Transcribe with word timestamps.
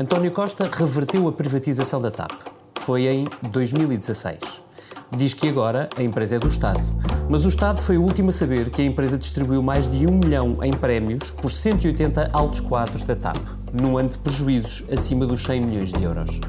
António 0.00 0.30
Costa 0.30 0.70
reverteu 0.72 1.26
a 1.26 1.32
privatização 1.32 2.00
da 2.00 2.08
TAP. 2.08 2.30
Foi 2.78 3.08
em 3.08 3.24
2016. 3.50 4.38
Diz 5.10 5.34
que 5.34 5.48
agora 5.48 5.88
a 5.96 6.02
empresa 6.04 6.36
é 6.36 6.38
do 6.38 6.46
Estado. 6.46 6.80
Mas 7.28 7.44
o 7.44 7.48
Estado 7.48 7.80
foi 7.80 7.98
o 7.98 8.02
último 8.02 8.30
a 8.30 8.32
saber 8.32 8.70
que 8.70 8.80
a 8.80 8.84
empresa 8.84 9.18
distribuiu 9.18 9.60
mais 9.60 9.88
de 9.88 10.06
um 10.06 10.12
milhão 10.12 10.62
em 10.62 10.72
prémios 10.72 11.32
por 11.32 11.50
180 11.50 12.30
altos 12.32 12.60
quadros 12.60 13.02
da 13.02 13.16
TAP, 13.16 13.38
num 13.72 13.98
ano 13.98 14.10
de 14.10 14.18
prejuízos 14.18 14.84
acima 14.88 15.26
dos 15.26 15.42
100 15.42 15.62
milhões 15.62 15.92
de 15.92 16.00
euros. 16.00 16.40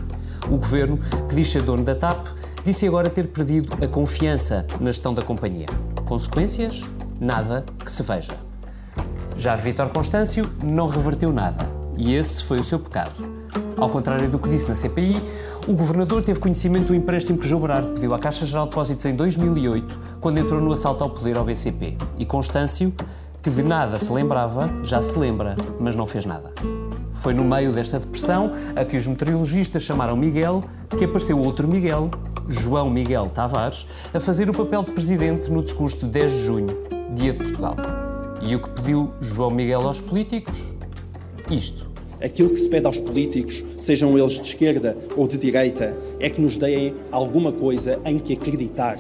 O 0.45 0.57
governo, 0.57 0.99
que 1.27 1.33
diz 1.33 1.49
ser 1.49 1.63
dono 1.63 1.83
da 1.83 1.95
TAP, 1.95 2.27
disse 2.63 2.85
agora 2.85 3.09
ter 3.09 3.29
perdido 3.29 3.83
a 3.83 3.87
confiança 3.87 4.63
na 4.79 4.91
gestão 4.91 5.11
da 5.11 5.23
companhia. 5.23 5.65
Consequências? 6.05 6.83
Nada 7.19 7.65
que 7.83 7.89
se 7.89 8.03
veja. 8.03 8.37
Já 9.35 9.55
Vítor 9.55 9.89
Constâncio 9.89 10.47
não 10.63 10.87
reverteu 10.87 11.33
nada 11.33 11.67
e 11.97 12.13
esse 12.13 12.43
foi 12.43 12.59
o 12.59 12.63
seu 12.63 12.79
pecado. 12.79 13.38
Ao 13.77 13.89
contrário 13.89 14.29
do 14.29 14.37
que 14.37 14.49
disse 14.49 14.67
na 14.67 14.75
CPI, 14.75 15.21
o 15.67 15.73
governador 15.73 16.21
teve 16.21 16.39
conhecimento 16.39 16.87
do 16.87 16.95
empréstimo 16.95 17.37
que 17.37 17.47
João 17.47 17.61
Berardo 17.61 17.91
pediu 17.91 18.13
à 18.13 18.19
Caixa 18.19 18.45
Geral 18.45 18.65
de 18.65 18.71
Depósitos 18.71 19.05
em 19.05 19.15
2008, 19.15 19.99
quando 20.19 20.37
entrou 20.37 20.61
no 20.61 20.73
assalto 20.73 21.03
ao 21.03 21.09
poder 21.09 21.37
ao 21.37 21.45
BCP. 21.45 21.97
E 22.17 22.25
Constâncio, 22.25 22.93
que 23.41 23.49
de 23.49 23.63
nada 23.63 23.97
se 23.97 24.11
lembrava, 24.11 24.69
já 24.83 25.01
se 25.01 25.17
lembra, 25.17 25.55
mas 25.79 25.95
não 25.95 26.05
fez 26.05 26.25
nada. 26.25 26.51
Foi 27.13 27.33
no 27.33 27.43
meio 27.43 27.73
desta 27.73 27.99
depressão 27.99 28.51
a 28.75 28.85
que 28.85 28.95
os 28.95 29.05
meteorologistas 29.05 29.83
chamaram 29.83 30.15
Miguel 30.15 30.63
que 30.97 31.05
apareceu 31.05 31.37
outro 31.37 31.67
Miguel, 31.67 32.09
João 32.47 32.89
Miguel 32.89 33.29
Tavares, 33.29 33.87
a 34.13 34.19
fazer 34.19 34.49
o 34.49 34.53
papel 34.53 34.83
de 34.83 34.91
presidente 34.91 35.51
no 35.51 35.61
discurso 35.61 35.99
de 35.99 36.07
10 36.07 36.31
de 36.31 36.45
junho, 36.45 36.67
dia 37.13 37.33
de 37.33 37.39
Portugal. 37.39 37.75
E 38.41 38.55
o 38.55 38.61
que 38.61 38.69
pediu 38.69 39.11
João 39.19 39.51
Miguel 39.51 39.81
aos 39.81 39.99
políticos? 39.99 40.73
Isto. 41.49 41.88
Aquilo 42.21 42.49
que 42.49 42.57
se 42.57 42.67
pede 42.67 42.85
aos 42.85 42.99
políticos, 42.99 43.63
sejam 43.77 44.17
eles 44.17 44.33
de 44.33 44.41
esquerda 44.41 44.97
ou 45.15 45.27
de 45.27 45.37
direita, 45.37 45.95
é 46.19 46.29
que 46.29 46.41
nos 46.41 46.57
deem 46.57 46.93
alguma 47.11 47.51
coisa 47.51 47.99
em 48.03 48.19
que 48.19 48.33
acreditar. 48.33 48.99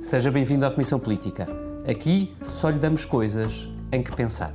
Seja 0.00 0.30
bem-vindo 0.30 0.66
à 0.66 0.70
Comissão 0.70 0.98
Política. 0.98 1.46
Aqui 1.88 2.32
só 2.48 2.68
lhe 2.68 2.78
damos 2.78 3.04
coisas 3.04 3.68
em 3.92 4.02
que 4.02 4.14
pensar. 4.14 4.54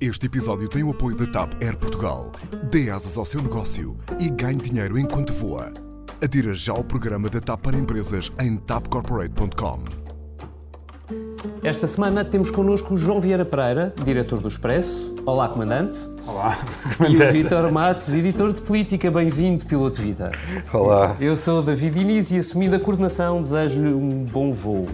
Este 0.00 0.26
episódio 0.26 0.68
tem 0.68 0.82
o 0.82 0.90
apoio 0.90 1.16
da 1.16 1.26
TAP 1.26 1.62
Air 1.62 1.76
Portugal. 1.76 2.32
Dê 2.70 2.88
asas 2.88 3.18
ao 3.18 3.26
seu 3.26 3.42
negócio 3.42 3.96
e 4.18 4.30
ganhe 4.30 4.58
dinheiro 4.58 4.98
enquanto 4.98 5.32
voa. 5.32 5.74
Adira 6.22 6.54
já 6.54 6.72
ao 6.72 6.82
programa 6.82 7.28
da 7.28 7.40
TAP 7.40 7.60
para 7.60 7.76
empresas 7.76 8.32
em 8.40 8.56
tapcorporate.com. 8.56 10.07
Esta 11.62 11.86
semana 11.86 12.24
temos 12.24 12.50
connosco 12.50 12.94
o 12.94 12.96
João 12.96 13.20
Vieira 13.20 13.44
Pereira, 13.44 13.92
diretor 14.04 14.40
do 14.40 14.48
Expresso. 14.48 15.14
Olá, 15.24 15.48
comandante. 15.48 15.98
Olá. 16.26 16.58
E 17.08 17.16
o 17.16 17.32
Vítor 17.32 17.70
Matos, 17.70 18.14
editor 18.14 18.52
de 18.52 18.60
política. 18.60 19.10
Bem-vindo, 19.10 19.64
piloto 19.64 20.00
Vítor. 20.00 20.32
Olá. 20.72 21.16
Eu 21.20 21.36
sou 21.36 21.60
o 21.60 21.62
David 21.62 22.00
Inês 22.00 22.32
e, 22.32 22.38
assumida 22.38 22.76
a 22.76 22.80
coordenação, 22.80 23.40
desejo-lhe 23.40 23.92
um 23.92 24.24
bom 24.24 24.52
voo. 24.52 24.86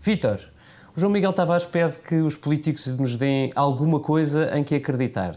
Vítor, 0.00 0.38
o 0.96 1.00
João 1.00 1.12
Miguel 1.12 1.32
Tavares 1.32 1.64
pede 1.64 1.98
que 1.98 2.16
os 2.16 2.36
políticos 2.36 2.86
nos 2.88 3.14
deem 3.14 3.52
alguma 3.54 4.00
coisa 4.00 4.50
em 4.56 4.62
que 4.62 4.74
acreditar. 4.74 5.36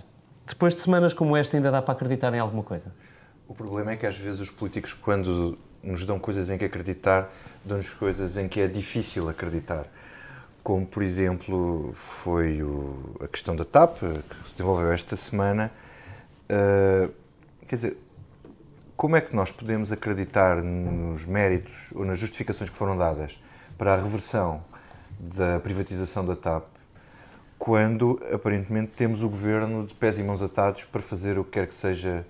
Depois 0.54 0.76
de 0.76 0.82
semanas 0.82 1.16
como 1.16 1.36
esta, 1.36 1.58
ainda 1.58 1.72
dá 1.72 1.82
para 1.82 1.96
acreditar 1.96 2.32
em 2.32 2.38
alguma 2.38 2.62
coisa? 2.62 2.94
O 3.48 3.56
problema 3.56 3.94
é 3.94 3.96
que 3.96 4.06
às 4.06 4.16
vezes 4.16 4.40
os 4.40 4.52
políticos, 4.52 4.94
quando 4.94 5.58
nos 5.82 6.06
dão 6.06 6.20
coisas 6.20 6.48
em 6.48 6.60
que 6.60 6.66
acreditar, 6.66 7.28
dão-nos 7.66 7.90
coisas 7.90 8.38
em 8.38 8.48
que 8.48 8.62
é 8.62 8.68
difícil 8.68 9.28
acreditar. 9.28 9.88
Como, 10.64 10.86
por 10.86 11.02
exemplo, 11.02 11.92
foi 11.95 12.62
o, 12.62 13.16
a 13.20 13.27
questão 13.27 13.55
da 13.55 13.66
TAP, 13.66 13.98
que 13.98 14.48
se 14.48 14.52
desenvolveu 14.52 14.92
esta 14.92 15.16
semana. 15.16 15.72
Uh, 16.45 17.11
quer 17.67 17.76
dizer, 17.76 17.98
como 18.95 19.16
é 19.16 19.22
que 19.22 19.36
nós 19.36 19.50
podemos 19.50 19.92
acreditar 19.92 20.61
nos 20.61 21.26
méritos 21.26 21.73
ou 21.95 22.06
nas 22.06 22.20
justificações 22.20 22.70
que 22.70 22.77
foram 22.77 22.95
dadas 22.95 23.42
para 23.76 23.95
a 23.95 23.98
reversão 23.98 24.64
da 25.20 25.60
privatização 25.60 26.23
da 26.23 26.36
TAP 26.36 26.73
quando 27.64 28.22
aparentemente 28.30 28.92
temos 28.94 29.22
o 29.22 29.30
governo 29.30 29.88
de 29.88 29.94
pés 29.94 30.20
e 30.20 30.22
mãos 30.22 30.42
atados 30.42 30.84
para 30.84 31.02
fazer 31.02 31.40
o 31.40 31.46
que 31.46 31.52
quer 31.52 31.68
que 31.68 31.74
seja 31.74 32.26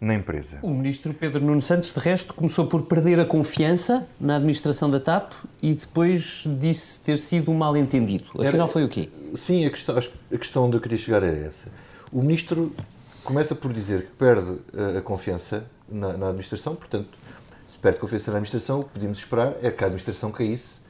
na 0.00 0.12
empresa. 0.12 0.58
O 0.60 0.70
ministro 0.70 1.14
Pedro 1.14 1.40
Nuno 1.40 1.62
Santos, 1.62 1.92
de 1.92 2.00
resto, 2.00 2.34
começou 2.34 2.66
por 2.66 2.82
perder 2.82 3.20
a 3.20 3.24
confiança 3.24 4.08
na 4.20 4.34
administração 4.34 4.90
da 4.90 4.98
TAP 4.98 5.34
e 5.62 5.72
depois 5.72 6.42
disse 6.58 6.98
ter 6.98 7.16
sido 7.16 7.52
um 7.52 7.54
mal-entendido. 7.54 8.24
Afinal, 8.40 8.66
foi 8.66 8.82
o 8.82 8.88
quê? 8.88 9.08
Sim, 9.36 9.64
a 9.66 9.70
questão, 9.70 9.96
a 9.98 10.36
questão 10.36 10.64
onde 10.64 10.78
eu 10.78 10.80
queria 10.80 10.98
chegar 10.98 11.22
é 11.22 11.46
essa. 11.46 11.70
O 12.10 12.20
ministro 12.20 12.74
começa 13.22 13.54
por 13.54 13.72
dizer 13.72 14.06
que 14.06 14.16
perde 14.18 14.58
a 14.98 15.00
confiança 15.00 15.64
na, 15.88 16.16
na 16.16 16.26
administração, 16.26 16.74
portanto, 16.74 17.16
se 17.68 17.78
perde 17.78 18.00
confiança 18.00 18.32
na 18.32 18.38
administração, 18.38 18.80
o 18.80 18.82
que 18.82 18.90
podíamos 18.94 19.18
esperar 19.18 19.54
é 19.62 19.70
que 19.70 19.84
a 19.84 19.86
administração 19.86 20.32
caísse 20.32 20.84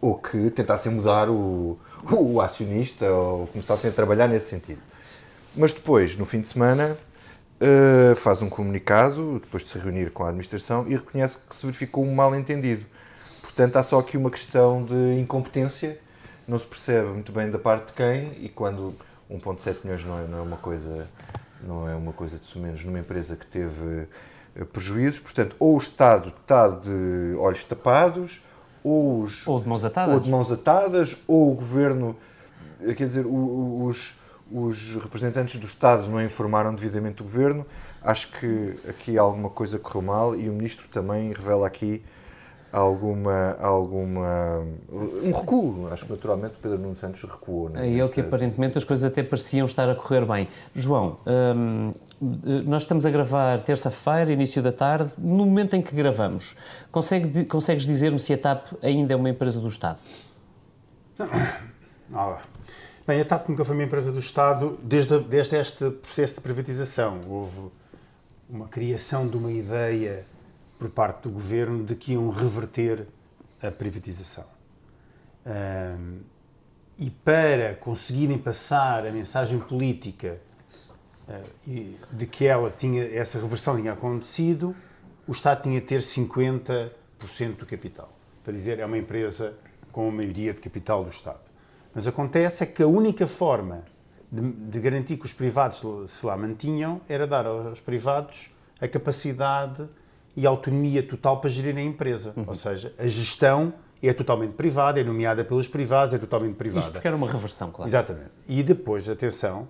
ou 0.00 0.16
que 0.16 0.50
tentassem 0.50 0.90
mudar 0.90 1.30
o, 1.30 1.78
o 2.10 2.40
acionista 2.40 3.10
ou 3.10 3.46
começassem 3.48 3.90
a 3.90 3.92
trabalhar 3.92 4.28
nesse 4.28 4.48
sentido. 4.48 4.80
Mas 5.56 5.72
depois, 5.72 6.16
no 6.16 6.24
fim 6.24 6.40
de 6.40 6.48
semana, 6.48 6.96
uh, 7.60 8.16
faz 8.16 8.42
um 8.42 8.48
comunicado, 8.48 9.40
depois 9.40 9.62
de 9.62 9.70
se 9.70 9.78
reunir 9.78 10.10
com 10.10 10.24
a 10.24 10.28
administração, 10.28 10.86
e 10.88 10.94
reconhece 10.94 11.36
que 11.48 11.54
se 11.54 11.66
verificou 11.66 12.04
um 12.04 12.14
mal-entendido. 12.14 12.84
Portanto, 13.42 13.76
há 13.76 13.82
só 13.82 13.98
aqui 13.98 14.16
uma 14.16 14.30
questão 14.30 14.84
de 14.84 15.20
incompetência, 15.20 15.98
não 16.48 16.58
se 16.58 16.66
percebe 16.66 17.08
muito 17.08 17.30
bem 17.30 17.50
da 17.50 17.58
parte 17.58 17.88
de 17.88 17.92
quem, 17.92 18.32
e 18.44 18.48
quando 18.48 18.94
1,7 19.30 19.84
milhões 19.84 20.04
não 20.04 20.18
é, 20.18 20.22
não 20.26 20.38
é, 20.38 20.42
uma 20.42 20.56
coisa 20.56 21.08
não 21.62 21.88
é 21.88 21.94
uma 21.94 22.12
coisa 22.12 22.38
de 22.38 22.46
sumenos 22.46 22.84
numa 22.84 22.98
empresa 22.98 23.36
que 23.36 23.46
teve 23.46 24.06
eh, 24.56 24.64
prejuízos, 24.64 25.20
portanto, 25.20 25.54
ou 25.58 25.76
o 25.76 25.78
Estado 25.78 26.32
está 26.40 26.68
de 26.68 27.36
olhos 27.38 27.64
tapados, 27.64 28.42
ou, 28.84 29.22
os, 29.22 29.46
ou 29.46 29.60
de 29.60 29.68
mãos 29.68 29.84
atadas, 29.84 30.14
ou, 30.14 30.20
de 30.20 30.30
mãos 30.30 30.52
atadas, 30.52 31.16
ou 31.26 31.52
o 31.52 31.54
governo, 31.54 32.16
eh, 32.80 32.94
quer 32.94 33.06
dizer, 33.06 33.26
os, 33.26 34.14
os 34.50 34.94
representantes 35.02 35.58
do 35.58 35.66
Estado 35.66 36.08
não 36.08 36.22
informaram 36.22 36.74
devidamente 36.74 37.22
o 37.22 37.24
governo. 37.24 37.66
Acho 38.02 38.28
que 38.38 38.74
aqui 38.88 39.16
alguma 39.16 39.48
coisa 39.48 39.78
correu 39.78 40.02
mal 40.02 40.36
e 40.36 40.48
o 40.48 40.52
ministro 40.52 40.86
também 40.88 41.32
revela 41.32 41.66
aqui 41.66 42.02
alguma, 42.72 43.56
alguma 43.60 44.64
um 44.90 45.30
recuo. 45.30 45.88
Acho 45.92 46.06
que 46.06 46.12
naturalmente 46.12 46.54
Pedro 46.60 46.78
Nuno 46.78 46.96
Santos 46.96 47.22
recuou. 47.22 47.70
É 47.74 47.88
ele 47.88 48.08
que 48.08 48.20
aparentemente 48.20 48.78
as 48.78 48.84
coisas 48.84 49.04
até 49.04 49.22
pareciam 49.22 49.66
estar 49.66 49.88
a 49.88 49.94
correr 49.94 50.24
bem. 50.24 50.48
João, 50.74 51.18
hum, 51.26 51.92
nós 52.64 52.82
estamos 52.82 53.04
a 53.04 53.10
gravar 53.10 53.60
terça-feira, 53.62 54.32
início 54.32 54.62
da 54.62 54.70
tarde. 54.70 55.12
No 55.18 55.44
momento 55.44 55.74
em 55.74 55.82
que 55.82 55.92
gravamos, 55.92 56.54
consegue, 56.92 57.44
consegues 57.44 57.84
dizer-me 57.84 58.20
se 58.20 58.32
a 58.32 58.38
TAP 58.38 58.68
ainda 58.80 59.12
é 59.12 59.16
uma 59.16 59.28
empresa 59.28 59.58
do 59.58 59.66
Estado? 59.66 59.98
Ah, 62.14 62.38
bem, 63.06 63.20
a 63.20 63.24
TAP 63.24 63.48
nunca 63.48 63.64
foi 63.64 63.74
uma 63.74 63.82
empresa 63.82 64.12
do 64.12 64.20
Estado 64.20 64.78
desde, 64.82 65.18
desde 65.18 65.56
este 65.56 65.90
processo 65.90 66.36
de 66.36 66.40
privatização. 66.42 67.20
Houve 67.28 67.72
uma 68.48 68.68
criação 68.68 69.26
de 69.26 69.36
uma 69.36 69.50
ideia 69.50 70.24
por 70.78 70.90
parte 70.90 71.22
do 71.22 71.30
governo 71.30 71.84
de 71.84 71.96
que 71.96 72.12
iam 72.12 72.28
reverter 72.30 73.06
a 73.60 73.70
privatização. 73.70 74.44
Um, 75.44 76.20
e 76.98 77.10
para 77.10 77.74
conseguirem 77.74 78.38
passar 78.38 79.06
a 79.06 79.10
mensagem 79.10 79.58
política 79.58 80.38
uh, 81.28 81.96
de 82.12 82.26
que 82.26 82.46
ela 82.46 82.70
tinha, 82.70 83.04
essa 83.04 83.38
reversão 83.38 83.76
tinha 83.76 83.92
acontecido, 83.92 84.74
o 85.26 85.32
Estado 85.32 85.62
tinha 85.62 85.80
de 85.80 85.86
ter 85.86 86.00
50% 86.00 86.90
do 87.58 87.66
capital. 87.66 88.12
Para 88.42 88.52
dizer, 88.52 88.78
é 88.78 88.86
uma 88.86 88.98
empresa 88.98 89.54
com 89.90 90.08
a 90.08 90.12
maioria 90.12 90.52
de 90.52 90.60
capital 90.60 91.04
do 91.04 91.10
Estado. 91.10 91.40
Mas 91.94 92.06
acontece 92.06 92.64
é 92.64 92.66
que 92.66 92.82
a 92.82 92.86
única 92.86 93.26
forma 93.26 93.84
de, 94.30 94.50
de 94.50 94.80
garantir 94.80 95.16
que 95.16 95.26
os 95.26 95.32
privados 95.32 95.82
se 96.08 96.24
lá 96.24 96.36
mantinham 96.36 97.00
era 97.08 97.26
dar 97.26 97.46
aos 97.46 97.80
privados 97.80 98.50
a 98.80 98.88
capacidade 98.88 99.86
e 100.34 100.46
autonomia 100.46 101.02
total 101.02 101.40
para 101.40 101.50
gerir 101.50 101.76
a 101.76 101.82
empresa. 101.82 102.32
Uhum. 102.36 102.44
Ou 102.48 102.54
seja, 102.54 102.92
a 102.98 103.06
gestão 103.06 103.74
é 104.02 104.12
totalmente 104.12 104.54
privada, 104.54 105.00
é 105.00 105.04
nomeada 105.04 105.44
pelos 105.44 105.68
privados, 105.68 106.14
é 106.14 106.18
totalmente 106.18 106.56
privada. 106.56 106.80
Isto 106.80 106.92
porque 106.92 107.06
era 107.06 107.16
uma 107.16 107.30
reversão, 107.30 107.70
claro. 107.70 107.88
Exatamente. 107.88 108.30
E 108.48 108.62
depois, 108.62 109.08
atenção, 109.08 109.68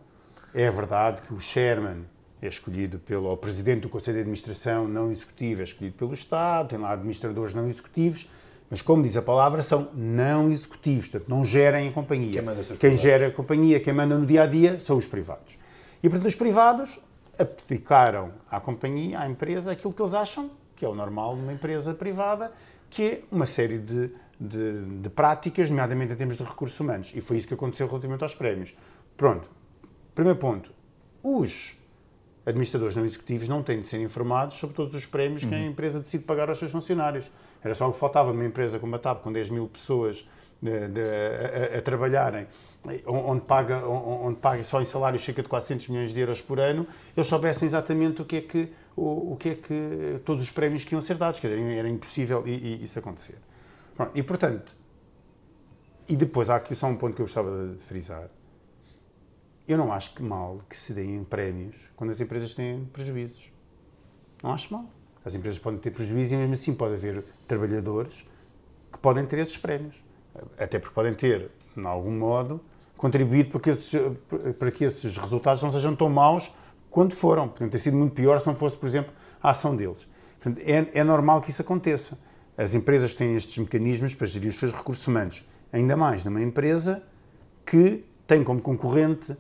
é 0.55 0.71
verdade 0.71 1.23
que 1.23 1.33
o 1.35 1.41
chairman 1.41 2.05
é 2.41 2.49
escolhido 2.49 2.99
pelo 2.99 3.33
o 3.33 3.37
presidente 3.37 3.83
do 3.83 3.89
Conselho 3.89 4.17
de 4.17 4.21
Administração 4.21 4.89
não 4.89 5.11
executivo, 5.11 5.61
é 5.61 5.65
escolhido 5.65 5.97
pelo 5.97 6.13
Estado, 6.15 6.71
tem 6.71 6.79
lá 6.79 6.93
administradores 6.93 7.55
não 7.55 7.69
executivos, 7.69 8.29
mas 8.69 8.83
como 8.83 9.03
diz 9.03 9.17
a 9.17 9.23
palavra, 9.23 9.63
são 9.63 9.91
não 9.95 10.51
executivos, 10.51 11.09
portanto, 11.09 11.29
não 11.29 11.45
gerem 11.45 11.89
a 11.89 11.93
companhia. 11.93 12.43
Quem, 12.43 12.77
quem 12.77 12.97
gera 12.97 13.29
a 13.29 13.31
companhia, 13.31 13.79
quem 13.81 13.93
manda 13.93 14.17
no 14.17 14.27
dia 14.27 14.43
a 14.43 14.47
dia, 14.47 14.81
são 14.81 14.97
os 14.97 15.07
privados. 15.07 15.59
E, 16.03 16.09
portanto, 16.09 16.29
os 16.29 16.35
privados 16.35 16.99
abdicaram 17.39 18.33
à 18.51 18.61
companhia, 18.61 19.21
à 19.21 19.29
empresa, 19.29 19.73
aquilo 19.73 19.93
que 19.93 20.03
eles 20.03 20.15
acham 20.15 20.51
que 20.75 20.85
é 20.85 20.89
o 20.89 20.95
normal 20.95 21.37
numa 21.37 21.53
empresa 21.53 21.95
privada, 21.95 22.51
que 22.91 23.03
é 23.03 23.23
uma 23.31 23.47
série 23.47 23.79
de 23.79 24.11
de, 24.43 25.01
de 25.01 25.09
práticas, 25.09 25.71
nomeadamente 25.71 26.13
em 26.13 26.17
termos 26.17 26.37
de 26.37 26.43
recursos 26.43 26.79
humanos. 26.81 27.13
E 27.15 27.21
foi 27.21 27.39
isso 27.39 27.47
que 27.47 27.55
aconteceu 27.55 27.87
relativamente 27.87 28.23
aos 28.23 28.35
prémios. 28.35 28.75
Pronto. 29.17 29.49
Primeiro 30.15 30.39
ponto. 30.39 30.71
Os 31.23 31.75
administradores 32.45 32.97
não 32.97 33.05
executivos 33.05 33.49
não 33.49 33.63
têm 33.63 33.81
de 33.81 33.87
ser 33.87 34.01
informados 34.01 34.59
sobre 34.59 34.75
todos 34.75 34.95
os 34.95 35.07
prémios 35.07 35.45
que 35.45 35.55
a 35.55 35.61
empresa 35.61 36.01
decide 36.01 36.25
pagar 36.25 36.49
aos 36.49 36.59
seus 36.59 36.73
funcionários. 36.73 37.31
Era 37.63 37.75
só 37.75 37.89
o 37.89 37.93
que 37.93 37.99
faltava 37.99 38.33
numa 38.33 38.45
empresa 38.45 38.79
como 38.79 38.95
a 38.97 38.99
TAP, 38.99 39.23
com 39.23 39.33
10 39.33 39.51
mil 39.51 39.69
pessoas 39.69 40.29
de, 40.61 40.89
de, 40.89 41.01
a, 41.01 41.75
a, 41.75 41.79
a, 41.79 41.83
trabalharem, 41.83 42.47
onde 43.07 43.45
paga, 43.45 43.87
onde 43.87 44.39
paga 44.39 44.63
só 44.65 44.81
em 44.81 44.85
salários 44.85 45.25
cerca 45.25 45.43
de 45.43 45.49
400 45.49 45.89
milhões 45.89 46.13
de 46.13 46.21
euros 46.21 46.41
por 46.41 46.59
ano, 46.59 46.87
eles 47.17 47.27
soubessem 47.29 47.67
exatamente 47.67 48.23
o 48.23 48.25
que 48.25 48.37
é 48.37 48.41
que, 48.41 48.73
o, 48.97 49.33
o 49.33 49.37
que, 49.37 49.49
é 49.51 49.55
que 49.55 50.21
todos 50.25 50.43
os 50.43 50.51
prémios 50.51 50.85
que 50.85 50.95
iam 50.95 51.03
ser 51.03 51.17
dados. 51.17 51.39
Quer 51.39 51.49
dizer, 51.49 51.79
era 51.79 51.89
impossível 51.89 52.45
isso 52.47 52.99
acontecer. 52.99 53.39
E, 54.15 54.23
portanto, 54.23 54.75
e 56.09 56.17
depois 56.17 56.51
há 56.51 56.57
aqui 56.57 56.75
só 56.75 56.87
um 56.87 56.97
ponto 56.97 57.15
que 57.15 57.23
eu 57.23 57.27
gostava 57.27 57.69
de 57.69 57.79
frisar. 57.79 58.29
Eu 59.67 59.79
não 59.79 59.93
acho 59.93 60.15
que 60.15 60.23
mal 60.23 60.61
que 60.69 60.77
se 60.77 60.93
deem 60.93 61.23
prémios 61.23 61.77
quando 61.95 62.11
as 62.11 62.21
empresas 62.21 62.55
têm 62.55 62.85
prejuízos. 62.93 63.53
Não 64.43 64.53
acho 64.53 64.73
mal. 64.73 64.87
As 65.25 65.35
empresas 65.35 65.59
podem 65.61 65.79
ter 65.79 65.93
prejuízo 65.93 66.35
e 66.35 66.37
mesmo 66.37 66.55
assim 66.55 66.75
pode 66.75 66.95
haver 66.95 67.23
trabalhadores 67.47 68.27
que 68.93 68.99
podem 68.99 69.25
ter 69.25 69.39
esses 69.39 69.57
prémios. 69.57 70.03
Até 70.59 70.79
porque 70.79 70.95
podem 70.95 71.15
ter, 71.15 71.51
de 71.77 71.87
algum 71.87 72.11
modo, 72.11 72.61
contribuído 72.97 73.51
para 73.51 73.61
que 73.61 73.71
esses, 73.71 74.01
para 74.59 74.71
que 74.71 74.85
esses 74.85 75.17
resultados 75.17 75.63
não 75.63 75.71
sejam 75.71 75.95
tão 75.95 76.11
maus 76.11 76.53
quanto 76.91 77.15
foram. 77.15 77.49
Podiam 77.49 77.71
ter 77.71 77.79
sido 77.79 77.97
muito 77.97 78.15
pior 78.15 78.41
se 78.41 78.47
não 78.47 78.57
fosse, 78.57 78.77
por 78.77 78.87
exemplo, 78.87 79.13
a 79.41 79.51
ação 79.51 79.77
deles. 79.77 80.09
Portanto, 80.41 80.61
é, 80.67 80.99
é 80.99 81.05
normal 81.05 81.41
que 81.41 81.51
isso 81.51 81.63
aconteça. 81.63 82.19
As 82.57 82.75
empresas 82.75 83.15
têm 83.15 83.37
estes 83.37 83.57
mecanismos 83.59 84.15
para 84.15 84.27
gerir 84.27 84.49
os 84.51 84.59
seus 84.59 84.73
recursos 84.73 85.07
humanos. 85.07 85.49
Ainda 85.73 85.97
mais 85.97 86.25
numa 86.25 86.43
empresa 86.43 87.03
que 87.65 88.05
tem 88.27 88.43
como 88.43 88.61
concorrente 88.61 89.37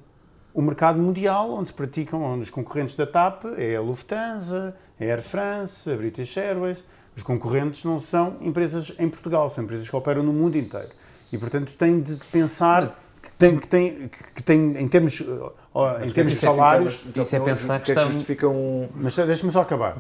o 0.55 0.61
mercado 0.61 0.99
mundial, 0.99 1.51
onde 1.51 1.69
se 1.69 1.75
praticam, 1.75 2.23
onde 2.23 2.43
os 2.43 2.51
concorrentes 2.51 2.95
da 2.95 3.07
TAP 3.07 3.45
é 3.57 3.77
a 3.77 3.81
Lufthansa, 3.81 4.75
a 5.01 5.05
Air 5.05 5.23
France, 5.23 5.91
a 5.91 5.97
British 5.97 6.37
Airways. 6.37 6.85
Os 7.17 7.23
concorrentes 7.23 7.85
não 7.85 8.01
são 8.01 8.37
empresas 8.41 8.95
em 8.99 9.09
Portugal, 9.09 9.51
são 9.51 9.65
empresas 9.65 9.89
que 9.89 9.95
operam 9.95 10.23
no 10.23 10.33
mundo 10.33 10.57
inteiro. 10.57 10.89
E, 11.33 11.39
portanto, 11.39 11.73
tem 11.79 12.01
de 12.01 12.17
pensar 12.31 12.87
que 13.23 13.33
tem, 13.33 13.59
que 13.59 13.69
tem, 13.69 14.11
que 14.35 14.43
tem 14.43 14.77
em 14.77 14.89
termos, 14.89 15.21
em 15.21 16.11
termos 16.11 16.33
de 16.35 16.39
salários... 16.39 17.05
Isso 17.15 17.37
é 17.37 17.41
pensar 17.41 17.81
que 17.81 17.91
está... 17.91 18.07
Um... 18.47 18.89
Mas 18.95 19.15
deixa-me 19.17 19.53
só 19.53 19.61
acabar. 19.61 19.97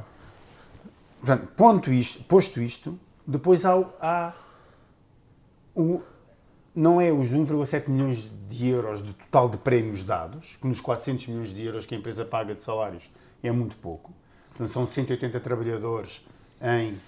Portanto, 1.20 1.48
ponto 1.56 1.92
isto, 1.92 2.24
posto 2.24 2.60
isto, 2.60 2.98
depois 3.26 3.64
há, 3.64 3.82
há 4.00 4.32
o, 5.74 6.02
não 6.74 7.00
é 7.00 7.12
os 7.12 7.28
1,7 7.28 7.88
milhões 7.88 8.28
de 8.48 8.68
euros 8.68 9.02
de 9.02 9.12
total 9.12 9.48
de 9.48 9.58
prémios 9.58 10.04
dados, 10.04 10.56
que 10.60 10.66
nos 10.66 10.80
400 10.80 11.28
milhões 11.28 11.54
de 11.54 11.64
euros 11.64 11.86
que 11.86 11.94
a 11.94 11.98
empresa 11.98 12.24
paga 12.24 12.54
de 12.54 12.60
salários 12.60 13.10
é 13.42 13.50
muito 13.52 13.76
pouco. 13.76 14.12
Portanto, 14.48 14.70
são 14.70 14.86
180 14.86 15.40
trabalhadores 15.40 16.26
em 16.60 16.98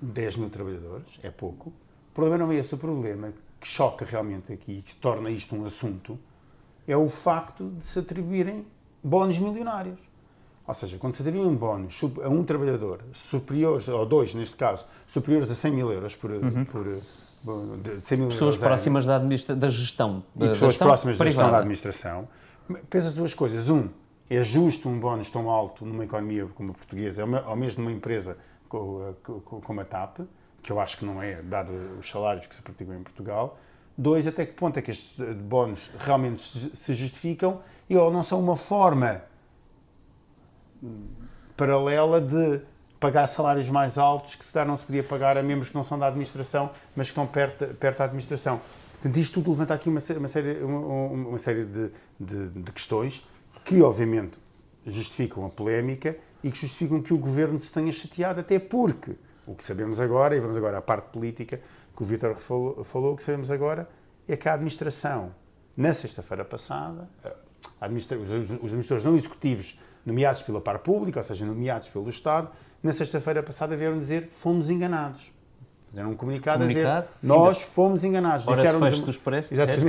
10 0.00 0.36
mil 0.36 0.50
trabalhadores, 0.50 1.18
é 1.22 1.30
pouco. 1.30 1.70
O 1.70 2.14
problema 2.14 2.38
não 2.38 2.52
é 2.52 2.56
esse. 2.56 2.74
O 2.74 2.78
problema 2.78 3.32
que 3.60 3.66
choca 3.66 4.04
realmente 4.04 4.52
aqui 4.52 4.78
e 4.78 4.82
que 4.82 4.94
torna 4.96 5.30
isto 5.30 5.54
um 5.54 5.64
assunto 5.64 6.18
é 6.86 6.96
o 6.96 7.06
facto 7.06 7.70
de 7.70 7.84
se 7.84 7.98
atribuírem 7.98 8.66
bónus 9.02 9.38
milionários. 9.38 9.98
Ou 10.66 10.74
seja, 10.74 10.98
quando 10.98 11.12
se 11.12 11.22
atribuem 11.22 11.54
bónus 11.54 12.00
a 12.22 12.28
um 12.28 12.42
trabalhador 12.42 13.00
superiores, 13.12 13.86
ou 13.86 14.04
dois 14.04 14.34
neste 14.34 14.56
caso, 14.56 14.84
superiores 15.06 15.50
a 15.50 15.54
100 15.54 15.72
mil 15.72 15.92
euros 15.92 16.16
por, 16.16 16.30
uhum. 16.30 16.64
por 16.64 16.86
pessoas 18.28 18.56
próximas 18.56 19.06
da, 19.06 19.18
da, 19.18 19.68
gestão. 19.68 20.24
Da, 20.34 20.46
e 20.46 20.48
pessoas 20.50 20.72
gestão 20.72 20.86
próximas 20.86 21.18
da 21.18 21.24
gestão 21.24 21.50
da 21.50 21.58
administração. 21.58 22.28
Pensas 22.90 23.14
duas 23.14 23.34
coisas. 23.34 23.68
Um, 23.68 23.88
é 24.28 24.42
justo 24.42 24.88
um 24.88 24.98
bónus 24.98 25.30
tão 25.30 25.48
alto 25.48 25.84
numa 25.84 26.04
economia 26.04 26.46
como 26.46 26.72
a 26.72 26.74
portuguesa, 26.74 27.24
ou 27.24 27.56
mesmo 27.56 27.84
numa 27.84 27.94
empresa 27.94 28.36
como 28.68 29.80
a 29.80 29.84
TAP, 29.84 30.20
que 30.62 30.72
eu 30.72 30.80
acho 30.80 30.98
que 30.98 31.04
não 31.04 31.22
é, 31.22 31.40
dado 31.42 31.72
os 32.00 32.10
salários 32.10 32.46
que 32.46 32.54
se 32.54 32.62
praticam 32.62 32.94
em 32.94 33.02
Portugal. 33.02 33.58
Dois, 33.96 34.26
até 34.26 34.44
que 34.44 34.52
ponto 34.52 34.76
é 34.78 34.82
que 34.82 34.90
estes 34.90 35.18
bónus 35.36 35.90
realmente 35.98 36.42
se 36.44 36.94
justificam 36.94 37.60
e 37.88 37.96
ou 37.96 38.12
não 38.12 38.22
são 38.22 38.40
uma 38.40 38.56
forma 38.56 39.22
paralela 41.56 42.20
de 42.20 42.60
pagar 42.98 43.26
salários 43.26 43.68
mais 43.68 43.98
altos 43.98 44.34
que 44.34 44.44
se 44.44 44.52
calhar 44.52 44.66
não 44.66 44.76
se 44.76 44.84
podia 44.84 45.02
pagar 45.02 45.36
a 45.36 45.42
membros 45.42 45.68
que 45.68 45.74
não 45.74 45.84
são 45.84 45.98
da 45.98 46.06
administração, 46.06 46.70
mas 46.94 47.06
que 47.06 47.12
estão 47.12 47.26
perto, 47.26 47.66
perto 47.74 47.98
da 47.98 48.04
administração. 48.04 48.60
Portanto, 48.92 49.16
isto 49.18 49.34
tudo 49.34 49.50
levanta 49.50 49.74
aqui 49.74 49.88
uma, 49.88 50.00
uma 50.16 50.28
série, 50.28 50.62
uma, 50.62 50.78
uma 51.28 51.38
série 51.38 51.64
de, 51.64 51.90
de, 52.18 52.48
de, 52.48 52.72
questões 52.72 53.26
que, 53.64 53.82
obviamente, 53.82 54.38
justificam 54.86 55.44
a 55.44 55.50
polémica 55.50 56.16
e 56.42 56.50
que 56.50 56.58
justificam 56.58 57.02
que 57.02 57.12
o 57.12 57.18
governo 57.18 57.60
se 57.60 57.72
tenha 57.72 57.92
chateado, 57.92 58.40
até 58.40 58.58
porque 58.58 59.16
o 59.46 59.54
que 59.54 59.62
sabemos 59.62 60.00
agora, 60.00 60.34
e 60.34 60.40
vamos 60.40 60.56
agora 60.56 60.78
à 60.78 60.82
parte 60.82 61.10
política 61.10 61.60
que 61.94 62.02
o 62.02 62.04
Vítor 62.04 62.34
falou, 62.34 62.82
falou, 62.84 63.14
o 63.14 63.16
que 63.16 63.22
sabemos 63.22 63.50
agora 63.50 63.88
é 64.26 64.36
que 64.36 64.48
a 64.48 64.54
administração, 64.54 65.34
na 65.76 65.92
sexta-feira 65.92 66.44
passada, 66.44 67.08
administra 67.80 68.18
os, 68.18 68.30
os 68.30 68.50
administradores 68.50 69.04
não 69.04 69.16
executivos 69.16 69.78
nomeados 70.04 70.42
pela 70.42 70.60
par 70.60 70.78
pública, 70.78 71.20
ou 71.20 71.22
seja, 71.22 71.44
nomeados 71.44 71.88
pelo 71.88 72.08
Estado, 72.08 72.50
na 72.86 72.92
sexta-feira 72.92 73.42
passada 73.42 73.76
vieram 73.76 73.98
dizer 73.98 74.28
fomos 74.30 74.70
enganados. 74.70 75.32
Fizeram 75.88 76.10
um 76.10 76.16
comunicado, 76.16 76.60
comunicado 76.60 77.06
a 77.06 77.20
dizer 77.20 77.28
nós 77.28 77.62
fomos 77.62 78.04
enganados. 78.04 78.46
Disseram-nos 78.46 79.00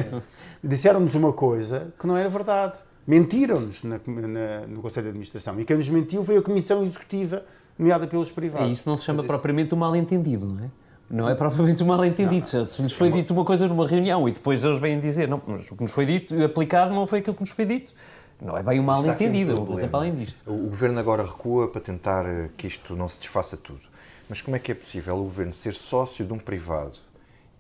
uma, 0.10 0.24
disseram-nos 0.64 1.16
uma 1.16 1.34
coisa 1.34 1.94
que 2.00 2.08
não 2.08 2.18
era 2.18 2.30
verdade. 2.30 2.78
Mentiram-nos 3.06 3.84
no 3.84 4.82
Conselho 4.82 5.06
de 5.06 5.10
Administração. 5.10 5.60
E 5.60 5.64
quem 5.64 5.78
nos 5.78 5.88
mentiu 5.88 6.24
foi 6.26 6.38
a 6.38 6.42
Comissão 6.42 6.84
Executiva, 6.84 7.44
nomeada 7.80 8.06
pelos 8.06 8.32
privados. 8.32 8.68
E 8.68 8.74
isso 8.74 8.90
não 8.90 8.98
se 8.98 9.06
chama 9.06 9.24
propriamente 9.24 9.74
um 9.74 9.78
mal-entendido, 9.78 10.46
não 10.46 10.66
é? 10.66 10.70
Não 11.10 11.30
é 11.30 11.36
propriamente 11.36 11.82
um 11.84 11.88
mal-entendido. 11.88 12.46
Se 12.46 12.82
lhes 12.82 12.92
foi 12.92 13.10
dito 13.10 13.32
uma 13.32 13.46
coisa 13.46 13.66
numa 13.68 13.88
reunião 13.88 14.28
e 14.28 14.32
depois 14.34 14.64
eles 14.64 14.80
vêm 14.80 15.00
dizer 15.00 15.28
não, 15.28 15.42
mas 15.48 15.72
o 15.72 15.76
que 15.76 15.84
nos 15.84 15.92
foi 15.92 16.06
dito, 16.06 16.44
aplicado, 16.44 16.94
não 16.94 17.08
foi 17.08 17.20
aquilo 17.20 17.36
que 17.36 17.42
nos 17.42 17.52
foi 17.52 17.66
dito. 17.66 17.94
Não 18.40 18.56
é 18.56 18.62
bem 18.62 18.80
um 18.80 18.84
mal 18.84 19.06
entendido, 19.06 19.62
um 19.62 19.66
coisa 19.66 19.88
para 19.88 20.00
além 20.00 20.14
disto. 20.14 20.40
O 20.46 20.70
Governo 20.70 21.00
agora 21.00 21.24
recua 21.24 21.68
para 21.70 21.82
tentar 21.82 22.26
eh, 22.26 22.50
que 22.56 22.68
isto 22.68 22.96
não 22.96 23.10
se 23.10 23.20
desfaça 23.20 23.58
tudo. 23.58 23.82
Mas 24.30 24.42
como 24.42 24.56
é 24.56 24.60
que 24.60 24.72
é 24.72 24.76
possível 24.76 25.16
o 25.16 25.24
Governo 25.24 25.54
ser 25.54 25.74
sócio 25.74 26.26
de 26.26 26.34
um 26.34 26.38
privado, 26.38 27.00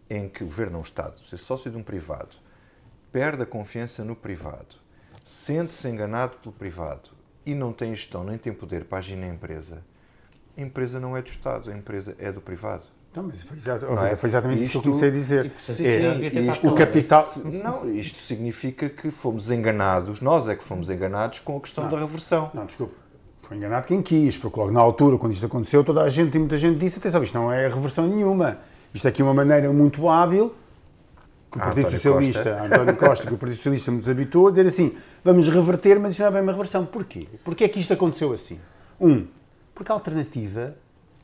em 0.09 0.29
que 0.29 0.43
o 0.43 0.47
Governo 0.47 0.77
é 0.77 0.79
um 0.79 0.83
Estado, 0.83 1.19
ser 1.21 1.37
sócio 1.37 1.71
de 1.71 1.77
um 1.77 1.83
privado, 1.83 2.35
perde 3.11 3.41
a 3.41 3.45
confiança 3.45 4.03
no 4.03 4.15
privado, 4.15 4.75
sente-se 5.23 5.87
enganado 5.87 6.35
pelo 6.37 6.53
privado 6.53 7.09
e 7.45 7.55
não 7.55 7.73
tem 7.73 7.95
gestão 7.95 8.23
nem 8.23 8.37
tem 8.37 8.53
poder 8.53 8.85
para 8.85 8.99
agir 8.99 9.15
na 9.15 9.27
empresa, 9.27 9.81
a 10.57 10.61
empresa 10.61 10.99
não 10.99 11.15
é 11.15 11.21
do 11.21 11.29
Estado, 11.29 11.71
a 11.71 11.73
empresa 11.73 12.15
é 12.19 12.31
do 12.31 12.41
privado. 12.41 12.83
Não, 13.17 13.23
mas 13.23 13.41
foi, 13.41 13.57
exatamente, 13.57 14.13
é? 14.13 14.15
foi 14.15 14.29
exatamente 14.29 14.63
isto, 14.63 14.69
isso 14.69 14.71
que 14.71 14.77
eu 14.77 14.91
comecei 14.91 15.09
a 15.09 15.11
dizer. 15.11 15.51
é, 15.79 16.51
isto, 16.51 16.67
o 16.67 16.75
capital. 16.75 17.25
Não, 17.63 17.89
isto 17.89 18.23
significa 18.23 18.89
que 18.89 19.09
fomos 19.09 19.49
enganados, 19.49 20.21
nós 20.21 20.47
é 20.47 20.55
que 20.55 20.63
fomos 20.63 20.87
enganados 20.87 21.39
com 21.39 21.57
a 21.57 21.59
questão 21.59 21.85
não, 21.85 21.91
da 21.91 21.97
reversão. 21.97 22.51
Não, 22.53 22.67
desculpe. 22.67 22.93
Foi 23.41 23.57
enganado 23.57 23.87
quem 23.87 24.03
quis, 24.03 24.37
porque 24.37 24.59
logo 24.59 24.71
na 24.71 24.79
altura, 24.79 25.17
quando 25.17 25.33
isto 25.33 25.45
aconteceu, 25.47 25.83
toda 25.83 26.03
a 26.03 26.09
gente 26.09 26.35
e 26.35 26.39
muita 26.39 26.59
gente 26.59 26.77
disse: 26.77 26.99
atenção, 26.99 27.23
isto 27.23 27.33
não 27.33 27.51
é 27.51 27.67
reversão 27.67 28.05
nenhuma. 28.07 28.59
Isto 28.93 29.07
aqui 29.07 29.23
é 29.23 29.25
uma 29.25 29.33
maneira 29.33 29.73
muito 29.73 30.07
hábil 30.07 30.53
que 31.51 31.57
o 31.57 31.61
ah, 31.61 31.65
Partido 31.65 31.87
António 31.87 31.99
Socialista, 31.99 32.43
Costa. 32.43 32.63
António 32.65 32.97
Costa, 32.97 33.27
que 33.27 33.33
o 33.33 33.37
Partido 33.37 33.57
Socialista 33.57 33.91
nos 33.91 34.07
habituou 34.07 34.47
a 34.47 34.49
dizer 34.51 34.67
assim: 34.67 34.95
vamos 35.23 35.49
reverter, 35.49 35.99
mas 35.99 36.11
isto 36.11 36.19
não 36.19 36.27
é 36.27 36.31
bem 36.31 36.41
uma 36.43 36.51
reversão. 36.51 36.85
Porquê? 36.85 37.27
Porquê 37.43 37.63
é 37.63 37.67
que 37.67 37.79
isto 37.79 37.93
aconteceu 37.93 38.31
assim? 38.31 38.59
Um, 39.01 39.25
porque 39.73 39.91
a 39.91 39.95
alternativa 39.95 40.75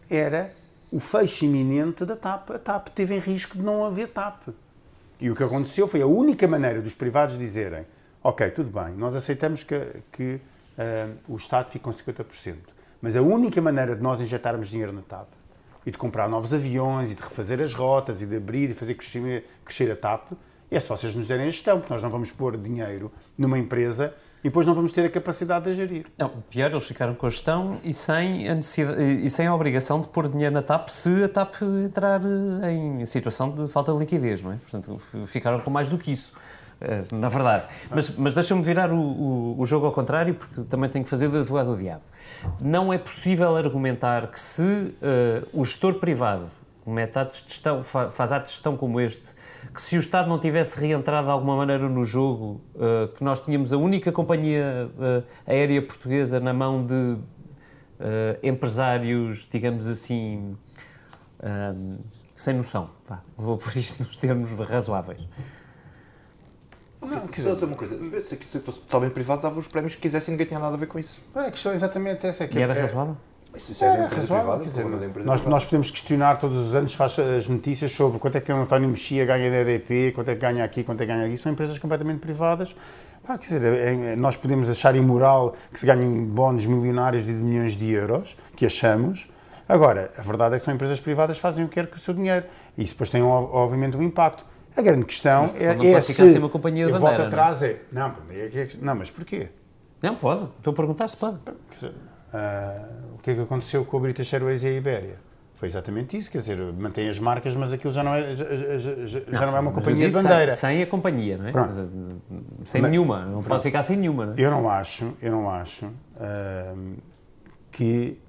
era 0.09 0.62
o 0.93 1.00
fecho 1.00 1.45
iminente 1.45 2.05
da 2.05 2.15
TAP. 2.15 2.51
A 2.51 2.59
TAP 2.59 2.89
teve 2.89 3.15
em 3.15 3.19
risco 3.19 3.57
de 3.57 3.63
não 3.63 3.83
haver 3.83 4.09
TAP. 4.09 4.50
E 5.19 5.31
o 5.31 5.35
que 5.35 5.43
aconteceu 5.43 5.88
foi 5.88 6.03
a 6.03 6.05
única 6.05 6.47
maneira 6.47 6.81
dos 6.81 6.93
privados 6.93 7.38
dizerem: 7.38 7.85
ok, 8.23 8.51
tudo 8.51 8.69
bem, 8.69 8.93
nós 8.93 9.15
aceitamos 9.15 9.63
que, 9.63 9.75
que 10.12 10.35
uh, 10.35 11.17
o 11.27 11.35
Estado 11.35 11.71
fique 11.71 11.83
com 11.83 11.89
50%, 11.89 12.55
mas 13.01 13.15
a 13.15 13.23
única 13.23 13.59
maneira 13.59 13.95
de 13.95 14.03
nós 14.03 14.21
injetarmos 14.21 14.69
dinheiro 14.69 14.93
na 14.93 15.01
TAP 15.01 15.27
e 15.83 15.89
de 15.89 15.97
comprar 15.97 16.29
novos 16.29 16.53
aviões 16.53 17.12
e 17.12 17.15
de 17.15 17.21
refazer 17.23 17.59
as 17.59 17.73
rotas 17.73 18.21
e 18.21 18.27
de 18.27 18.38
abrir 18.38 18.69
e 18.69 18.73
fazer 18.75 18.93
crescer, 18.93 19.45
crescer 19.65 19.91
a 19.91 19.95
TAP 19.95 20.33
é 20.69 20.79
só 20.79 20.95
vocês 20.95 21.15
nos 21.15 21.27
derem 21.27 21.47
a 21.47 21.50
gestão, 21.50 21.79
porque 21.79 21.93
nós 21.93 22.01
não 22.01 22.09
vamos 22.09 22.31
pôr 22.31 22.57
dinheiro 22.57 23.12
numa 23.38 23.57
empresa 23.57 24.13
e 24.43 24.50
depois 24.50 24.67
não 24.67 24.73
vamos 24.73 24.91
ter 24.91 25.05
a 25.05 25.09
capacidade 25.09 25.65
de 25.65 25.73
gerir. 25.73 26.05
Não, 26.17 26.29
pior, 26.50 26.69
eles 26.69 26.85
ficaram 26.85 27.15
com 27.15 27.25
a 27.25 27.29
gestão 27.29 27.79
e 27.83 27.93
sem 27.93 28.50
a, 28.50 28.57
e 29.00 29.29
sem 29.29 29.47
a 29.47 29.55
obrigação 29.55 30.01
de 30.01 30.07
pôr 30.07 30.27
dinheiro 30.27 30.53
na 30.53 30.62
TAP 30.62 30.89
se 30.89 31.23
a 31.23 31.29
TAP 31.29 31.62
entrar 31.85 32.21
eh, 32.62 32.71
em 32.71 33.05
situação 33.05 33.50
de 33.50 33.67
falta 33.69 33.93
de 33.93 34.00
liquidez, 34.00 34.41
não 34.41 34.51
é? 34.51 34.57
Portanto, 34.57 35.00
ficaram 35.25 35.59
com 35.62 35.71
mais 35.71 35.88
do 35.88 35.97
que 35.97 36.12
isso. 36.12 36.33
Eh, 36.81 37.03
na 37.13 37.29
verdade. 37.29 37.67
Mas, 37.89 38.09
mas 38.17 38.33
deixa-me 38.33 38.62
virar 38.62 38.91
o, 38.91 38.97
o, 38.97 39.55
o, 39.59 39.65
jogo 39.65 39.85
ao 39.85 39.91
contrário, 39.93 40.33
porque 40.33 40.62
também 40.63 40.89
tenho 40.89 41.05
que 41.05 41.09
fazer 41.09 41.29
de 41.29 41.38
advogado 41.38 41.71
do 41.71 41.77
diabo. 41.77 42.03
Não 42.59 42.91
é 42.91 42.97
possível 42.97 43.55
argumentar 43.55 44.27
que 44.27 44.39
se 44.39 44.62
uh, 44.62 45.47
o 45.53 45.63
gestor 45.63 45.95
privado 45.95 46.45
comete 46.83 47.17
atos 47.17 47.43
de 47.43 47.49
gestão, 47.49 47.83
faz 47.83 48.31
atos 48.31 48.51
de 48.51 48.55
gestão 48.55 48.75
como 48.75 48.99
este, 48.99 49.33
que 49.73 49.81
se 49.81 49.95
o 49.95 49.99
Estado 49.99 50.27
não 50.27 50.37
tivesse 50.37 50.79
reentrado 50.79 51.27
de 51.27 51.31
alguma 51.31 51.55
maneira 51.55 51.87
no 51.87 52.03
jogo, 52.03 52.61
uh, 52.75 53.07
que 53.15 53.23
nós 53.23 53.39
tínhamos 53.39 53.71
a 53.71 53.77
única 53.77 54.11
companhia 54.11 54.91
uh, 54.97 55.23
aérea 55.47 55.81
portuguesa 55.81 56.39
na 56.39 56.53
mão 56.53 56.85
de 56.85 56.93
uh, 56.93 57.19
empresários, 58.43 59.47
digamos 59.49 59.87
assim, 59.87 60.57
sem 62.35 62.53
noção. 62.53 62.89
Pá, 63.07 63.21
vou 63.37 63.57
por 63.57 63.75
isto 63.75 64.03
nos 64.03 64.17
termos 64.17 64.49
razoáveis. 64.69 65.21
Não, 67.01 67.27
quer 67.27 67.41
dizer, 67.41 67.65
uma 67.65 67.75
coisa, 67.75 67.97
se 68.23 68.59
fosse 68.59 68.79
totalmente 68.79 69.11
privado, 69.11 69.41
dava 69.41 69.59
os 69.59 69.67
prémios 69.67 69.95
que 69.95 70.01
quisessem, 70.01 70.31
ninguém 70.31 70.47
tinha 70.47 70.59
nada 70.59 70.75
a 70.75 70.77
ver 70.77 70.87
com 70.87 70.97
isso. 70.97 71.19
A 71.35 71.51
questão 71.51 71.73
é 71.73 71.75
exatamente 71.75 72.25
essa. 72.25 72.45
É 72.45 72.47
que 72.47 72.57
e 72.57 72.61
era 72.61 72.73
é, 72.73 72.81
razoável? 72.81 73.17
Isso 73.57 73.83
é, 73.83 74.07
razoável, 74.07 74.57
quer 74.57 74.63
dizer, 74.63 74.86
nós, 75.24 75.41
nós 75.45 75.65
podemos 75.65 75.91
questionar 75.91 76.38
todos 76.38 76.57
os 76.57 76.75
anos, 76.75 76.93
faz 76.93 77.17
as 77.19 77.48
notícias 77.48 77.91
sobre 77.91 78.19
quanto 78.19 78.38
é 78.38 78.41
que 78.41 78.51
o 78.51 78.55
António 78.55 78.89
Mexia 78.89 79.25
ganha 79.25 79.50
da 79.50 79.57
EDP, 79.57 80.12
quanto 80.13 80.29
é 80.29 80.36
que 80.36 80.41
ganha 80.41 80.63
aqui, 80.63 80.83
quanto 80.83 81.01
é 81.01 81.05
que 81.05 81.12
ganha 81.12 81.25
aqui. 81.25 81.38
São 81.38 81.51
empresas 81.51 81.77
completamente 81.77 82.19
privadas. 82.19 82.75
Pá, 83.25 83.38
quer 83.38 83.45
dizer, 83.45 83.63
é, 83.63 84.12
é, 84.12 84.15
nós 84.15 84.36
podemos 84.36 84.69
achar 84.69 84.95
imoral 84.95 85.55
que 85.72 85.79
se 85.79 85.86
ganhem 85.86 86.25
bónus 86.25 86.65
milionários 86.65 87.25
de 87.25 87.31
milhões 87.31 87.77
de 87.77 87.89
euros, 87.91 88.36
que 88.55 88.65
achamos. 88.65 89.29
Agora, 89.67 90.12
a 90.17 90.22
verdade 90.22 90.55
é 90.55 90.60
que 90.60 90.65
são 90.65 90.74
empresas 90.74 91.00
privadas 91.00 91.38
que 91.38 91.41
fazem 91.41 91.63
o 91.63 91.69
que 91.69 91.75
quer 91.75 91.88
com 91.88 91.95
o 91.95 92.00
seu 92.00 92.13
dinheiro. 92.13 92.45
E 92.77 92.83
isso 92.83 92.93
depois 92.93 93.10
tem, 93.10 93.22
obviamente, 93.22 93.95
um 93.95 94.01
impacto. 94.01 94.45
A 94.75 94.81
grande 94.81 95.05
questão 95.05 95.48
Sim, 95.48 95.55
é, 95.60 95.93
é 95.93 96.01
se... 96.01 96.38
uma 96.38 96.50
companhia 96.50 96.88
de 96.88 96.91
bandeira, 96.91 97.17
volto 97.17 97.27
atrás, 97.27 97.62
não 97.62 97.67
é? 97.67 97.79
Não, 97.91 98.07
é, 98.31 98.67
não, 98.81 98.95
mas 98.95 99.12
porquê? 99.12 99.50
Não, 100.01 100.15
pode. 100.15 100.50
Estou 100.57 100.74
a 100.74 100.75
perguntar 100.75 101.07
se 101.07 101.15
pode. 101.15 101.38
Uh, 102.33 103.15
o 103.15 103.17
que 103.21 103.31
é 103.31 103.35
que 103.35 103.41
aconteceu 103.41 103.85
com 103.85 103.97
a 103.97 103.99
British 103.99 104.33
Airways 104.33 104.63
e 104.63 104.67
a 104.67 104.71
Iberia? 104.71 105.15
Foi 105.55 105.67
exatamente 105.69 106.17
isso, 106.17 106.29
quer 106.31 106.39
dizer, 106.39 106.57
mantém 106.57 107.07
as 107.07 107.19
marcas, 107.19 107.55
mas 107.55 107.71
aquilo 107.71 107.93
já 107.93 108.03
não 108.03 108.13
é, 108.13 108.35
já, 108.35 108.45
já, 108.77 108.95
já 109.05 109.21
não, 109.45 109.51
não, 109.51 109.57
é 109.57 109.59
uma 109.61 109.71
companhia 109.71 110.09
de 110.09 110.13
bandeira. 110.13 110.49
Sem, 110.49 110.71
sem, 110.71 110.83
a 110.83 110.87
companhia, 110.87 111.37
não 111.37 111.47
é? 111.47 111.51
Pronto. 111.51 111.73
Sem 112.65 112.81
mas, 112.81 112.91
nenhuma, 112.91 113.19
não 113.19 113.31
pronto. 113.33 113.47
pode 113.47 113.63
ficar 113.63 113.81
sem 113.83 113.95
nenhuma, 113.95 114.25
não 114.25 114.33
é? 114.33 114.35
Eu 114.37 114.51
não 114.51 114.69
acho, 114.69 115.15
eu 115.21 115.31
não 115.31 115.49
acho 115.49 115.85
uh, 115.85 116.97
que, 117.71 118.19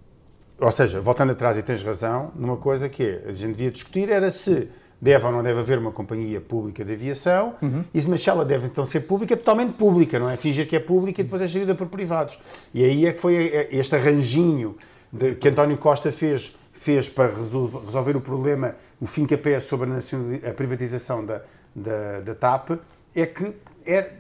ou 0.61 0.71
seja, 0.71 1.01
voltando 1.01 1.33
atrás 1.33 1.57
e 1.57 1.63
tens 1.63 1.83
razão, 1.83 2.31
numa 2.37 2.57
coisa 2.57 2.89
que 2.89 3.03
é, 3.03 3.25
a 3.31 3.33
gente 3.33 3.57
devia 3.57 3.71
discutir 3.71 4.11
era 4.11 4.31
se 4.31 4.69
deve 5.05 5.27
ou 5.27 5.33
não 5.33 5.43
deve 5.43 5.61
haver 5.61 5.79
uma 5.79 5.93
companhia 5.93 6.41
pública 6.41 6.83
de 6.83 6.95
aviação, 6.95 7.57
uhum. 7.61 7.85
e 7.93 8.01
se 8.01 8.31
ela 8.31 8.43
deve 8.43 8.69
então 8.69 8.87
ser 8.87 9.01
pública, 9.01 9.37
totalmente 9.37 9.75
pública, 9.75 10.19
não 10.19 10.31
é? 10.31 10.37
Fingir 10.39 10.67
que 10.67 10.75
é 10.75 10.81
pública 10.81 11.21
e 11.21 11.25
depois 11.25 11.43
é 11.43 11.47
gerida 11.47 11.75
por 11.75 11.89
privados. 11.89 12.39
E 12.73 12.83
aí 12.83 13.05
é 13.05 13.13
que 13.13 13.21
foi 13.21 13.35
este 13.71 13.95
arranjinho 13.95 14.79
de, 15.13 15.35
que 15.35 15.51
António 15.51 15.77
Costa 15.77 16.11
fez, 16.11 16.57
fez 16.73 17.11
para 17.11 17.29
resolver 17.29 18.17
o 18.17 18.21
problema, 18.23 18.77
o 18.99 19.07
fim 19.07 19.27
que 19.27 19.35
a 19.35 19.61
sobre 19.61 19.91
a, 19.91 20.51
a 20.51 20.55
privatização 20.55 21.23
da, 21.23 21.43
da, 21.77 22.21
da, 22.21 22.35
TAP, 22.35 22.71
é 23.15 23.27
que 23.27 23.53
é, 23.85 24.11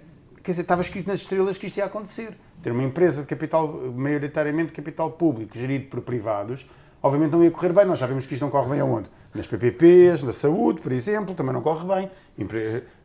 quer 0.42 0.50
dizer, 0.50 0.62
estava 0.62 0.82
escrito 0.82 1.06
nas 1.06 1.20
estrelas 1.20 1.56
que 1.56 1.64
isto 1.64 1.78
ia 1.78 1.86
acontecer. 1.86 2.36
Ter 2.62 2.70
uma 2.70 2.82
empresa 2.82 3.22
de 3.22 3.26
capital, 3.26 3.68
maioritariamente 3.96 4.66
de 4.66 4.74
capital 4.74 5.12
público, 5.12 5.58
gerido 5.58 5.86
por 5.86 6.02
privados, 6.02 6.68
obviamente 7.04 7.32
não 7.32 7.44
ia 7.44 7.50
correr 7.50 7.70
bem. 7.74 7.84
Nós 7.84 7.98
já 7.98 8.06
vimos 8.06 8.24
que 8.24 8.32
isto 8.32 8.42
não 8.42 8.50
corre 8.50 8.70
bem 8.70 8.80
aonde? 8.80 9.10
Nas 9.34 9.46
PPPs, 9.46 10.22
na 10.22 10.32
saúde, 10.32 10.80
por 10.80 10.90
exemplo, 10.90 11.34
também 11.34 11.52
não 11.52 11.60
corre 11.60 11.86
bem. 11.86 12.10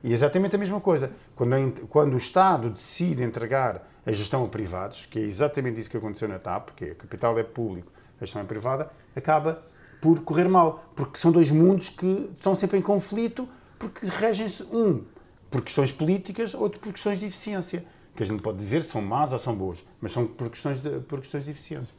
E 0.02 0.14
exatamente 0.14 0.56
a 0.56 0.58
mesma 0.58 0.80
coisa. 0.80 1.12
Quando, 1.36 1.88
quando 1.88 2.14
o 2.14 2.18
Estado 2.18 2.70
decide 2.70 3.22
entregar 3.22 3.86
a 4.06 4.12
gestão 4.14 4.46
a 4.46 4.48
privados, 4.48 5.06
que 5.06 5.20
é 5.20 5.22
exatamente 5.24 5.82
isso 5.82 5.90
que 5.90 5.98
aconteceu 5.98 6.30
na 6.30 6.40
TAP, 6.40 6.70
que 6.78 6.86
é, 6.86 6.96
capital 6.96 7.38
é 7.38 7.44
público, 7.44 7.92
a 8.22 8.24
gestão 8.24 8.42
é 8.42 8.46
privada, 8.46 8.90
acaba 9.14 9.62
por 10.02 10.22
correr 10.22 10.48
mal. 10.48 10.86
Porque 10.96 11.20
são 11.20 11.30
dois 11.30 11.52
mundos 11.52 11.90
que 11.90 12.32
estão 12.38 12.56
sempre 12.56 12.80
em 12.80 12.82
conflito, 12.82 13.50
porque 13.78 14.06
regem-se 14.06 14.64
um 14.72 15.04
por 15.52 15.62
questões 15.62 15.92
políticas, 15.92 16.54
outro 16.54 16.80
por 16.80 16.94
questões 16.94 17.20
de 17.20 17.26
eficiência. 17.26 17.84
Que 18.16 18.24
a 18.24 18.26
gente 18.26 18.42
pode 18.42 18.60
dizer 18.60 18.82
são 18.84 19.02
más 19.02 19.34
ou 19.34 19.40
são 19.40 19.54
boas, 19.54 19.84
mas 20.00 20.14
são 20.14 20.26
por 20.26 20.50
questões 20.50 20.82
de, 20.82 21.02
por 21.02 21.20
questões 21.20 21.44
de 21.44 21.52
eficiência. 21.52 21.94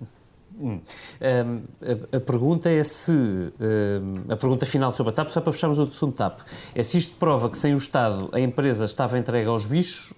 Hum. 0.59 0.81
Um, 1.21 1.63
a, 2.13 2.17
a, 2.17 2.21
pergunta 2.21 2.69
é 2.69 2.83
se. 2.83 3.13
Um, 3.13 4.33
a 4.33 4.37
pergunta 4.37 4.67
final 4.67 4.91
sobre 4.91 5.13
a 5.13 5.17
TAP, 5.17 5.29
só 5.31 5.41
para 5.41 5.53
fecharmos 5.53 5.79
o 5.79 5.85
assunto 5.85 6.17
TAP, 6.17 6.41
é 6.75 6.83
se 6.83 6.99
isto 6.99 7.17
prova 7.17 7.49
que 7.49 7.57
sem 7.57 7.75
o 7.75 7.79
Estado 7.79 8.29
a 8.33 8.41
empresa 8.41 8.85
estava 8.85 9.19
entregue 9.19 9.49
aos 9.49 9.67
bichos 9.67 10.13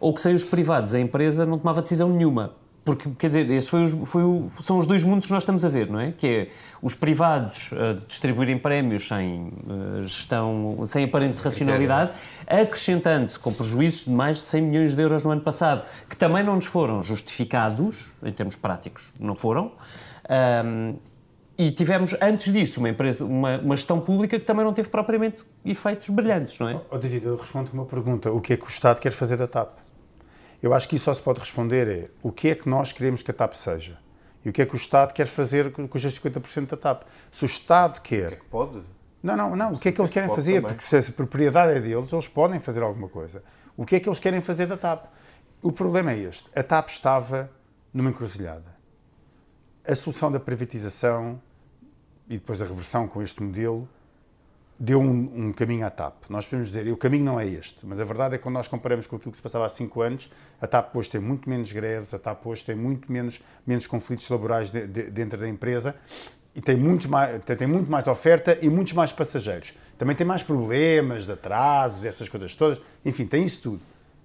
ou 0.00 0.12
que 0.12 0.20
sem 0.20 0.34
os 0.34 0.44
privados 0.44 0.94
a 0.94 1.00
empresa 1.00 1.46
não 1.46 1.58
tomava 1.58 1.80
decisão 1.82 2.10
nenhuma. 2.10 2.54
Porque, 2.86 3.10
quer 3.18 3.26
dizer, 3.26 3.50
esse 3.50 3.68
foi, 3.68 3.88
foi 3.88 4.22
o, 4.22 4.48
são 4.62 4.78
os 4.78 4.86
dois 4.86 5.02
mundos 5.02 5.26
que 5.26 5.32
nós 5.32 5.42
estamos 5.42 5.64
a 5.64 5.68
ver, 5.68 5.90
não 5.90 5.98
é? 5.98 6.12
Que 6.12 6.26
é 6.28 6.48
os 6.80 6.94
privados 6.94 7.72
uh, 7.72 8.00
distribuírem 8.06 8.56
prémios 8.56 9.08
sem 9.08 9.48
uh, 9.48 10.04
gestão, 10.04 10.78
sem 10.86 11.02
aparente 11.02 11.42
racionalidade, 11.42 12.12
acrescentando-se 12.46 13.40
com 13.40 13.52
prejuízos 13.52 14.04
de 14.04 14.10
mais 14.12 14.36
de 14.36 14.44
100 14.44 14.62
milhões 14.62 14.94
de 14.94 15.02
euros 15.02 15.24
no 15.24 15.32
ano 15.32 15.40
passado, 15.40 15.84
que 16.08 16.16
também 16.16 16.44
não 16.44 16.54
nos 16.54 16.66
foram 16.66 17.02
justificados, 17.02 18.12
em 18.22 18.30
termos 18.30 18.54
práticos, 18.54 19.12
não 19.18 19.34
foram. 19.34 19.72
Um, 20.64 20.94
e 21.58 21.72
tivemos, 21.72 22.14
antes 22.22 22.52
disso, 22.52 22.78
uma, 22.78 22.90
empresa, 22.90 23.24
uma, 23.24 23.58
uma, 23.58 23.74
gestão 23.74 23.98
pública 23.98 24.38
que 24.38 24.44
também 24.44 24.64
não 24.64 24.72
teve 24.72 24.90
propriamente 24.90 25.44
efeitos 25.64 26.08
brilhantes, 26.08 26.56
não 26.60 26.68
é? 26.68 26.80
Oh, 26.88 26.98
David, 26.98 27.26
eu 27.26 27.36
respondo 27.36 27.68
uma 27.72 27.84
pergunta. 27.84 28.30
O 28.30 28.40
que 28.40 28.52
é 28.52 28.56
que 28.56 28.64
o 28.64 28.68
Estado 28.68 29.00
quer 29.00 29.10
fazer 29.10 29.36
da 29.36 29.48
TAP? 29.48 29.85
Eu 30.62 30.74
acho 30.74 30.88
que 30.88 30.96
isso 30.96 31.04
só 31.06 31.14
se 31.14 31.22
pode 31.22 31.40
responder 31.40 31.88
é 31.88 32.10
o 32.22 32.32
que 32.32 32.48
é 32.48 32.54
que 32.54 32.68
nós 32.68 32.92
queremos 32.92 33.22
que 33.22 33.30
a 33.30 33.34
TAP 33.34 33.54
seja 33.54 33.98
e 34.44 34.48
o 34.48 34.52
que 34.52 34.62
é 34.62 34.66
que 34.66 34.74
o 34.74 34.76
Estado 34.76 35.12
quer 35.12 35.26
fazer 35.26 35.72
com 35.72 35.82
os 35.82 36.02
50% 36.02 36.68
da 36.68 36.76
TAP. 36.76 37.02
Se 37.32 37.44
o 37.44 37.46
Estado 37.46 38.00
quer... 38.00 38.26
O 38.26 38.28
que 38.28 38.34
é 38.34 38.38
que 38.38 38.46
pode? 38.46 38.82
Não, 39.22 39.36
não, 39.36 39.56
não. 39.56 39.72
O 39.72 39.78
que 39.78 39.88
é 39.88 39.92
que 39.92 40.00
eles 40.00 40.10
querem 40.10 40.32
fazer? 40.32 40.60
Também. 40.62 40.76
Porque 40.76 41.02
se 41.02 41.10
a 41.10 41.12
propriedade 41.12 41.76
é 41.76 41.80
deles, 41.80 42.12
eles 42.12 42.28
podem 42.28 42.60
fazer 42.60 42.80
alguma 42.82 43.08
coisa. 43.08 43.42
O 43.76 43.84
que 43.84 43.96
é 43.96 44.00
que 44.00 44.08
eles 44.08 44.20
querem 44.20 44.40
fazer 44.40 44.66
da 44.66 44.76
TAP? 44.76 45.06
O 45.60 45.72
problema 45.72 46.12
é 46.12 46.18
este. 46.18 46.48
A 46.54 46.62
TAP 46.62 46.90
estava 46.90 47.50
numa 47.92 48.10
encruzilhada. 48.10 48.76
A 49.84 49.94
solução 49.96 50.30
da 50.30 50.38
privatização 50.38 51.42
e 52.28 52.34
depois 52.34 52.62
a 52.62 52.64
reversão 52.64 53.08
com 53.08 53.20
este 53.20 53.42
modelo 53.42 53.88
deu 54.78 55.00
um, 55.00 55.46
um, 55.46 55.52
caminho 55.52 55.86
à 55.86 55.90
TAP. 55.90 56.24
Nós 56.28 56.46
podemos 56.46 56.68
dizer, 56.68 56.90
o 56.92 56.96
caminho 56.96 57.24
não 57.24 57.40
é 57.40 57.46
este, 57.46 57.86
mas 57.86 57.98
a 57.98 58.04
verdade 58.04 58.34
é 58.34 58.38
que 58.38 58.42
quando 58.42 58.54
nós 58.54 58.68
comparamos 58.68 59.06
com 59.06 59.16
aquilo 59.16 59.30
que 59.30 59.36
se 59.36 59.42
passava 59.42 59.64
há 59.64 59.68
cinco 59.68 60.02
anos, 60.02 60.30
a 60.60 60.66
TAP 60.66 60.94
hoje 60.94 61.10
tem 61.10 61.20
muito 61.20 61.48
menos 61.48 61.72
greves, 61.72 62.12
a 62.12 62.18
TAP 62.18 62.46
hoje 62.46 62.64
tem 62.64 62.74
muito 62.74 63.10
menos, 63.10 63.40
menos 63.66 63.86
conflitos 63.86 64.28
laborais 64.28 64.70
de, 64.70 64.86
de, 64.86 65.04
dentro 65.04 65.38
da 65.38 65.48
empresa 65.48 65.94
e 66.54 66.60
tem 66.60 66.76
muito, 66.76 67.08
mais, 67.08 67.44
tem 67.44 67.66
muito 67.66 67.90
mais 67.90 68.06
oferta 68.06 68.58
e 68.62 68.68
muitos 68.68 68.94
mais 68.94 69.12
passageiros. 69.12 69.74
Também 69.98 70.16
tem 70.16 70.26
mais 70.26 70.42
problemas 70.42 71.26
de 71.26 71.32
atrasos, 71.32 72.04
essas 72.04 72.28
coisas 72.28 72.54
todas. 72.56 72.80
Enfim, 73.04 73.26
tem 73.26 73.44
isso 73.44 73.60
tudo. 73.60 73.82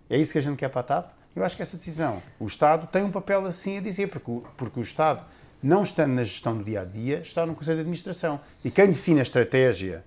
É 0.09 0.17
isso 0.17 0.31
que 0.31 0.37
a 0.37 0.41
gente 0.41 0.57
quer 0.57 0.69
para 0.69 0.81
a 0.81 0.83
TAP? 0.83 1.11
Eu 1.35 1.43
acho 1.43 1.55
que 1.55 1.61
essa 1.61 1.77
decisão, 1.77 2.21
o 2.39 2.45
Estado 2.45 2.87
tem 2.87 3.03
um 3.03 3.11
papel 3.11 3.45
assim 3.45 3.77
a 3.77 3.81
dizer, 3.81 4.07
porque, 4.07 4.41
porque 4.57 4.79
o 4.79 4.83
Estado, 4.83 5.25
não 5.63 5.83
estando 5.83 6.13
na 6.13 6.23
gestão 6.23 6.57
do 6.57 6.63
dia 6.63 6.81
a 6.81 6.83
dia, 6.83 7.19
está 7.19 7.45
no 7.45 7.55
Conselho 7.55 7.77
de 7.77 7.81
Administração. 7.81 8.39
E 8.65 8.71
quem 8.71 8.87
define 8.87 9.19
a 9.19 9.23
estratégia 9.23 10.03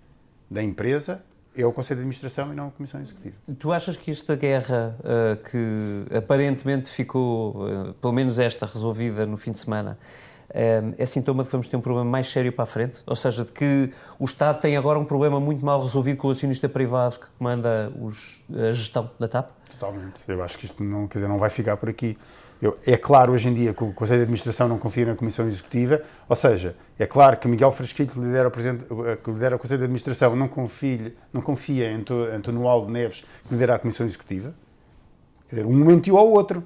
da 0.55 0.63
empresa 0.63 1.21
é 1.57 1.67
o 1.67 1.73
Conselho 1.73 1.99
de 1.99 2.03
Administração 2.03 2.53
e 2.53 2.57
não 2.57 2.69
a 2.69 2.71
Comissão 2.71 3.01
Executiva. 3.01 3.37
Tu 3.59 3.73
achas 3.73 3.97
que 3.97 4.11
esta 4.11 4.35
guerra, 4.35 4.97
uh, 5.01 5.37
que 5.51 6.17
aparentemente 6.17 6.89
ficou, 6.91 7.67
uh, 7.67 7.95
pelo 7.95 8.13
menos 8.13 8.39
esta, 8.39 8.67
resolvida 8.67 9.25
no 9.27 9.37
fim 9.37 9.53
de 9.53 9.61
semana, 9.61 9.99
uh, 10.51 10.95
é 10.99 11.07
sintoma 11.07 11.43
de 11.43 11.49
que 11.49 11.53
vamos 11.53 11.69
ter 11.69 11.77
um 11.77 11.81
problema 11.81 12.09
mais 12.09 12.27
sério 12.27 12.53
para 12.53 12.65
a 12.65 12.67
frente? 12.67 13.03
Ou 13.07 13.15
seja, 13.15 13.45
de 13.45 13.53
que 13.53 13.93
o 14.19 14.25
Estado 14.25 14.61
tem 14.61 14.77
agora 14.77 14.99
um 14.99 15.05
problema 15.05 15.39
muito 15.39 15.65
mal 15.65 15.81
resolvido 15.81 16.17
com 16.17 16.29
o 16.29 16.31
acionista 16.31 16.69
privado 16.69 17.21
que 17.21 17.27
comanda 17.39 17.93
os, 18.01 18.45
a 18.53 18.73
gestão 18.73 19.11
da 19.19 19.29
TAP? 19.29 19.51
Totalmente. 19.79 20.15
Eu 20.27 20.43
acho 20.43 20.59
que 20.59 20.67
isto 20.67 20.83
não, 20.83 21.07
quer 21.07 21.19
dizer, 21.19 21.29
não 21.29 21.39
vai 21.39 21.51
ficar 21.51 21.77
por 21.77 21.89
aqui. 21.89 22.19
Eu, 22.65 22.79
é 22.87 22.97
claro 22.97 23.35
hoje 23.35 23.47
em 23.47 23.53
dia 23.53 23.75
que 23.75 23.85
o 23.85 23.93
Conselho 23.93 24.21
de 24.21 24.23
Administração 24.23 24.67
não 24.67 24.79
confia 24.79 25.05
na 25.05 25.15
Comissão 25.15 25.47
Executiva, 25.47 26.01
ou 26.27 26.35
seja, 26.35 26.75
é 26.99 27.05
claro 27.05 27.37
que 27.37 27.47
Miguel 27.47 27.71
Frasquilho, 27.71 28.09
que 28.09 28.19
lidera 28.19 28.49
o, 28.49 28.51
presidente, 28.51 28.87
que 29.23 29.31
lidera 29.31 29.57
o 29.57 29.59
Conselho 29.59 29.81
de 29.81 29.85
Administração, 29.85 30.35
não 30.35 30.49
confia, 30.49 31.15
não 31.31 31.43
confia 31.43 31.91
em 31.91 32.03
António 32.35 32.67
Aldo 32.67 32.91
Neves, 32.91 33.23
que 33.47 33.53
lidera 33.53 33.75
a 33.75 33.79
Comissão 33.79 34.07
Executiva. 34.07 34.55
Quer 35.47 35.57
dizer, 35.57 35.67
um 35.67 35.75
mentiu 35.75 36.17
ao 36.17 36.27
outro. 36.27 36.65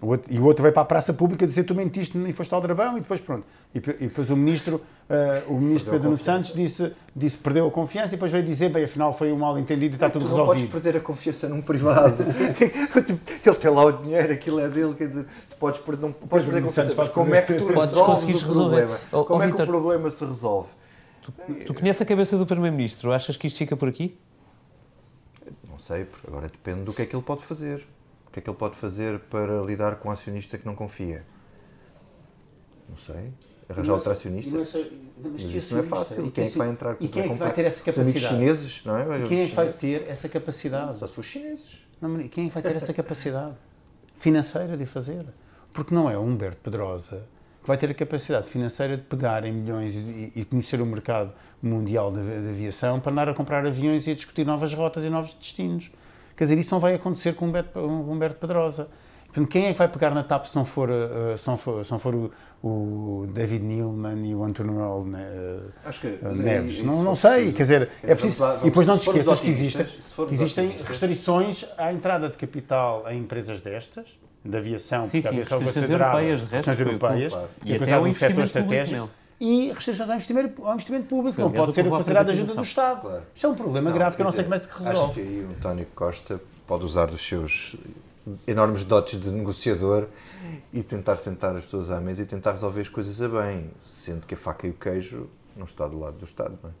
O 0.00 0.06
outro, 0.06 0.32
e 0.32 0.38
o 0.38 0.44
outro 0.44 0.62
vai 0.62 0.70
para 0.70 0.82
a 0.82 0.84
praça 0.84 1.12
pública 1.12 1.44
dizer 1.44 1.64
tu 1.64 1.74
mentiste 1.74 2.16
e 2.16 2.32
foste 2.32 2.54
ao 2.54 2.60
drabão 2.60 2.96
e 2.96 3.00
depois 3.00 3.20
pronto. 3.20 3.44
E, 3.74 3.78
e 3.78 4.06
depois 4.06 4.28
o 4.28 4.36
ministro, 4.36 4.82
uh, 5.08 5.52
o 5.52 5.58
ministro 5.58 5.92
Pedro 5.92 6.10
Nuno 6.10 6.22
Santos 6.22 6.52
disse, 6.52 6.92
disse 7.16 7.38
perdeu 7.38 7.66
a 7.66 7.70
confiança 7.70 8.08
e 8.08 8.10
depois 8.12 8.30
veio 8.30 8.44
dizer, 8.44 8.68
bem, 8.68 8.84
afinal 8.84 9.14
foi 9.14 9.32
um 9.32 9.38
mal 9.38 9.58
entendido 9.58 9.94
e 9.94 9.96
está 9.96 10.10
tudo 10.10 10.26
tu 10.26 10.28
resolvido. 10.28 10.46
não 10.46 10.68
podes 10.68 10.82
perder 10.82 10.98
a 10.98 11.00
confiança 11.00 11.48
num 11.48 11.62
privado. 11.62 12.22
Ele 13.44 13.56
tem 13.56 13.70
lá 13.70 13.84
o 13.84 13.92
dinheiro, 13.92 14.32
aquilo 14.32 14.60
é 14.60 14.68
dele, 14.68 14.94
quer 14.94 15.08
dizer, 15.08 15.26
tu 15.48 15.56
podes 15.56 15.80
perder, 15.80 16.02
não 16.02 16.12
podes 16.12 16.44
perder 16.44 16.60
a 16.60 16.64
confiança, 16.64 16.94
mas 16.94 17.08
como 17.08 17.34
é 17.34 17.40
que 17.40 17.54
tu 17.54 17.66
podes 17.66 17.98
resolves 17.98 18.42
o 18.42 18.46
resolver. 18.46 18.86
problema? 18.86 19.00
Oh, 19.10 19.24
como 19.24 19.40
oh, 19.40 19.42
é 19.42 19.46
que 19.46 19.52
Victor, 19.52 19.68
o 19.68 19.80
problema 19.80 20.10
se 20.10 20.24
resolve? 20.24 20.68
Tu, 21.22 21.32
tu 21.66 21.74
conheces 21.74 22.02
a 22.02 22.04
cabeça 22.04 22.36
do 22.36 22.44
Primeiro-Ministro, 22.44 23.12
achas 23.12 23.36
que 23.36 23.46
isto 23.46 23.56
fica 23.56 23.76
por 23.76 23.88
aqui? 23.88 24.18
Não 25.68 25.78
sei, 25.78 26.06
agora 26.28 26.46
depende 26.46 26.82
do 26.82 26.92
que 26.92 27.00
é 27.00 27.06
que 27.06 27.16
ele 27.16 27.22
pode 27.22 27.42
fazer. 27.42 27.86
O 28.28 28.32
que 28.32 28.38
é 28.38 28.42
que 28.42 28.48
ele 28.48 28.56
pode 28.56 28.76
fazer 28.76 29.18
para 29.18 29.62
lidar 29.62 29.96
com 29.96 30.08
um 30.08 30.12
acionista 30.12 30.58
que 30.58 30.66
não 30.66 30.74
confia? 30.74 31.22
Não 32.92 32.98
sei. 32.98 33.32
Arranjar 33.68 33.94
outro 33.94 34.12
acionista. 34.12 34.50
E 34.50 34.52
não 34.52 34.64
só- 34.64 34.78
mas 34.78 35.32
Mas 35.32 35.42
isso 35.42 35.74
não 35.74 35.80
é 35.80 35.84
fácil. 35.84 36.26
E 36.26 36.30
quem 36.30 36.44
é 36.44 36.50
que 36.50 36.58
vai 36.58 36.68
entrar? 36.68 36.96
E 37.00 37.08
quem 37.08 37.22
é 37.22 37.28
que 37.28 37.34
vai 37.34 37.52
ter 37.52 37.64
essa 37.64 37.78
Os 37.78 37.82
capacidade? 37.82 38.34
chineses, 38.34 38.84
não 38.84 38.96
é? 38.96 39.18
E 39.18 39.22
quem 39.24 39.40
é 39.42 39.46
que 39.48 39.54
vai 39.54 39.70
Os 39.70 39.76
ter 39.76 40.06
essa 40.08 40.28
capacidade? 40.28 40.98
Só 40.98 41.06
se 41.06 41.14
for 41.14 41.24
chineses. 41.24 41.86
Não, 42.00 42.28
quem 42.28 42.46
é 42.46 42.48
que 42.48 42.54
vai 42.54 42.62
ter 42.62 42.76
essa 42.76 42.92
capacidade 42.92 43.54
financeira 44.18 44.76
de 44.76 44.84
o 44.84 44.86
fazer? 44.86 45.24
Porque 45.72 45.94
não 45.94 46.10
é 46.10 46.18
o 46.18 46.22
Humberto 46.22 46.58
Pedrosa 46.62 47.22
que 47.62 47.68
vai 47.68 47.78
ter 47.78 47.88
a 47.90 47.94
capacidade 47.94 48.48
financeira 48.48 48.96
de 48.96 49.04
pegar 49.04 49.44
em 49.44 49.52
milhões 49.52 49.94
e, 49.94 50.32
e 50.34 50.44
conhecer 50.44 50.80
o 50.80 50.86
mercado 50.86 51.32
mundial 51.62 52.10
da, 52.10 52.20
aviação 52.20 52.98
para 52.98 53.12
andar 53.12 53.28
a 53.28 53.34
comprar 53.34 53.64
aviões 53.64 54.04
e 54.06 54.10
a 54.10 54.14
discutir 54.14 54.44
novas 54.44 54.74
rotas 54.74 55.04
e 55.04 55.08
novos 55.08 55.32
destinos. 55.34 55.90
Quer 56.36 56.44
dizer, 56.44 56.58
isso 56.58 56.72
não 56.72 56.80
vai 56.80 56.94
acontecer 56.94 57.34
com 57.36 57.44
o 57.44 57.48
Humberto, 57.48 57.78
o 57.78 58.10
Humberto 58.10 58.40
Pedrosa. 58.40 58.88
Portanto, 59.32 59.50
quem 59.50 59.66
é 59.66 59.72
que 59.72 59.78
vai 59.78 59.88
pegar 59.88 60.10
na 60.10 60.22
TAP 60.22 60.44
se 60.46 60.54
não 60.54 60.64
for, 60.66 60.90
eh, 60.90 61.36
se 61.38 61.46
não 61.48 61.56
for, 61.56 61.84
se 61.86 61.90
não 61.90 61.98
for 61.98 62.14
o, 62.14 62.30
o 62.62 63.26
David 63.32 63.64
Neilman 63.64 64.26
e 64.28 64.34
o 64.34 64.44
António 64.44 64.78
Acho 65.86 66.00
que 66.02 66.18
Neves? 66.22 66.72
isso 66.76 66.84
Não, 66.86 67.02
não 67.02 67.16
for 67.16 67.28
sei, 67.30 67.50
preciso- 67.52 67.56
quer 67.56 67.62
dizer, 67.62 67.82
é 68.02 68.06
Vamos 68.14 68.20
preciso. 68.20 68.42
lá, 68.42 68.48
e 68.48 68.52
vamos- 68.52 68.64
depois 68.64 68.86
não 68.86 68.98
te 68.98 69.08
esqueças 69.08 69.40
que, 69.40 70.02
formos 70.14 70.28
que 70.28 70.34
existem 70.34 70.68
restrições 70.86 71.64
à 71.78 71.92
entrada 71.94 72.28
de 72.28 72.36
capital 72.36 73.04
em 73.10 73.20
empresas 73.20 73.62
destas, 73.62 74.18
da 74.44 74.58
aviação, 74.58 75.06
Sim, 75.06 75.22
sim, 75.22 75.28
aviação 75.28 75.58
é 75.58 75.64
restrições 75.64 75.90
europeias, 75.90 76.40
de 76.40 76.46
resto, 76.54 76.70
europeias, 76.82 77.32
E 77.64 77.72
é 77.72 77.76
até 77.76 77.78
considerado 77.78 77.80
o 77.80 77.84
setor 77.88 78.08
investimento 78.08 78.34
público 78.34 78.58
estratégico. 78.58 79.10
E 79.40 79.68
restrições 79.72 80.08
ao 80.10 80.14
investimento, 80.16 80.66
ao 80.66 80.74
investimento 80.74 81.06
público, 81.06 81.40
não 81.40 81.50
pode 81.50 81.72
ser 81.72 81.88
considerado 81.88 82.30
ajuda 82.30 82.54
do. 82.54 82.62
Estado. 82.62 83.00
Claro. 83.00 83.22
Isto 83.34 83.46
é 83.46 83.50
um 83.50 83.54
problema 83.54 83.90
grave 83.92 84.14
que 84.16 84.22
eu 84.22 84.26
não 84.26 84.30
quer 84.32 84.42
sei 84.42 84.44
dizer, 84.44 84.44
como 84.44 84.54
é 84.54 84.58
que 84.58 84.64
se 84.66 84.88
Acho 84.88 84.90
resolve. 84.92 85.14
que 85.14 85.20
aí 85.20 85.44
o 85.44 85.50
António 85.56 85.86
Costa 85.94 86.40
pode 86.66 86.84
usar 86.84 87.06
dos 87.06 87.26
seus 87.26 87.74
enormes 88.46 88.84
dotes 88.84 89.20
de 89.20 89.30
negociador 89.30 90.06
e 90.72 90.82
tentar 90.82 91.16
sentar 91.16 91.56
as 91.56 91.64
pessoas 91.64 91.90
à 91.90 92.00
mesa 92.00 92.22
e 92.22 92.26
tentar 92.26 92.52
resolver 92.52 92.80
as 92.80 92.88
coisas 92.88 93.20
a 93.20 93.28
bem, 93.28 93.70
sendo 93.84 94.26
que 94.26 94.34
a 94.34 94.36
faca 94.36 94.66
e 94.66 94.70
o 94.70 94.74
queijo 94.74 95.28
não 95.56 95.64
está 95.64 95.86
do 95.86 95.98
lado 95.98 96.16
do 96.18 96.24
Estado, 96.24 96.58
não 96.62 96.70
é? 96.70 96.72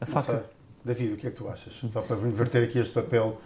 A 0.00 0.06
faca. 0.06 0.32
sei. 0.32 0.42
David, 0.84 1.14
o 1.14 1.16
que 1.16 1.26
é 1.26 1.30
que 1.30 1.36
tu 1.36 1.50
achas? 1.50 1.74
Só 1.92 2.00
para 2.00 2.16
inverter 2.16 2.64
aqui 2.64 2.78
este 2.78 2.94
papel. 2.94 3.38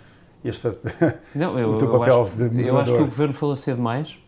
Este 0.45 0.71
papel. 0.71 1.19
Não, 1.35 1.59
eu, 1.59 1.71
o 1.71 1.79
teu 1.79 1.89
eu 1.89 1.99
papel 1.99 2.23
acho, 2.23 2.49
de 2.49 2.67
eu 2.67 2.79
acho 2.79 2.93
que 2.93 3.03
o 3.03 3.07
governo 3.07 3.35
falou 3.35 3.57
cedo 3.57 3.77
demais. 3.77 4.19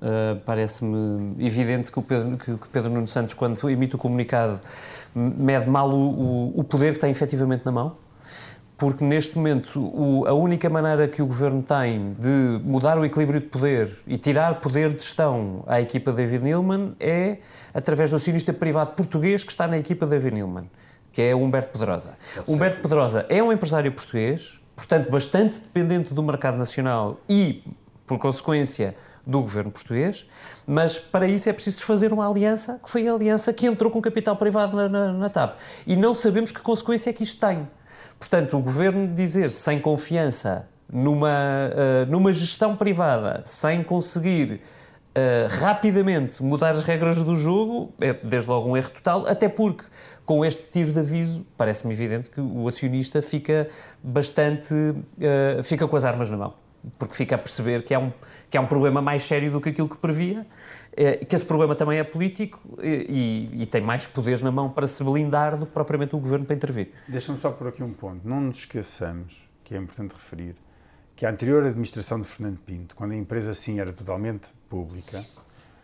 Uh, 0.00 0.40
Parece-me 0.44 1.44
evidente 1.44 1.90
que 1.90 1.98
o, 1.98 2.02
Pedro, 2.02 2.36
que, 2.36 2.54
que 2.54 2.68
Pedro 2.68 2.90
Nuno 2.90 3.06
Santos, 3.06 3.34
quando 3.34 3.68
emite 3.68 3.94
o 3.94 3.98
comunicado, 3.98 4.60
mede 5.14 5.68
mal 5.68 5.90
o, 5.90 5.94
o, 5.94 6.60
o 6.60 6.64
poder 6.64 6.94
que 6.94 7.00
tem 7.00 7.10
efetivamente 7.10 7.64
na 7.64 7.72
mão. 7.72 7.96
Porque 8.80 9.04
neste 9.04 9.36
momento 9.36 9.78
o- 9.78 10.26
a 10.26 10.32
única 10.32 10.70
maneira 10.70 11.06
que 11.06 11.20
o 11.20 11.26
governo 11.26 11.62
tem 11.62 12.16
de 12.18 12.58
mudar 12.64 12.98
o 12.98 13.04
equilíbrio 13.04 13.38
de 13.38 13.46
poder 13.46 13.94
e 14.06 14.16
tirar 14.16 14.58
poder 14.62 14.94
de 14.94 15.02
gestão 15.04 15.62
à 15.66 15.82
equipa 15.82 16.10
de 16.12 16.16
David 16.16 16.42
Neilman 16.44 16.96
é 16.98 17.36
através 17.74 18.08
do 18.08 18.16
acionista 18.16 18.54
privado 18.54 18.92
português 18.92 19.44
que 19.44 19.50
está 19.52 19.66
na 19.66 19.76
equipa 19.76 20.06
de 20.06 20.12
David 20.12 20.32
Neilman, 20.36 20.64
que 21.12 21.20
é 21.20 21.36
Humberto 21.36 21.78
Pedrosa. 21.78 22.14
Humberto 22.48 22.80
Pedrosa 22.80 23.26
é 23.28 23.42
um 23.42 23.52
empresário 23.52 23.92
português, 23.92 24.58
portanto 24.74 25.10
bastante 25.10 25.58
dependente 25.60 26.14
do 26.14 26.22
mercado 26.22 26.56
nacional 26.56 27.20
e, 27.28 27.62
por 28.06 28.18
consequência, 28.18 28.96
do 29.26 29.42
governo 29.42 29.70
português, 29.70 30.26
mas 30.66 30.98
para 30.98 31.26
isso 31.26 31.50
é 31.50 31.52
preciso 31.52 31.76
desfazer 31.76 32.14
uma 32.14 32.26
aliança, 32.26 32.80
que 32.82 32.88
foi 32.88 33.06
a 33.06 33.12
aliança 33.12 33.52
que 33.52 33.66
entrou 33.66 33.90
com 33.90 34.00
capital 34.00 34.34
privado 34.36 34.74
na, 34.74 34.88
na, 34.88 35.12
na 35.12 35.28
TAP. 35.28 35.58
E 35.86 35.94
não 35.94 36.14
sabemos 36.14 36.50
que 36.50 36.60
consequência 36.60 37.10
é 37.10 37.12
que 37.12 37.22
isto 37.22 37.38
tem. 37.46 37.68
Portanto, 38.20 38.58
o 38.58 38.60
governo 38.60 39.08
dizer 39.08 39.50
sem 39.50 39.80
confiança 39.80 40.68
numa, 40.92 41.70
eh, 41.74 42.04
numa 42.06 42.30
gestão 42.32 42.76
privada, 42.76 43.40
sem 43.46 43.82
conseguir 43.82 44.60
eh, 45.14 45.46
rapidamente 45.48 46.42
mudar 46.42 46.70
as 46.70 46.84
regras 46.84 47.22
do 47.22 47.34
jogo, 47.34 47.94
é 47.98 48.12
desde 48.12 48.48
logo 48.48 48.68
um 48.68 48.76
erro 48.76 48.90
total, 48.90 49.26
até 49.26 49.48
porque 49.48 49.84
com 50.26 50.44
este 50.44 50.70
tiro 50.70 50.92
de 50.92 51.00
aviso, 51.00 51.44
parece-me 51.56 51.92
evidente 51.92 52.30
que 52.30 52.40
o 52.40 52.68
acionista 52.68 53.20
fica 53.22 53.68
bastante. 54.02 54.74
eh, 55.20 55.60
fica 55.64 55.88
com 55.88 55.96
as 55.96 56.04
armas 56.04 56.30
na 56.30 56.36
mão. 56.36 56.54
Porque 56.98 57.14
fica 57.14 57.34
a 57.34 57.38
perceber 57.38 57.82
que 57.82 57.92
há 57.92 57.98
um, 57.98 58.12
que 58.48 58.56
há 58.56 58.60
um 58.60 58.66
problema 58.66 59.02
mais 59.02 59.22
sério 59.22 59.50
do 59.50 59.60
que 59.60 59.70
aquilo 59.70 59.88
que 59.88 59.96
previa, 59.96 60.46
eh, 60.96 61.24
que 61.24 61.34
esse 61.34 61.44
problema 61.44 61.74
também 61.74 61.98
é 61.98 62.04
político 62.04 62.60
e, 62.82 63.62
e 63.62 63.66
tem 63.66 63.80
mais 63.80 64.06
poderes 64.06 64.42
na 64.42 64.50
mão 64.50 64.68
para 64.68 64.86
se 64.86 65.02
blindar 65.04 65.56
do 65.56 65.66
que 65.66 65.72
propriamente 65.72 66.14
o 66.16 66.18
governo 66.18 66.44
para 66.44 66.56
intervir. 66.56 66.90
Deixa-me 67.08 67.38
só 67.38 67.50
por 67.50 67.68
aqui 67.68 67.82
um 67.82 67.92
ponto. 67.92 68.26
Não 68.26 68.40
nos 68.40 68.58
esqueçamos, 68.58 69.48
que 69.64 69.74
é 69.74 69.78
importante 69.78 70.12
referir, 70.12 70.56
que 71.14 71.26
a 71.26 71.30
anterior 71.30 71.64
administração 71.64 72.20
de 72.20 72.26
Fernando 72.26 72.58
Pinto, 72.60 72.96
quando 72.96 73.12
a 73.12 73.16
empresa 73.16 73.54
sim 73.54 73.78
era 73.78 73.92
totalmente 73.92 74.50
pública, 74.68 75.24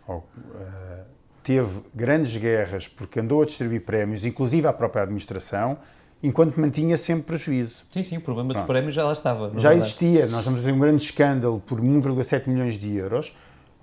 ou, 0.09 0.27
eh, 0.55 1.05
teve 1.42 1.83
grandes 1.95 2.37
guerras 2.37 2.88
porque 2.88 3.21
andou 3.21 3.42
a 3.42 3.45
distribuir 3.45 3.85
prémios, 3.85 4.25
inclusive 4.25 4.66
à 4.66 4.73
própria 4.73 5.03
administração, 5.03 5.79
enquanto 6.23 6.59
mantinha 6.61 6.97
sempre 6.97 7.25
prejuízo. 7.25 7.85
Sim, 7.90 8.03
sim, 8.03 8.16
o 8.16 8.21
problema 8.21 8.49
dos 8.49 8.62
Pronto. 8.62 8.69
prémios 8.69 8.95
já 8.95 9.05
lá 9.05 9.12
estava. 9.12 9.49
Já 9.51 9.69
verdade. 9.69 9.79
existia, 9.79 10.27
nós 10.27 10.40
estamos 10.40 10.61
a 10.61 10.64
ver 10.64 10.73
um 10.73 10.79
grande 10.79 11.03
escândalo 11.03 11.61
por 11.61 11.81
1,7 11.81 12.49
milhões 12.49 12.77
de 12.77 12.97
euros, 12.97 13.37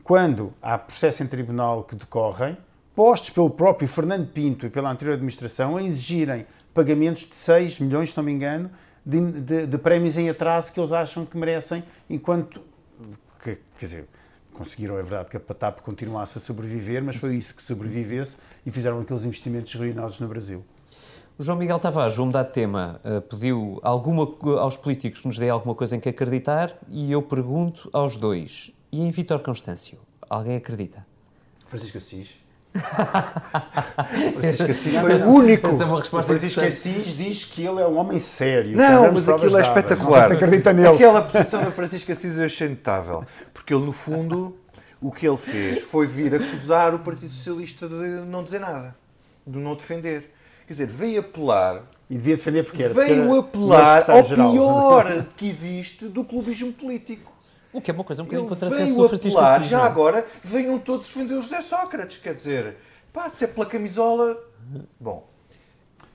quando 0.03 0.53
há 0.61 0.77
processo 0.77 1.23
em 1.23 1.27
tribunal 1.27 1.83
que 1.83 1.95
decorrem, 1.95 2.57
postos 2.95 3.29
pelo 3.29 3.49
próprio 3.49 3.87
Fernando 3.87 4.27
Pinto 4.27 4.65
e 4.65 4.69
pela 4.69 4.91
anterior 4.91 5.13
administração 5.13 5.77
a 5.77 5.83
exigirem 5.83 6.45
pagamentos 6.73 7.23
de 7.23 7.35
6 7.35 7.79
milhões, 7.79 8.11
se 8.11 8.17
não 8.17 8.23
me 8.23 8.31
engano, 8.31 8.69
de, 9.05 9.19
de- 9.41 9.67
de 9.67 9.77
prémios 9.77 10.17
em 10.17 10.29
atraso 10.29 10.71
que 10.73 10.79
eles 10.79 10.91
acham 10.91 11.25
que 11.25 11.37
merecem, 11.37 11.83
enquanto, 12.09 12.61
que- 13.43 13.57
quer 13.77 13.85
dizer, 13.85 14.07
conseguiram, 14.53 14.97
é 14.97 15.01
verdade, 15.01 15.29
que 15.29 15.37
a 15.37 15.39
PATAP 15.39 15.81
continuasse 15.81 16.37
a 16.37 16.41
sobreviver, 16.41 17.03
mas 17.03 17.15
foi 17.15 17.35
isso 17.35 17.55
que 17.55 17.63
sobrevivesse 17.63 18.35
e 18.65 18.71
fizeram 18.71 18.99
aqueles 19.01 19.23
investimentos 19.23 19.73
ruinosos 19.73 20.19
no 20.19 20.27
Brasil. 20.27 20.63
João 21.39 21.57
Miguel 21.57 21.79
Tavares, 21.79 22.15
vou 22.15 22.27
mudar 22.27 22.43
de 22.43 22.51
tema, 22.53 22.99
eh, 23.03 23.19
pediu 23.21 23.79
alguma, 23.81 24.27
aos 24.59 24.77
políticos 24.77 25.21
que 25.21 25.27
nos 25.27 25.37
deem 25.39 25.49
alguma 25.49 25.73
coisa 25.73 25.95
em 25.95 25.99
que 25.99 26.07
acreditar 26.07 26.71
e 26.89 27.11
eu 27.11 27.23
pergunto 27.23 27.89
aos 27.91 28.15
dois, 28.17 28.71
e 28.93 29.01
em 29.01 29.09
Vítor 29.09 29.39
Constâncio, 29.39 29.97
alguém 30.29 30.55
acredita? 30.55 31.03
Francisco 31.65 31.97
Assis. 31.97 32.37
Francisco 34.35 34.71
Assis 34.71 34.95
foi 34.95 35.15
o 35.23 35.29
único. 35.33 35.67
Essa 35.67 35.83
é 35.83 35.87
uma 35.87 35.97
resposta 35.99 36.31
Francisco. 36.31 36.61
Assis 36.61 37.17
diz 37.17 37.45
que 37.45 37.65
ele 37.65 37.81
é 37.81 37.87
um 37.87 37.97
homem 37.97 38.19
sério. 38.19 38.77
Não, 38.77 39.11
mas 39.11 39.27
aquilo 39.27 39.57
é 39.57 39.61
dadas. 39.63 39.67
espetacular. 39.67 40.27
Se 40.27 40.33
acredita 40.33 40.71
nele. 40.73 40.89
Aquela 40.89 41.23
posição 41.23 41.63
da 41.63 41.71
Francisco 41.71 42.11
Assis 42.11 42.37
eu 42.37 42.45
achei 42.45 42.69
notável. 42.69 43.25
Porque 43.51 43.73
ele, 43.73 43.83
no 43.83 43.91
fundo, 43.91 44.55
o 45.01 45.11
que 45.11 45.27
ele 45.27 45.37
fez 45.37 45.81
foi 45.85 46.05
vir 46.05 46.35
acusar 46.35 46.93
o 46.93 46.99
Partido 46.99 47.33
Socialista 47.33 47.87
de 47.87 47.95
não 48.27 48.43
dizer 48.43 48.59
nada, 48.59 48.95
de 49.45 49.57
não 49.57 49.73
defender. 49.75 50.31
Quer 50.67 50.73
dizer, 50.73 50.85
veio 50.87 51.19
apelar, 51.21 51.81
E 52.07 52.15
devia 52.15 52.35
defender 52.35 52.63
porque 52.63 52.83
era. 52.83 52.93
porque 52.93 53.11
veio 53.11 53.39
apelar 53.39 54.09
ao 54.09 54.23
secretário-geral. 54.23 54.51
pior 54.51 55.25
que 55.35 55.47
existe 55.49 56.05
do 56.05 56.23
clubismo 56.23 56.71
político. 56.71 57.32
O 57.73 57.81
que 57.81 57.89
é 57.89 57.93
uma 57.93 58.03
coisa 58.03 58.21
um 58.21 58.25
bocadinho 58.25 58.47
contrassenso 58.47 58.95
do 58.95 59.07
Francisco 59.09 59.39
apelar, 59.39 59.57
Assis. 59.59 59.69
já 59.69 59.77
não 59.79 59.85
agora, 59.85 60.25
venham 60.43 60.77
todos 60.79 61.07
defender 61.07 61.33
o 61.33 61.41
José 61.41 61.61
Sócrates. 61.63 62.19
Quer 62.19 62.35
dizer, 62.35 62.75
pá, 63.11 63.27
se 63.29 63.43
é 63.45 63.47
pela 63.47 63.65
camisola... 63.65 64.37
Bom, 64.99 65.27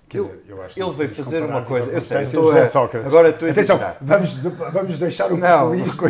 Quer 0.09 0.23
dizer, 0.23 0.45
eu 0.49 0.63
acho 0.63 0.75
que 0.75 0.83
ele 0.83 0.93
veio 0.93 1.11
fazer 1.11 1.43
uma 1.43 1.61
coisa... 1.63 1.93
Eu 1.93 2.01
sei, 2.01 2.23
estou 2.23 2.45
José 2.47 2.63
a- 2.63 2.67
Sócrates. 2.67 3.07
agora 3.09 3.29
estou 3.29 3.47
a 3.47 3.51
Atenção, 3.51 3.79
vamos, 4.01 4.35
vamos 4.73 4.99
deixar 4.99 5.31
o 5.31 5.37
Não. 5.37 5.71
populismo. 5.71 6.01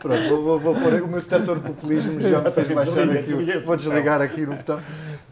Pronto, 0.00 0.28
vou, 0.28 0.42
vou, 0.42 0.60
vou 0.60 0.74
pôr 0.74 0.94
o 1.02 1.08
meu 1.08 1.20
detector 1.20 1.58
de 1.58 1.62
populismo 1.66 2.20
já 2.20 2.40
me 2.42 2.50
fez 2.50 2.68
baixar 2.68 3.06
Desliga, 3.06 3.52
aqui. 3.54 3.64
Vou 3.64 3.76
desligar 3.76 4.20
aqui 4.20 4.46
no 4.46 4.54
botão. 4.56 4.80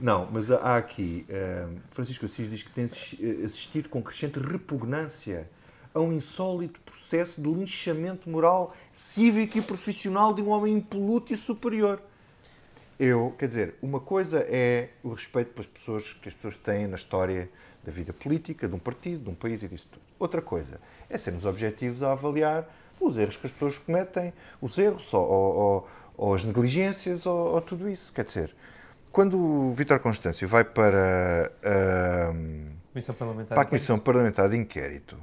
Não, 0.00 0.28
mas 0.32 0.50
há 0.50 0.76
aqui. 0.76 1.24
eh, 1.28 1.66
Francisco 1.90 2.26
Assis 2.26 2.50
diz 2.50 2.62
que 2.62 2.70
tem 2.70 2.84
assi- 2.86 3.42
assistido 3.44 3.88
com 3.88 4.02
crescente 4.02 4.38
repugnância 4.38 5.48
a 5.96 6.00
um 6.00 6.12
insólito 6.12 6.78
processo 6.80 7.40
de 7.40 7.48
linchamento 7.48 8.28
moral, 8.28 8.74
cívico 8.92 9.56
e 9.56 9.62
profissional 9.62 10.34
de 10.34 10.42
um 10.42 10.50
homem 10.50 10.74
impoluto 10.74 11.32
e 11.32 11.38
superior. 11.38 11.98
Eu, 13.00 13.34
quer 13.38 13.46
dizer, 13.46 13.74
uma 13.80 13.98
coisa 13.98 14.40
é 14.48 14.90
o 15.02 15.10
respeito 15.14 15.52
pelas 15.52 15.66
pessoas 15.66 16.12
que 16.12 16.28
as 16.28 16.34
pessoas 16.34 16.56
têm 16.58 16.86
na 16.86 16.96
história 16.96 17.48
da 17.82 17.90
vida 17.90 18.12
política, 18.12 18.68
de 18.68 18.74
um 18.74 18.78
partido, 18.78 19.24
de 19.24 19.30
um 19.30 19.34
país 19.34 19.62
e 19.62 19.68
disso 19.68 19.88
tudo. 19.90 20.02
Outra 20.18 20.42
coisa 20.42 20.78
é 21.08 21.16
sermos 21.16 21.44
objetivos 21.46 22.02
a 22.02 22.12
avaliar 22.12 22.68
os 23.00 23.16
erros 23.16 23.36
que 23.36 23.46
as 23.46 23.52
pessoas 23.52 23.78
cometem, 23.78 24.32
os 24.60 24.76
erros 24.76 25.12
ou, 25.14 25.22
ou- 25.26 25.54
ou- 25.56 25.88
ou 26.18 26.34
as 26.34 26.44
negligências 26.44 27.24
ou, 27.26 27.54
ou 27.54 27.60
tudo 27.60 27.88
isso. 27.88 28.12
Quer 28.12 28.24
dizer, 28.24 28.54
quando 29.12 29.38
o 29.38 29.72
Vítor 29.72 29.98
Constâncio 30.00 30.46
vai 30.48 30.64
para, 30.64 31.52
ahm, 31.64 32.66
Comissão 32.92 33.14
Parlamentar. 33.14 33.54
para 33.56 33.62
a 33.62 33.66
Comissão 33.66 33.98
Parlamentar 33.98 34.48
de 34.48 34.56
Inquérito, 34.56 35.16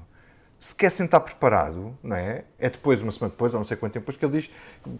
se 0.65 0.73
quer 0.73 0.89
sentar 0.89 1.19
preparado, 1.19 1.93
não 2.01 2.15
é? 2.15 2.45
É 2.57 2.69
depois, 2.69 3.01
uma 3.01 3.11
semana 3.11 3.31
depois, 3.31 3.53
ou 3.53 3.59
não 3.59 3.67
sei 3.67 3.75
quanto 3.75 3.91
tempo 3.91 4.03
depois, 4.05 4.15
que 4.15 4.23
ele 4.25 4.39
diz, 4.39 4.49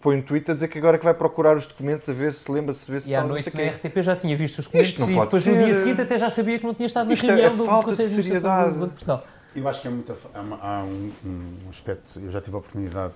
põe 0.01 0.17
um 0.17 0.21
tweet 0.21 0.51
a 0.51 0.53
dizer 0.53 0.67
que 0.67 0.77
agora 0.77 0.97
que 0.97 1.05
vai 1.05 1.13
procurar 1.13 1.55
os 1.55 1.65
documentos 1.65 2.09
a 2.09 2.11
ver 2.13 2.33
se 2.33 2.51
lembra, 2.51 2.73
se 2.73 2.91
vê 2.91 2.99
se 2.99 3.09
E 3.09 3.15
à 3.15 3.23
noite 3.23 3.55
na. 3.55 3.63
RTP 3.69 4.01
já 4.01 4.13
tinha 4.13 4.35
visto 4.35 4.59
os 4.59 4.65
documentos 4.65 4.97
não 4.99 5.09
e 5.09 5.13
pode 5.13 5.25
depois 5.27 5.45
no 5.45 5.53
ser. 5.53 5.63
dia 5.63 5.73
seguinte 5.73 6.01
até 6.01 6.17
já 6.17 6.29
sabia 6.29 6.59
que 6.59 6.65
não 6.65 6.73
tinha 6.73 6.87
estado 6.87 7.07
na 7.07 7.13
Isto 7.13 7.25
é 7.25 7.27
reunião 7.35 7.55
do 7.55 7.65
falta 7.65 7.85
Conselho 7.85 8.09
de 8.09 8.15
de 8.15 8.19
Administração 8.19 8.49
do 8.51 8.55
seriedade. 8.57 8.79
Banco 8.79 8.93
de 8.93 9.05
Portugal. 9.05 9.27
Eu 9.55 9.67
acho 9.69 9.81
que 9.81 9.87
é 9.87 9.91
muita. 9.91 10.15
Há, 10.33 10.39
uma- 10.41 10.59
há 10.61 10.83
um, 10.83 11.11
um 11.25 11.69
aspecto. 11.69 12.19
Eu 12.19 12.29
já 12.29 12.41
tive 12.41 12.55
a 12.55 12.59
oportunidade, 12.59 13.13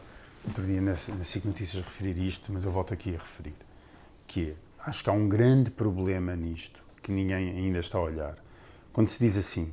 outro 0.48 0.64
dia, 0.64 0.80
na, 0.80 0.92
na 0.92 1.26
SIC 1.26 1.44
Notícias, 1.46 1.72
de 1.84 1.90
referir 1.90 2.18
isto, 2.26 2.50
mas 2.54 2.64
eu 2.64 2.72
volto 2.72 2.94
aqui 2.94 3.10
a 3.10 3.14
referir. 3.18 3.56
Que 4.26 4.52
é, 4.52 4.54
acho 4.90 5.04
que 5.04 5.10
há 5.10 5.14
um 5.14 5.28
grande 5.28 5.70
problema 5.70 6.34
nisto, 6.36 6.80
que 7.04 7.12
ninguém 7.12 7.50
ainda 7.50 7.80
está 7.80 7.98
a 7.98 8.02
olhar. 8.02 8.36
Quando 8.94 9.08
se 9.08 9.20
diz 9.20 9.38
assim, 9.38 9.72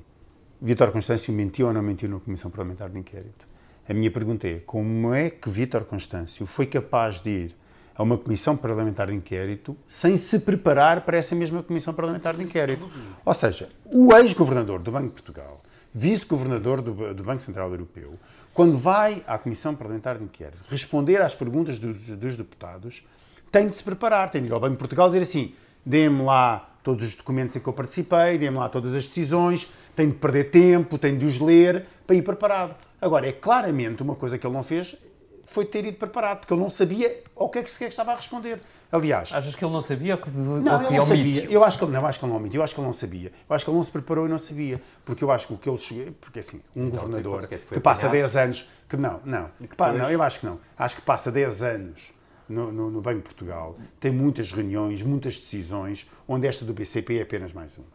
Vítor 0.65 0.91
Constâncio 0.93 1.31
mentiu 1.31 1.67
ou 1.67 1.75
não 1.75 1.83
mentiu 1.83 2.09
na 2.09 2.19
Comissão 2.19 2.51
Parlamentar 2.51 2.89
de 2.89 2.99
Inquérito? 2.99 3.47
A 3.87 3.93
minha 3.93 4.11
pergunta 4.11 4.49
é, 4.49 4.61
como 4.61 5.13
é 5.13 5.29
que 5.29 5.51
Vítor 5.51 5.85
Constâncio 5.85 6.47
foi 6.47 6.65
capaz 6.65 7.21
de 7.21 7.29
ir 7.29 7.57
a 7.95 8.03
uma 8.03 8.17
Comissão 8.17 8.57
Parlamentar 8.57 9.09
de 9.09 9.15
Inquérito 9.15 9.77
sem 9.87 10.17
se 10.17 10.39
preparar 10.39 11.03
para 11.03 11.19
essa 11.19 11.35
mesma 11.35 11.63
Comissão 11.63 11.93
Parlamentar 11.93 12.35
de 12.35 12.45
Inquérito? 12.45 12.91
Ou 13.27 13.35
seja, 13.35 13.69
o 13.85 14.17
ex-governador 14.17 14.81
do 14.81 14.91
Banco 14.91 15.09
de 15.09 15.13
Portugal, 15.13 15.63
vice-governador 15.93 16.81
do, 16.81 17.13
do 17.13 17.23
Banco 17.23 17.43
Central 17.43 17.71
Europeu, 17.71 18.13
quando 18.55 18.79
vai 18.79 19.23
à 19.27 19.37
Comissão 19.37 19.75
Parlamentar 19.75 20.17
de 20.17 20.25
Inquérito 20.25 20.65
responder 20.71 21.21
às 21.21 21.35
perguntas 21.35 21.79
dos, 21.79 21.99
dos 21.99 22.39
deputados, 22.39 23.07
tem 23.53 23.69
de 23.69 23.75
se 23.75 23.85
preparar, 23.85 24.31
tem 24.31 24.41
de 24.41 24.49
ir 24.49 24.53
ao 24.55 24.61
Banco 24.61 24.73
de 24.73 24.79
Portugal 24.79 25.09
e 25.09 25.11
dizer 25.11 25.25
assim: 25.25 25.55
dê-me 25.85 26.23
lá 26.23 26.71
todos 26.83 27.05
os 27.05 27.15
documentos 27.15 27.55
em 27.55 27.61
que 27.61 27.67
eu 27.67 27.73
participei, 27.73 28.39
dê-me 28.39 28.57
lá 28.57 28.69
todas 28.69 28.95
as 28.95 29.07
decisões, 29.07 29.69
tem 29.95 30.09
de 30.09 30.17
perder 30.17 30.51
tempo, 30.51 30.99
tem 30.99 31.17
de 31.17 31.25
os 31.25 31.39
ler 31.39 31.87
para 32.07 32.17
ir 32.17 32.23
preparado. 32.23 32.75
Agora, 33.01 33.29
é 33.29 33.33
claramente 33.33 34.03
uma 34.03 34.15
coisa 34.15 34.39
que 34.39 34.47
ele 34.47 34.55
não 34.55 34.63
fez 34.63 34.97
foi 35.47 35.65
ter 35.67 35.85
ido 35.85 35.99
preparado, 35.99 36.39
porque 36.41 36.55
ele 36.55 36.61
não 36.63 36.71
sabia 36.71 37.23
ao 37.37 37.49
que 37.51 37.59
é 37.59 37.63
que 37.63 37.71
sequer 37.71 37.89
estava 37.91 38.13
a 38.13 38.17
responder. 38.17 38.59
Aliás, 38.91 39.31
Achas 39.33 39.55
que 39.57 39.65
ele 39.65 39.73
não 39.73 39.81
sabia 39.81 40.15
ou 40.15 40.21
que, 40.21 40.31
não, 40.31 40.53
ou 40.53 40.79
ele 40.81 40.87
que 40.89 40.97
não 40.97 41.07
sabia. 41.07 41.51
Eu 41.51 41.65
acho 41.65 41.79
que 41.79 41.85
ele 41.85 41.93
não, 41.93 42.07
acho 42.07 42.19
que 42.19 42.25
ele 42.25 42.33
não 42.33 42.39
omitiu, 42.39 42.61
eu 42.61 42.65
acho 42.65 42.75
que 42.75 42.81
ele 42.81 42.87
não 42.87 42.93
sabia. 42.95 43.33
Eu 43.49 43.55
acho 43.55 43.65
que 43.65 43.71
ele 43.71 43.77
não 43.77 43.85
se 43.85 43.91
preparou 43.91 44.27
e 44.27 44.29
não 44.29 44.39
sabia, 44.39 44.81
porque 45.05 45.23
eu 45.25 45.31
acho 45.31 45.49
que 45.49 45.53
o 45.55 45.59
que 45.59 45.69
ele 45.69 45.79
chegou, 45.79 46.13
porque 46.21 46.39
assim, 46.39 46.61
um 46.77 46.89
governador 46.89 47.41
consegue- 47.43 47.63
foi 47.67 47.77
que 47.77 47.81
passa 47.83 48.07
apanhado. 48.07 48.33
10 48.33 48.37
anos, 48.37 48.71
que 48.89 48.97
não, 48.97 49.21
não, 49.25 49.51
que 49.69 49.75
pa- 49.75 49.93
não, 49.93 50.11
eu 50.11 50.23
acho 50.23 50.41
que 50.41 50.47
não. 50.47 50.59
Acho 50.79 50.97
que 50.97 51.03
passa 51.03 51.31
10 51.33 51.63
anos 51.63 52.01
no, 52.49 52.71
no, 52.73 52.91
no 52.91 53.01
Banco 53.03 53.19
de 53.19 53.25
Portugal, 53.25 53.77
tem 53.99 54.13
muitas 54.13 54.53
reuniões, 54.53 55.03
muitas 55.03 55.35
decisões, 55.37 56.09
onde 56.29 56.47
esta 56.47 56.65
do 56.65 56.73
BCP 56.73 57.19
é 57.19 57.23
apenas 57.23 57.53
mais 57.53 57.77
uma. 57.77 57.87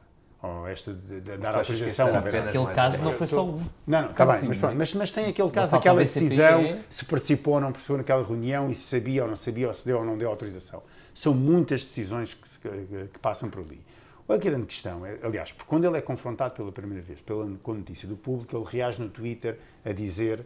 Ou 0.41 0.67
esta 0.67 0.93
de, 0.93 1.19
de 1.19 1.37
dar 1.37 1.53
autorização. 1.55 2.07
é 2.07 2.15
ao 2.15 2.21
BCP. 2.21 2.47
Aquele 2.47 2.63
mais 2.63 2.75
caso 2.75 3.01
não 3.01 3.11
foi 3.13 3.27
só 3.27 3.45
um. 3.45 3.57
Não, 3.85 4.01
não, 4.03 4.11
está 4.11 4.25
bem, 4.25 4.35
Sim, 4.37 4.47
mas, 4.47 4.57
pronto, 4.57 4.75
mas, 4.77 4.93
mas 4.93 5.11
tem 5.11 5.25
aquele 5.25 5.49
caso 5.51 5.71
BCP. 5.79 6.25
decisão, 6.29 6.79
se 6.89 7.05
participou 7.05 7.53
ou 7.55 7.61
não 7.61 7.67
participou 7.71 7.97
naquela 7.97 8.23
reunião 8.23 8.69
e 8.71 8.73
se 8.75 8.83
sabia 8.83 9.23
ou 9.23 9.29
não 9.29 9.35
sabia, 9.35 9.67
ou 9.67 9.73
se 9.73 9.85
deu 9.85 9.97
ou 9.99 10.05
não 10.05 10.17
deu 10.17 10.29
autorização. 10.29 10.81
São 11.13 11.33
muitas 11.33 11.83
decisões 11.83 12.33
que, 12.33 12.47
se- 12.47 12.57
que- 12.59 12.69
que 13.11 13.19
passam 13.19 13.49
por 13.49 13.59
ali. 13.61 13.81
A 14.29 14.37
grande 14.37 14.67
questão 14.67 15.05
é, 15.05 15.17
aliás, 15.23 15.51
porque 15.51 15.67
quando 15.67 15.85
ele 15.85 15.97
é 15.97 16.01
confrontado 16.01 16.53
pela 16.53 16.71
primeira 16.71 17.03
vez 17.03 17.19
pela, 17.19 17.49
com 17.63 17.71
a 17.71 17.75
notícia 17.75 18.07
do 18.07 18.15
público, 18.15 18.55
ele 18.55 18.63
reage 18.65 19.01
no 19.01 19.09
Twitter 19.09 19.57
a 19.83 19.91
dizer 19.91 20.45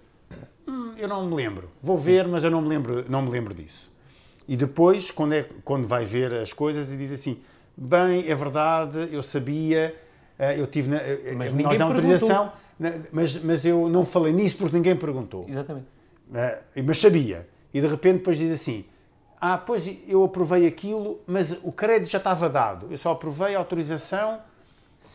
"Hum, 0.67 0.93
eu 0.97 1.07
não 1.07 1.27
me 1.27 1.35
lembro, 1.35 1.69
vou 1.83 1.97
ver, 1.97 2.27
mas 2.27 2.43
eu 2.43 2.49
não 2.49 2.61
me 2.61 2.69
lembro, 2.69 3.05
não 3.09 3.21
me 3.21 3.29
lembro 3.29 3.53
disso. 3.53 3.91
E 4.47 4.55
depois, 4.57 5.11
quando, 5.11 5.33
é, 5.33 5.45
quando 5.63 5.85
vai 5.87 6.05
ver 6.05 6.33
as 6.33 6.51
coisas, 6.51 6.91
e 6.91 6.97
diz 6.97 7.11
assim: 7.11 7.39
bem, 7.75 8.27
é 8.27 8.35
verdade, 8.35 9.09
eu 9.11 9.23
sabia, 9.23 9.95
eh, 10.37 10.59
eu 10.59 10.67
tive 10.67 10.89
na, 10.89 10.97
eh, 10.97 11.33
Mas 11.35 11.51
nós 11.51 11.53
ninguém 11.53 11.81
autorização, 11.81 12.51
mas, 13.11 13.43
mas 13.43 13.65
eu 13.65 13.89
não 13.89 14.05
falei 14.05 14.33
nisso 14.33 14.57
porque 14.57 14.75
ninguém 14.75 14.95
perguntou. 14.95 15.45
Exatamente. 15.47 15.87
Eh, 16.33 16.81
mas 16.83 16.99
sabia. 16.99 17.47
E 17.73 17.81
de 17.81 17.87
repente 17.87 18.19
depois 18.19 18.37
diz 18.37 18.51
assim: 18.51 18.85
Ah, 19.39 19.57
pois 19.57 19.89
eu 20.07 20.23
aprovei 20.23 20.65
aquilo, 20.67 21.19
mas 21.27 21.51
o 21.63 21.71
crédito 21.71 22.11
já 22.11 22.17
estava 22.17 22.49
dado. 22.49 22.87
Eu 22.89 22.97
só 22.97 23.11
aprovei 23.11 23.55
a 23.55 23.57
autorização 23.57 24.39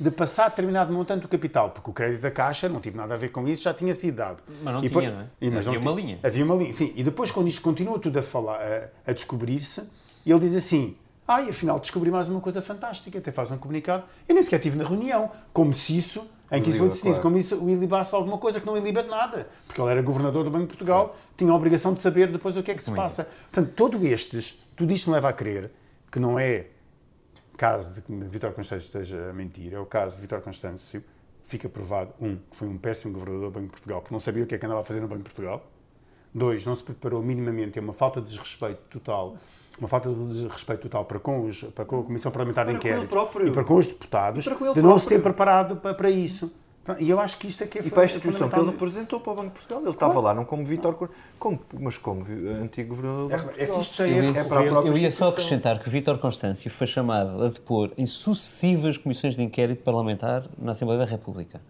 de 0.00 0.10
passar 0.10 0.48
determinado 0.50 0.92
montante 0.92 1.22
do 1.22 1.28
capital, 1.28 1.70
porque 1.70 1.90
o 1.90 1.92
crédito 1.92 2.20
da 2.20 2.30
Caixa 2.30 2.68
não 2.68 2.80
tive 2.80 2.96
nada 2.96 3.14
a 3.14 3.16
ver 3.16 3.30
com 3.30 3.48
isso, 3.48 3.64
já 3.64 3.74
tinha 3.74 3.94
sido 3.94 4.16
dado. 4.16 4.42
Mas 4.62 4.74
não 4.74 4.84
E 4.84 4.88
tinha, 4.88 5.10
não 5.10 5.20
é? 5.22 5.26
E, 5.40 5.50
mas 5.50 5.66
Havia 5.66 5.80
não 5.80 5.92
uma 5.92 6.00
linha. 6.00 6.18
Havia 6.22 6.44
uma 6.44 6.54
linha, 6.54 6.72
sim. 6.72 6.92
E 6.94 7.02
depois, 7.02 7.30
quando 7.30 7.48
isto 7.48 7.60
continua 7.60 7.98
tudo 7.98 8.18
a, 8.18 8.22
falar, 8.22 8.60
a, 8.60 9.10
a 9.10 9.12
descobrir-se, 9.12 9.82
ele 10.24 10.38
diz 10.40 10.54
assim: 10.54 10.96
Ai, 11.28 11.50
afinal 11.50 11.78
descobri 11.78 12.10
mais 12.10 12.26
uma 12.26 12.40
coisa 12.40 12.62
fantástica. 12.62 13.18
Até 13.18 13.30
faz 13.30 13.50
um 13.50 13.58
comunicado. 13.58 14.02
Eu 14.26 14.34
nem 14.34 14.42
sequer 14.42 14.56
estive 14.56 14.78
na 14.78 14.84
reunião. 14.84 15.30
Como 15.52 15.74
se 15.74 15.98
isso, 15.98 16.26
em 16.50 16.62
que 16.62 16.70
isso 16.70 16.78
foi 16.78 16.88
decidido, 16.88 17.10
claro. 17.10 17.22
como 17.22 17.36
isso 17.36 17.62
o 17.62 17.68
ilibasse 17.68 18.14
alguma 18.14 18.38
coisa 18.38 18.58
que 18.58 18.66
não 18.66 18.78
iliba 18.78 19.02
de 19.02 19.10
nada. 19.10 19.46
Porque 19.66 19.78
ele 19.78 19.90
era 19.90 20.00
governador 20.00 20.42
do 20.42 20.50
Banco 20.50 20.64
de 20.64 20.68
Portugal, 20.68 21.14
tinha 21.36 21.52
a 21.52 21.54
obrigação 21.54 21.92
de 21.92 22.00
saber 22.00 22.32
depois 22.32 22.56
o 22.56 22.62
que 22.62 22.70
é 22.70 22.74
que 22.74 22.82
se 22.82 22.92
passa. 22.92 23.28
Portanto, 23.52 23.74
todo 23.76 24.06
estes, 24.06 24.58
tudo 24.74 24.90
isto 24.90 25.10
me 25.10 25.16
leva 25.16 25.28
a 25.28 25.32
crer 25.34 25.70
que 26.10 26.18
não 26.18 26.38
é 26.38 26.68
caso 27.58 27.92
de 27.92 28.00
que 28.00 28.10
Vítor 28.10 28.52
Constâncio 28.52 28.86
esteja 28.86 29.28
a 29.28 29.32
mentir, 29.34 29.74
é 29.74 29.78
o 29.78 29.84
caso 29.84 30.16
de 30.16 30.22
Vítor 30.22 30.40
Constâncio, 30.40 31.04
fica 31.44 31.68
provado, 31.68 32.14
um, 32.18 32.36
que 32.36 32.56
foi 32.56 32.68
um 32.68 32.78
péssimo 32.78 33.12
governador 33.12 33.50
do 33.50 33.52
Banco 33.52 33.66
de 33.66 33.72
Portugal, 33.72 34.00
porque 34.00 34.14
não 34.14 34.20
sabia 34.20 34.44
o 34.44 34.46
que 34.46 34.54
é 34.54 34.58
que 34.58 34.64
andava 34.64 34.80
a 34.80 34.84
fazer 34.84 35.00
no 35.00 35.08
Banco 35.08 35.24
de 35.24 35.30
Portugal. 35.30 35.66
Dois, 36.32 36.64
não 36.64 36.74
se 36.74 36.82
preparou 36.82 37.22
minimamente, 37.22 37.78
é 37.78 37.82
uma 37.82 37.92
falta 37.92 38.20
de 38.20 38.28
desrespeito 38.28 38.80
total, 38.88 39.36
uma 39.80 39.88
falta 39.88 40.08
de 40.10 40.46
respeito 40.48 40.82
total 40.82 41.04
para 41.04 41.18
com, 41.18 41.44
os, 41.46 41.62
para 41.64 41.84
com 41.84 42.00
a 42.00 42.02
Comissão 42.02 42.30
Parlamentar 42.32 42.66
de 42.66 42.72
Inquérito 42.74 43.06
próprio. 43.06 43.46
e 43.48 43.50
para 43.50 43.64
com 43.64 43.74
os 43.76 43.86
deputados, 43.86 44.44
de 44.44 44.82
não 44.82 44.98
se 44.98 45.06
ter 45.06 45.20
próprio. 45.20 45.22
preparado 45.22 45.76
para, 45.76 45.94
para 45.94 46.10
isso. 46.10 46.50
E 46.98 47.10
eu 47.10 47.20
acho 47.20 47.36
que 47.36 47.46
isto 47.46 47.62
é 47.62 47.66
que 47.66 47.78
é 47.78 47.82
E 47.82 47.90
para 47.90 48.04
esta 48.04 48.16
instituição 48.16 48.48
que 48.48 48.58
ele 48.58 48.70
representou 48.70 49.20
para 49.20 49.32
o 49.32 49.36
Banco 49.36 49.48
de 49.48 49.54
Portugal. 49.56 49.82
Ele 49.82 49.90
estava 49.90 50.20
lá 50.20 50.32
não 50.32 50.46
como 50.46 50.64
Vítor, 50.64 50.94
Cor- 50.94 51.10
como, 51.38 51.60
mas 51.78 51.98
como 51.98 52.24
antigo 52.62 52.96
governador 52.96 53.28
do 53.28 53.36
Banco 53.36 53.52
de 53.52 53.60
É, 53.60 53.62
é 53.64 53.66
que 53.66 53.72
Portugal. 53.72 53.80
isto 53.82 53.96
já 53.96 54.08
Eu 54.08 54.22
é 54.24 54.26
ia, 54.26 54.44
para 54.44 54.60
a 54.60 54.64
própria 54.64 54.88
eu 54.88 54.96
ia 54.96 55.10
só 55.10 55.28
acrescentar 55.28 55.78
que 55.82 55.90
Vítor 55.90 56.16
Constâncio 56.16 56.70
foi 56.70 56.86
chamado 56.86 57.44
a 57.44 57.48
depor 57.50 57.90
em 57.98 58.06
sucessivas 58.06 58.96
comissões 58.96 59.36
de 59.36 59.42
inquérito 59.42 59.82
parlamentar 59.82 60.44
na 60.58 60.70
Assembleia 60.72 61.00
da 61.00 61.04
República. 61.04 61.60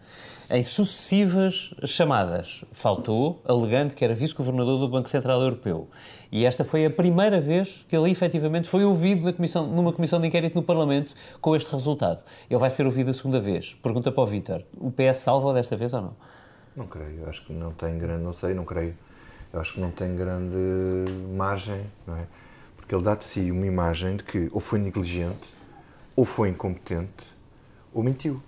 Em 0.51 0.63
sucessivas 0.63 1.75
chamadas. 1.85 2.65
Faltou, 2.73 3.43
alegando 3.45 3.95
que 3.95 4.03
era 4.03 4.15
vice-governador 4.15 4.81
do 4.81 4.89
Banco 4.89 5.07
Central 5.07 5.43
Europeu. 5.43 5.89
E 6.33 6.47
esta 6.47 6.65
foi 6.65 6.87
a 6.87 6.91
primeira 6.91 7.39
vez 7.39 7.85
que 7.87 7.95
ele 7.95 8.11
efetivamente 8.11 8.67
foi 8.67 8.83
ouvido 8.83 9.31
comissão, 9.35 9.67
numa 9.67 9.93
comissão 9.93 10.19
de 10.19 10.27
inquérito 10.27 10.55
no 10.55 10.63
Parlamento 10.63 11.15
com 11.43 11.55
este 11.55 11.71
resultado. 11.71 12.25
Ele 12.49 12.59
vai 12.59 12.71
ser 12.71 12.87
ouvido 12.87 13.11
a 13.11 13.13
segunda 13.13 13.39
vez. 13.39 13.75
Pergunta 13.75 14.11
para 14.11 14.23
o 14.23 14.27
Vítor: 14.27 14.65
o 14.79 14.91
PS 14.91 15.19
salva 15.19 15.53
desta 15.53 15.77
vez 15.77 15.93
ou 15.93 16.01
não? 16.01 16.17
Não 16.75 16.87
creio, 16.87 17.29
acho 17.29 17.45
que 17.45 17.53
não 17.53 17.73
tem 17.73 17.99
grande, 17.99 18.25
não 18.25 18.33
sei, 18.33 18.55
não 18.55 18.65
creio. 18.65 18.97
Eu 19.53 19.61
acho 19.61 19.75
que 19.75 19.81
não 19.81 19.91
tem 19.91 20.17
grande 20.17 20.57
margem, 21.37 21.83
não 22.07 22.17
é? 22.17 22.25
Porque 22.75 22.95
ele 22.95 23.05
dá 23.05 23.15
de 23.15 23.27
si 23.27 23.51
uma 23.51 23.67
imagem 23.67 24.17
de 24.17 24.23
que 24.23 24.49
ou 24.51 24.61
foi 24.61 24.79
negligente, 24.79 25.47
ou 26.17 26.25
foi 26.25 26.49
incompetente, 26.49 27.27
ou 27.93 28.03
mentiu. 28.03 28.43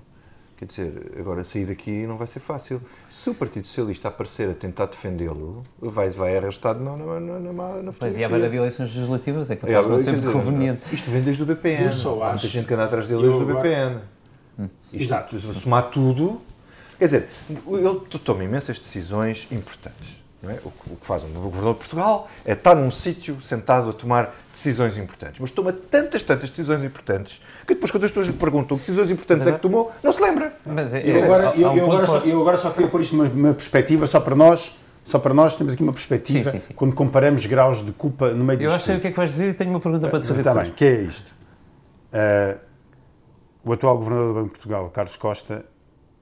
Quer 0.61 0.67
dizer, 0.67 1.13
agora 1.19 1.43
sair 1.43 1.65
daqui 1.65 1.91
não 2.07 2.19
vai 2.19 2.27
ser 2.27 2.39
fácil. 2.39 2.83
Se 3.11 3.31
o 3.31 3.35
Partido 3.35 3.67
Socialista 3.67 4.09
aparecer 4.09 4.51
a 4.51 4.53
tentar 4.53 4.85
defendê-lo, 4.87 5.63
vai, 5.81 6.11
vai 6.11 6.37
arrastado 6.37 6.85
na, 6.85 6.95
na, 6.99 7.19
na, 7.19 7.39
na, 7.53 7.83
na 7.83 7.93
Pois 7.95 8.15
e 8.19 8.23
à 8.23 8.29
beira 8.29 8.47
de 8.51 8.57
eleições 8.59 8.95
legislativas 8.95 9.49
é 9.49 9.55
É, 9.55 9.57
capaz 9.57 9.87
de 9.87 9.91
não 9.91 9.99
ser 9.99 10.11
muito 10.13 10.27
dizer, 10.27 10.33
conveniente. 10.39 10.95
Isto 10.95 11.11
vem 11.11 11.23
desde 11.23 11.43
o 11.43 11.47
BPN. 11.47 11.87
Eu 11.87 11.93
só 11.95 12.11
Há 12.11 12.15
Muita 12.15 12.35
acho- 12.35 12.49
gente 12.49 12.67
que 12.67 12.75
anda 12.75 12.85
atrás 12.85 13.09
dele 13.09 13.23
desde 13.23 13.43
o 13.43 13.47
BPN. 13.47 14.01
Isto, 14.93 14.97
Exato. 15.03 15.41
Se 15.41 15.55
somar 15.55 15.91
tudo. 15.91 16.43
Quer 16.99 17.07
dizer, 17.07 17.29
ele 17.67 18.01
toma 18.23 18.45
imensas 18.45 18.79
decisões 18.79 19.49
importantes. 19.51 20.21
Não 20.43 20.51
é? 20.51 20.55
o, 20.65 20.71
que, 20.71 20.93
o 20.93 20.97
que 20.97 21.07
faz 21.07 21.23
um 21.23 21.29
governador 21.33 21.75
de 21.75 21.79
Portugal 21.81 22.29
é 22.45 22.53
estar 22.55 22.75
num 22.75 22.91
sítio 22.91 23.41
sentado 23.43 23.91
a 23.91 23.93
tomar 23.93 24.35
decisões 24.55 24.97
importantes. 24.97 25.39
Mas 25.41 25.51
toma 25.53 25.73
tantas, 25.73 26.23
tantas 26.23 26.49
decisões 26.51 26.83
importantes 26.85 27.43
que 27.67 27.75
depois, 27.75 27.91
quando 27.91 28.05
as 28.05 28.11
pessoas 28.11 28.27
lhe 28.27 28.33
perguntam 28.33 28.77
que 28.79 28.85
decisões 28.85 29.11
importantes 29.11 29.47
é 29.47 29.53
que 29.53 29.59
tomou, 29.59 29.93
não 30.03 30.13
se 30.13 30.21
lembra. 30.23 30.55
Mas 30.65 30.95
é- 30.95 31.03
Eu 31.09 31.17
é- 31.17 31.23
agora, 31.25 31.53
eu, 31.57 31.77
eu 31.77 31.85
agora 31.87 32.07
só, 32.07 32.17
eu 32.19 32.41
agora 32.41 32.57
só 32.57 32.71
queria 32.71 32.89
pôr 32.89 33.01
isto 33.03 33.17
numa, 33.17 33.29
numa 33.29 33.55
perspectiva, 33.55 34.07
só 34.07 34.19
para 34.19 34.35
nós, 34.35 34.75
só 35.05 35.19
para 35.19 35.35
nós 35.35 35.57
temos 35.57 35.73
aqui 35.75 35.83
uma 35.83 35.93
perspectiva 35.93 36.45
Sim, 36.45 36.51
sim, 36.59 36.61
sim. 36.69 36.75
quando 36.75 36.95
comparamos 36.95 37.45
graus 37.47 37.85
de 37.85 37.93
culpa 37.93 38.31
no 38.31 38.43
meio 38.45 38.57
Eu 38.63 38.71
disto 38.71 38.75
acho 38.77 38.79
que 38.85 38.87
sei 38.87 38.97
o 38.97 39.01
que 39.01 39.07
é 39.09 39.11
que 39.11 39.17
vais 39.19 39.31
dizer 39.31 39.49
e 39.51 39.55
tenho 39.55 39.71
uma 39.71 39.81
pergunta 39.81 40.09
para 40.09 40.21
te 40.21 40.27
fazer 40.27 40.41
Está 40.41 40.55
bem, 40.55 40.71
que 40.73 40.85
é 40.85 41.01
isto. 41.03 41.35
Ah, 42.13 42.57
o 43.65 43.73
atual 43.73 43.99
governador 43.99 44.29
do 44.29 44.35
Banco 44.35 44.47
de 44.47 44.53
Portugal, 44.53 44.89
Carlos 44.91 45.17
Costa, 45.17 45.65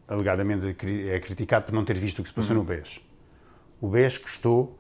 alegadamente 0.09 0.67
é 0.67 0.75
cri- 0.75 1.09
é 1.09 1.21
criticado 1.21 1.67
por 1.67 1.73
não 1.75 1.85
ter 1.85 1.97
visto 1.97 2.19
o 2.19 2.23
que 2.23 2.29
se 2.29 2.35
passou 2.35 2.55
no 2.57 2.65
BES. 2.65 3.01
O 3.81 3.89
BES 3.89 4.19
custou 4.19 4.77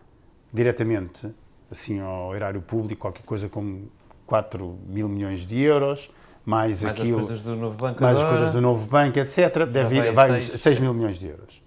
diretamente, 0.52 1.28
assim, 1.70 2.00
ao 2.00 2.34
erário 2.34 2.60
público, 2.60 3.02
qualquer 3.02 3.22
coisa 3.22 3.48
como 3.48 3.90
4 4.26 4.78
mil 4.86 5.08
milhões 5.08 5.46
de 5.46 5.60
euros, 5.60 6.10
mais, 6.44 6.82
Mais 6.82 6.96
as 6.96 7.00
aquilo, 7.00 7.18
coisas 7.18 7.42
do 7.42 7.54
novo 7.54 7.76
banco 7.76 8.02
mais 8.02 8.16
as 8.16 8.22
agora. 8.22 8.36
coisas 8.38 8.54
do 8.54 8.60
novo 8.60 8.86
banco, 8.86 9.18
etc. 9.18 9.66
Deve 9.70 9.96
ir, 9.96 10.12
vai 10.12 10.40
seis. 10.40 10.60
6 10.60 10.80
mil 10.80 10.94
milhões 10.94 11.18
de 11.18 11.26
euros. 11.26 11.62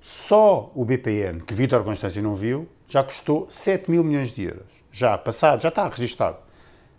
Só 0.00 0.70
o 0.74 0.84
BPN, 0.84 1.40
que 1.40 1.52
Vítor 1.52 1.82
Constâncio 1.84 2.22
não 2.22 2.34
viu, 2.34 2.68
já 2.88 3.02
custou 3.02 3.46
7 3.50 3.90
mil 3.90 4.02
milhões 4.02 4.32
de 4.32 4.44
euros. 4.44 4.70
Já 4.92 5.18
passado, 5.18 5.60
já 5.60 5.68
está 5.68 5.88
registado. 5.88 6.38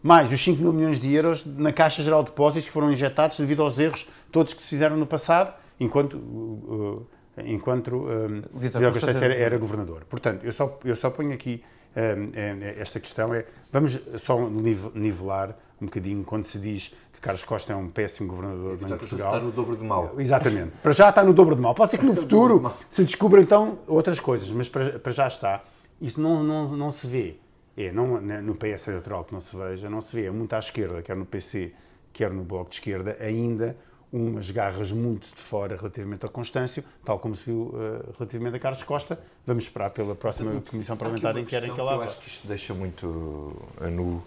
Mais 0.04 0.32
os 0.32 0.44
5 0.44 0.62
mil 0.62 0.74
milhões 0.74 1.00
de 1.00 1.14
euros 1.14 1.46
na 1.46 1.72
Caixa 1.72 2.04
Geral 2.04 2.24
de 2.24 2.32
Depósitos 2.32 2.66
que 2.66 2.72
foram 2.72 2.92
injetados 2.92 3.40
devido 3.40 3.62
aos 3.62 3.80
erros 3.80 4.10
todos 4.32 4.54
que 4.54 4.62
se 4.62 4.70
fizeram 4.70 4.98
no 4.98 5.06
passado, 5.06 5.54
enquanto, 5.80 6.18
uh, 6.18 6.98
uh, 6.98 7.08
enquanto 7.38 7.96
um, 7.96 8.42
Vítor 8.54 8.82
Constâncio 8.82 8.82
Constâncio 8.82 9.24
era 9.24 9.34
era, 9.36 9.58
governador. 9.58 10.04
Portanto, 10.10 10.44
eu 10.44 10.52
só, 10.52 10.80
eu 10.84 10.96
só 10.96 11.10
ponho 11.10 11.34
aqui 11.34 11.64
um, 11.96 12.32
eh, 12.34 12.76
esta 12.80 13.00
questão, 13.00 13.34
é, 13.34 13.46
vamos 13.72 14.00
só 14.20 14.50
nive- 14.50 14.92
nivelar 14.96 15.58
um 15.82 15.86
bocadinho 15.86 16.24
quando 16.24 16.44
se 16.44 16.60
diz 16.60 16.96
que 17.14 17.20
Carlos 17.20 17.44
Costa 17.44 17.74
é 17.74 17.76
um 17.76 17.90
péssimo 17.90 18.30
governador 18.30 18.78
de 18.78 18.86
Portugal. 18.86 19.34
Está 19.34 19.46
no 19.46 19.52
dobro 19.52 19.76
de 19.76 19.84
mal. 19.84 20.14
Exatamente. 20.18 20.72
Para 20.82 20.92
já 20.92 21.10
está 21.10 21.24
no 21.24 21.34
dobro 21.34 21.56
de 21.56 21.62
mal. 21.62 21.74
Pode 21.76 21.92
ser 21.92 21.98
que 21.98 22.06
no 22.06 22.16
futuro 22.16 22.72
se 22.90 23.04
descubra 23.04 23.42
então 23.42 23.80
outras 23.88 24.20
coisas, 24.20 24.50
mas 24.52 24.70
para, 24.70 25.00
para 25.00 25.12
já 25.12 25.28
está. 25.28 25.64
Isso 26.00 26.20
não, 26.20 26.44
não, 26.44 26.76
não 26.76 26.92
se 26.92 27.06
vê 27.08 27.38
é, 27.78 27.92
não, 27.92 28.20
no 28.20 28.56
PS 28.56 28.88
eleitoral 28.90 29.24
que 29.24 29.34
não 29.34 29.40
se 29.40 29.56
veja, 29.56 29.90
não 29.90 30.02
se 30.02 30.16
vê 30.16 30.30
muito 30.30 30.54
à 30.54 30.60
esquerda, 30.60 31.02
quer 31.02 31.16
no 31.16 31.26
PC, 31.26 31.74
quer 32.12 32.32
no 32.32 32.44
Bloco 32.44 32.70
de 32.70 32.76
Esquerda, 32.76 33.16
ainda 33.20 33.78
umas 34.12 34.52
garras 34.52 34.92
muito 34.92 35.28
de 35.34 35.42
fora 35.42 35.78
relativamente 35.78 36.26
ao 36.26 36.30
Constâncio, 36.30 36.84
tal 37.06 37.18
como 37.18 37.36
se 37.36 37.46
viu 37.46 37.74
uh, 37.74 38.14
relativamente 38.18 38.58
a 38.58 38.60
Carlos 38.60 38.84
Costa. 38.84 39.20
Vamos 39.46 39.64
esperar 39.64 39.90
pela 39.92 40.16
próxima 40.16 40.60
Comissão 40.62 40.98
Parlamentar 40.98 41.38
em 41.38 41.46
que 41.46 41.50
querem 41.50 41.74
que 41.74 41.80
ela 41.80 41.94
Eu 41.94 42.02
acho 42.02 42.20
que 42.20 42.28
isto 42.28 42.48
deixa 42.48 42.74
muito 42.74 43.56
a 43.80 43.88
nu, 43.88 44.22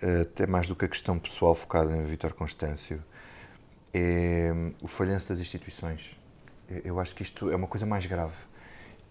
eh, 0.00 0.22
até 0.22 0.46
mais 0.46 0.66
do 0.66 0.74
que 0.74 0.84
a 0.84 0.88
questão 0.88 1.18
pessoal 1.18 1.54
focada 1.54 1.94
em 1.94 2.04
Vítor 2.04 2.32
Constâncio, 2.32 3.02
é 3.92 4.50
o 4.80 4.88
falhanço 4.88 5.28
das 5.28 5.38
instituições. 5.38 6.16
Eu 6.84 6.98
acho 6.98 7.14
que 7.14 7.22
isto 7.22 7.50
é 7.50 7.56
uma 7.56 7.66
coisa 7.66 7.84
mais 7.84 8.06
grave. 8.06 8.34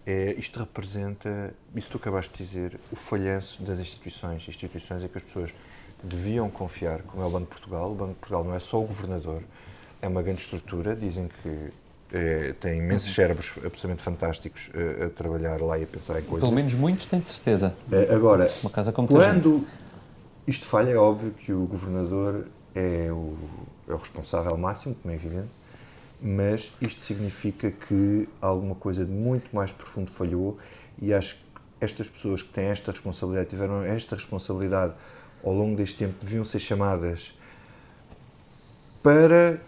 É, 0.04 0.34
isto 0.36 0.58
representa, 0.58 1.54
isso 1.76 1.90
tu 1.90 1.96
acabaste 1.96 2.36
de 2.36 2.44
dizer, 2.44 2.80
o 2.90 2.96
falhanço 2.96 3.62
das 3.62 3.78
instituições. 3.78 4.46
Instituições 4.48 5.04
em 5.04 5.08
que 5.08 5.16
as 5.16 5.22
pessoas 5.22 5.54
deviam 6.02 6.50
confiar, 6.50 7.02
como 7.02 7.22
é 7.22 7.26
o 7.26 7.30
Banco 7.30 7.44
de 7.44 7.50
Portugal. 7.50 7.92
O 7.92 7.94
Banco 7.94 8.14
de 8.14 8.18
Portugal 8.18 8.44
não 8.44 8.54
é 8.54 8.58
só 8.58 8.82
o 8.82 8.86
governador, 8.86 9.44
é 10.02 10.08
uma 10.08 10.20
grande 10.20 10.42
estrutura. 10.42 10.94
Dizem 10.94 11.30
que 11.42 11.70
é, 12.12 12.54
tem 12.60 12.78
imensos 12.78 13.14
cérebros 13.14 13.52
absolutamente 13.56 14.02
fantásticos 14.02 14.70
a, 14.74 15.06
a, 15.06 15.10
trabalhar 15.10 15.60
lá 15.62 15.78
e 15.78 15.84
a 15.84 15.86
pensar 15.86 16.18
em 16.18 16.22
coisas. 16.22 16.40
Pelo 16.40 16.52
menos 16.52 16.74
muitos 16.74 17.06
têm 17.06 17.20
de 17.20 17.28
certeza. 17.28 17.74
É, 17.90 18.14
agora, 18.14 18.50
uma 18.62 18.70
casa 18.70 18.92
com 18.92 19.06
quando 19.06 19.58
gente. 19.58 19.66
isto 20.46 20.66
falha, 20.66 20.90
é 20.90 20.96
óbvio 20.96 21.30
que 21.30 21.52
o 21.52 21.64
governador 21.64 22.46
é 22.74 23.08
o, 23.10 23.34
é 23.88 23.94
o 23.94 23.96
responsável 23.96 24.56
máximo, 24.58 24.94
como 24.96 25.12
é 25.12 25.16
evidente, 25.16 25.48
mas 26.20 26.72
isto 26.82 27.00
significa 27.00 27.70
que 27.70 28.28
alguma 28.40 28.74
coisa 28.74 29.04
de 29.04 29.10
muito 29.10 29.54
mais 29.54 29.72
profundo 29.72 30.10
falhou 30.10 30.58
e 31.00 31.14
acho 31.14 31.36
que 31.36 31.42
estas 31.80 32.08
pessoas 32.08 32.42
que 32.42 32.48
têm 32.50 32.66
esta 32.66 32.92
responsabilidade, 32.92 33.50
tiveram 33.50 33.82
esta 33.82 34.14
responsabilidade 34.14 34.92
ao 35.42 35.52
longo 35.52 35.76
deste 35.76 35.96
tempo, 35.96 36.14
deviam 36.22 36.44
ser 36.44 36.60
chamadas 36.60 37.36
para, 39.02 39.60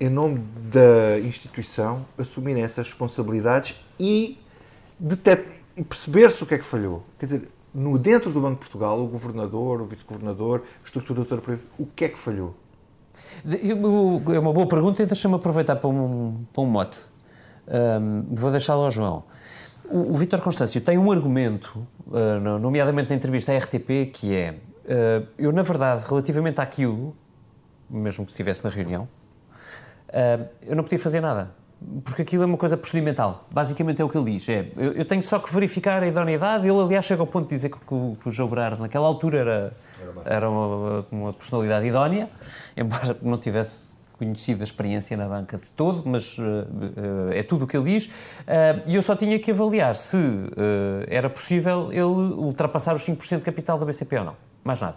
em 0.00 0.08
nome 0.08 0.38
da 0.72 1.18
instituição, 1.20 2.06
assumirem 2.16 2.62
essas 2.62 2.88
responsabilidades 2.88 3.84
e, 3.98 4.38
e 5.76 5.82
perceber-se 5.82 6.42
o 6.42 6.46
que 6.46 6.54
é 6.54 6.58
que 6.58 6.64
falhou. 6.64 7.02
Quer 7.18 7.26
dizer, 7.26 7.48
no, 7.74 7.98
dentro 7.98 8.30
do 8.30 8.40
Banco 8.40 8.54
de 8.54 8.60
Portugal, 8.60 9.00
o 9.00 9.06
governador, 9.06 9.80
o 9.82 9.86
vice-governador, 9.86 10.64
a 10.82 10.86
estrutura 10.86 11.24
doutora, 11.24 11.60
o 11.78 11.86
que 11.86 12.04
é 12.04 12.08
que 12.08 12.18
falhou? 12.18 12.54
É 13.44 14.38
uma 14.38 14.52
boa 14.52 14.66
pergunta 14.66 15.02
e 15.02 15.06
deixa-me 15.06 15.34
aproveitar 15.34 15.76
para 15.76 15.88
um, 15.88 16.44
para 16.52 16.62
um 16.62 16.66
mote. 16.66 17.06
Um, 17.66 18.34
vou 18.34 18.50
deixá-lo 18.50 18.84
ao 18.84 18.90
João. 18.90 19.24
O, 19.90 20.12
o 20.12 20.14
Vítor 20.14 20.40
Constâncio 20.40 20.80
tem 20.80 20.96
um 20.96 21.10
argumento, 21.10 21.86
uh, 22.06 22.58
nomeadamente 22.60 23.10
na 23.10 23.16
entrevista 23.16 23.52
à 23.52 23.58
RTP, 23.58 24.12
que 24.12 24.36
é: 24.36 24.52
uh, 24.52 25.26
eu, 25.36 25.52
na 25.52 25.62
verdade, 25.62 26.04
relativamente 26.08 26.60
àquilo, 26.60 27.14
mesmo 27.90 28.24
que 28.24 28.30
estivesse 28.30 28.62
na 28.64 28.70
reunião, 28.70 29.08
uh, 30.08 30.48
eu 30.62 30.76
não 30.76 30.82
podia 30.82 30.98
fazer 30.98 31.20
nada. 31.20 31.50
Porque 32.04 32.22
aquilo 32.22 32.42
é 32.42 32.46
uma 32.46 32.56
coisa 32.56 32.76
procedimental. 32.76 33.46
Basicamente 33.50 34.02
é 34.02 34.04
o 34.04 34.08
que 34.08 34.18
ele 34.18 34.32
diz. 34.32 34.48
É, 34.48 34.72
eu, 34.76 34.92
eu 34.94 35.04
tenho 35.04 35.22
só 35.22 35.38
que 35.38 35.52
verificar 35.54 36.02
a 36.02 36.08
idoneidade. 36.08 36.66
Ele, 36.66 36.80
aliás, 36.80 37.04
chega 37.04 37.22
ao 37.22 37.26
ponto 37.26 37.48
de 37.48 37.54
dizer 37.54 37.68
que, 37.68 37.78
que, 37.78 37.94
o, 37.94 38.16
que 38.20 38.28
o 38.28 38.32
João 38.32 38.48
Berardo, 38.48 38.82
naquela 38.82 39.06
altura, 39.06 39.38
era, 39.38 39.72
era 40.26 40.50
uma, 40.50 41.06
uma 41.10 41.32
personalidade 41.32 41.86
idónea, 41.86 42.28
embora 42.76 43.16
não 43.22 43.38
tivesse 43.38 43.96
conhecido 44.18 44.62
a 44.62 44.64
experiência 44.64 45.16
na 45.16 45.28
banca 45.28 45.56
de 45.56 45.66
todo, 45.76 46.02
mas 46.04 46.36
uh, 46.36 46.42
uh, 46.42 47.32
é 47.32 47.42
tudo 47.44 47.64
o 47.64 47.68
que 47.68 47.76
ele 47.76 47.92
diz. 47.92 48.06
Uh, 48.06 48.82
e 48.86 48.96
eu 48.96 49.02
só 49.02 49.14
tinha 49.14 49.38
que 49.38 49.52
avaliar 49.52 49.94
se 49.94 50.18
era 51.06 51.30
possível 51.30 51.92
ele 51.92 52.02
ultrapassar 52.02 52.94
os 52.94 53.06
5% 53.06 53.38
de 53.38 53.42
capital 53.42 53.78
da 53.78 53.86
BCP 53.86 54.18
ou 54.18 54.24
não. 54.24 54.36
Mais 54.64 54.80
nada. 54.80 54.96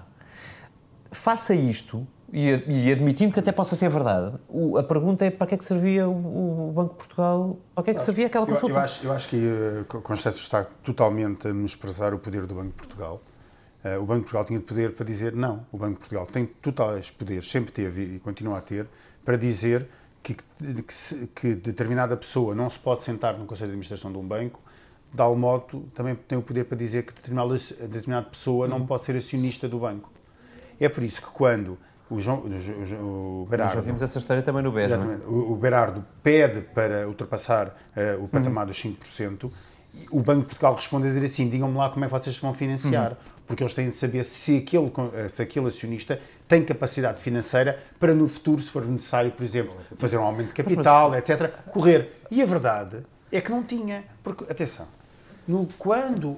Faça 1.12 1.54
isto 1.54 2.08
e, 2.34 2.63
e, 2.67 2.91
admitindo 2.91 3.34
que 3.34 3.39
até 3.41 3.52
possa 3.52 3.76
ser 3.76 3.89
verdade, 3.89 4.38
o, 4.48 4.78
a 4.78 4.84
pergunta 4.84 5.26
é 5.26 5.30
para 5.30 5.48
que 5.48 5.56
é 5.56 5.58
que 5.58 5.65
servia 5.65 6.08
o, 6.08 6.70
o, 6.70 6.72
Banco 6.72 6.91
de 6.91 6.98
Portugal, 7.00 7.60
para 7.76 7.84
que 7.84 7.91
é 7.91 7.94
que 7.94 8.02
servia 8.02 8.28
aquela 8.28 8.46
consulta? 8.46 8.74
Eu, 8.74 8.78
eu, 8.78 8.82
acho, 8.82 9.06
eu 9.06 9.12
acho 9.12 9.30
que 9.30 9.36
uh, 9.36 10.02
Constâncio 10.02 10.39
está 10.39 10.63
totalmente 10.63 11.50
a 11.50 11.54
menosprezar 11.54 12.13
o 12.13 12.20
poder 12.20 12.46
do 12.46 12.56
Banco 12.56 12.70
de 12.70 12.76
Portugal. 12.76 13.22
Uh, 13.84 14.02
o 14.02 14.06
Banco 14.06 14.20
de 14.20 14.32
Portugal 14.32 14.46
tinha 14.46 14.60
poder 14.62 14.94
para 14.94 15.06
dizer 15.06 15.34
não. 15.34 15.65
O 15.74 15.78
Banco 15.78 15.94
de 15.94 16.00
Portugal 16.00 16.26
tem 16.26 16.46
totais 16.46 17.12
poderes, 17.12 17.52
sempre 17.52 17.74
teve 17.74 18.15
e 18.15 18.20
continua 18.20 18.60
a 18.60 18.62
ter, 18.62 18.88
para 19.26 19.36
dizer 19.36 19.89
que, 20.24 20.34
que, 20.34 21.28
que 21.36 21.56
determinada 21.56 22.15
pessoa 22.15 22.56
não 22.56 22.70
se 22.70 22.80
pode 22.80 23.02
sentar 23.02 23.38
no 23.38 23.46
Conselho 23.46 23.72
de 23.72 23.74
Administração 23.74 24.10
de 24.10 24.17
um 24.17 24.26
banco, 24.26 24.62
de 25.13 25.36
modo 25.36 25.89
também 25.94 26.15
tem 26.15 26.38
o 26.38 26.41
poder 26.41 26.63
para 26.63 26.78
dizer 26.78 27.04
que 27.04 27.13
determinada, 27.13 27.56
determinada 27.89 28.28
pessoa 28.28 28.70
não 28.70 28.78
uhum. 28.78 28.86
pode 28.86 29.04
ser 29.04 29.17
acionista 29.17 29.67
do 29.67 29.80
banco. 29.80 30.10
É 30.80 30.88
por 30.88 31.04
isso 31.04 31.22
que 31.22 31.28
quando 31.30 31.78
o, 32.12 32.19
João, 32.19 32.39
o, 32.39 33.43
o 33.43 33.47
Berardo. 33.50 33.74
Nós 33.74 33.84
já 33.84 33.86
vimos 33.86 34.02
essa 34.02 34.17
história 34.17 34.43
também 34.43 34.62
no 34.62 34.71
BES. 34.71 34.84
É? 34.84 34.86
Exatamente. 34.86 35.26
O, 35.26 35.54
o 35.54 35.56
Berardo 35.56 36.06
pede 36.21 36.62
para 36.62 37.08
ultrapassar 37.08 37.67
uh, 37.67 38.24
o 38.24 38.28
patamar 38.28 38.65
uhum. 38.65 38.71
dos 38.71 38.84
5%. 38.84 39.52
O 40.12 40.21
Banco 40.21 40.41
de 40.41 40.45
Portugal 40.47 40.76
responde 40.76 41.08
a 41.08 41.10
dizer 41.10 41.26
assim: 41.26 41.50
digam-me 41.50 41.78
lá 41.78 41.89
como 41.89 42.04
é 42.04 42.08
que 42.08 42.13
vocês 42.13 42.38
vão 42.39 42.54
financiar. 42.54 43.12
Uhum. 43.12 43.17
Porque 43.47 43.63
eles 43.63 43.74
têm 43.74 43.89
de 43.89 43.95
saber 43.95 44.24
se 44.24 44.58
aquele, 44.58 44.91
eh, 45.13 45.28
se 45.28 45.41
aquele 45.41 45.67
acionista 45.67 46.21
tem 46.47 46.63
capacidade 46.63 47.19
financeira 47.19 47.84
para 48.00 48.13
no 48.13 48.26
futuro, 48.26 48.62
se 48.62 48.69
for 48.69 48.86
necessário, 48.86 49.32
por 49.32 49.43
exemplo, 49.43 49.76
fazer 49.97 50.17
um 50.17 50.24
aumento 50.24 50.47
de 50.47 50.54
capital, 50.54 51.10
mas, 51.10 51.28
mas... 51.28 51.41
etc., 51.41 51.54
correr. 51.69 52.21
E 52.32 52.41
a 52.41 52.45
verdade 52.45 53.04
é 53.30 53.41
que 53.41 53.52
não 53.52 53.62
tinha. 53.62 54.06
Porque, 54.24 54.45
atenção, 54.50 54.88
no, 55.45 55.67
quando. 55.78 56.38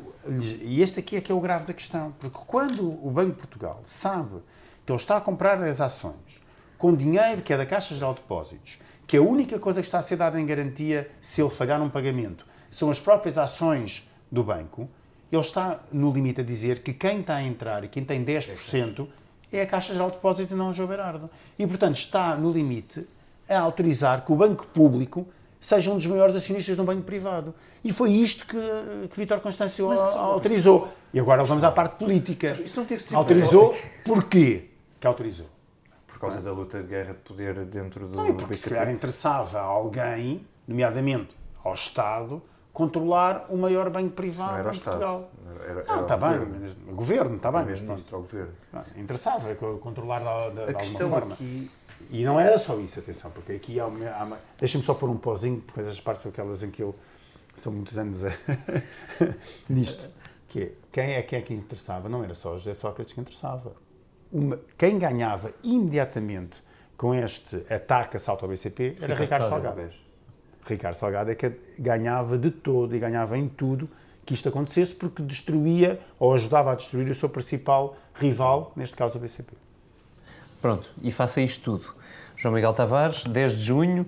E 0.61 0.81
este 0.81 1.01
aqui 1.01 1.15
é 1.15 1.21
que 1.21 1.31
é 1.31 1.35
o 1.35 1.39
grave 1.39 1.65
da 1.65 1.73
questão. 1.73 2.13
Porque 2.19 2.39
quando 2.47 2.83
o 3.05 3.11
Banco 3.11 3.33
de 3.33 3.37
Portugal 3.37 3.81
sabe 3.85 4.41
que 4.85 4.91
ele 4.91 4.99
está 4.99 5.17
a 5.17 5.21
comprar 5.21 5.61
as 5.63 5.81
ações 5.81 6.43
com 6.77 6.93
dinheiro 6.93 7.41
que 7.41 7.53
é 7.53 7.57
da 7.57 7.65
Caixa 7.65 7.95
Geral 7.95 8.13
de 8.13 8.19
Depósitos, 8.19 8.77
que 9.07 9.15
a 9.15 9.21
única 9.21 9.57
coisa 9.57 9.79
que 9.79 9.87
está 9.87 9.99
a 9.99 10.01
ser 10.01 10.17
dada 10.17 10.39
em 10.39 10.45
garantia 10.45 11.09
se 11.21 11.41
ele 11.41 11.49
falhar 11.49 11.81
um 11.81 11.89
pagamento 11.89 12.45
são 12.69 12.91
as 12.91 12.99
próprias 12.99 13.37
ações 13.37 14.09
do 14.29 14.43
banco, 14.43 14.89
ele 15.31 15.41
está 15.41 15.79
no 15.91 16.11
limite 16.11 16.41
a 16.41 16.43
dizer 16.43 16.79
que 16.79 16.91
quem 16.91 17.21
está 17.21 17.35
a 17.35 17.43
entrar 17.43 17.85
e 17.85 17.87
quem 17.87 18.03
tem 18.03 18.25
10% 18.25 19.07
é 19.51 19.61
a 19.61 19.65
Caixa 19.65 19.93
Geral 19.93 20.09
de 20.09 20.15
Depósitos 20.17 20.51
e 20.51 20.55
não 20.55 20.71
o 20.71 20.73
João 20.73 20.89
Berardo. 20.89 21.29
E, 21.57 21.65
portanto, 21.65 21.95
está 21.95 22.35
no 22.35 22.51
limite 22.51 23.07
a 23.47 23.59
autorizar 23.59 24.25
que 24.25 24.31
o 24.31 24.35
banco 24.35 24.65
público 24.67 25.27
seja 25.59 25.89
um 25.89 25.95
dos 25.95 26.05
maiores 26.05 26.35
acionistas 26.35 26.75
de 26.75 26.81
um 26.81 26.85
banco 26.85 27.03
privado. 27.03 27.55
E 27.81 27.93
foi 27.93 28.11
isto 28.11 28.45
que, 28.45 29.07
que 29.07 29.17
Vítor 29.17 29.39
Constâncio 29.39 29.87
Mas, 29.87 29.99
autorizou. 29.99 30.89
E 31.13 31.19
agora 31.19 31.43
vamos 31.45 31.63
à 31.63 31.71
parte 31.71 31.95
política. 31.97 32.57
Isso 32.63 32.79
não 32.79 32.85
teve 32.85 33.01
sido 33.01 33.15
Autorizou 33.15 33.73
porquê? 34.03 34.72
Que 35.03 35.07
autorizou. 35.07 35.49
Por 36.07 36.17
causa 36.17 36.39
da 36.39 36.53
luta 36.53 36.81
de 36.81 36.87
guerra 36.87 37.11
de 37.11 37.19
poder 37.19 37.65
dentro 37.65 38.07
do 38.07 38.15
não, 38.15 38.27
porque 38.27 38.53
BCP. 38.53 38.57
se 38.57 38.69
calhar 38.69 38.89
interessava 38.89 39.59
a 39.59 39.63
alguém, 39.63 40.47
nomeadamente 40.65 41.35
ao 41.61 41.73
Estado, 41.73 42.41
controlar 42.71 43.47
o 43.49 43.57
maior 43.57 43.89
banco 43.89 44.11
privado 44.11 44.53
não 44.53 44.59
era 44.59 44.73
em 44.73 44.79
Portugal. 44.79 45.29
Era, 45.55 45.71
era, 45.71 45.83
não, 45.83 46.01
está 46.03 46.15
bem, 46.15 46.39
o 46.87 46.95
governo, 46.95 47.35
está 47.35 47.51
bem. 47.51 47.65
Mesmo 47.65 47.87
ministro 47.87 48.15
ao 48.15 48.21
governo. 48.21 48.53
Não, 48.71 49.01
interessava 49.01 49.53
controlar 49.55 50.19
de, 50.19 50.67
de, 50.67 50.73
alguma 50.73 50.99
forma. 51.09 51.33
Aqui... 51.33 51.69
E 52.09 52.23
não 52.23 52.39
era 52.39 52.57
só 52.57 52.79
isso, 52.79 52.99
atenção, 52.99 53.29
porque 53.31 53.51
aqui 53.51 53.81
há 53.81 53.85
uma. 53.85 54.23
uma... 54.23 54.37
Deixa-me 54.57 54.85
só 54.85 54.93
pôr 54.93 55.09
um 55.09 55.17
pozinho, 55.17 55.59
porque 55.59 55.81
essas 55.81 55.99
partes 55.99 56.23
são 56.23 56.31
aquelas 56.31 56.63
em 56.63 56.71
que 56.71 56.81
eu. 56.81 56.95
São 57.57 57.73
muitos 57.73 57.97
anos 57.97 58.23
a... 58.23 58.29
nisto. 59.67 60.09
Que 60.47 60.61
é, 60.61 60.71
quem 60.91 61.13
é 61.15 61.21
que 61.23 61.35
é 61.35 61.41
que 61.41 61.53
interessava? 61.53 62.07
Não 62.07 62.23
era 62.23 62.33
só 62.33 62.55
José 62.57 62.73
Sócrates 62.73 63.13
que 63.13 63.19
interessava 63.19 63.82
uma, 64.33 64.59
quem 64.77 64.97
ganhava 64.97 65.53
imediatamente 65.63 66.61
com 66.97 67.13
este 67.13 67.63
ataque 67.71 68.17
assalto 68.17 68.43
ao 68.43 68.49
BCP 68.49 68.95
era 68.97 69.13
Ricardo, 69.13 69.19
Ricardo 69.19 69.49
Salgado. 69.49 69.75
Salgado. 69.75 70.03
Ricardo 70.65 70.95
Salgado 70.95 71.31
é 71.31 71.35
que 71.35 71.51
ganhava 71.77 72.37
de 72.37 72.49
todo 72.49 72.95
e 72.95 72.99
ganhava 72.99 73.37
em 73.37 73.47
tudo 73.47 73.87
que 74.25 74.33
isto 74.33 74.49
acontecesse 74.49 74.95
porque 74.95 75.21
destruía 75.21 75.99
ou 76.17 76.33
ajudava 76.33 76.71
a 76.71 76.75
destruir 76.75 77.09
o 77.09 77.15
seu 77.15 77.29
principal 77.29 77.97
rival, 78.15 78.71
neste 78.75 78.95
caso 78.95 79.17
o 79.17 79.21
BCP. 79.21 79.53
Pronto, 80.61 80.93
e 81.01 81.11
faça 81.11 81.41
isto 81.41 81.63
tudo. 81.63 81.93
João 82.35 82.55
Miguel 82.55 82.73
Tavares, 82.73 83.25
10 83.25 83.57
de 83.57 83.63
junho, 83.63 84.05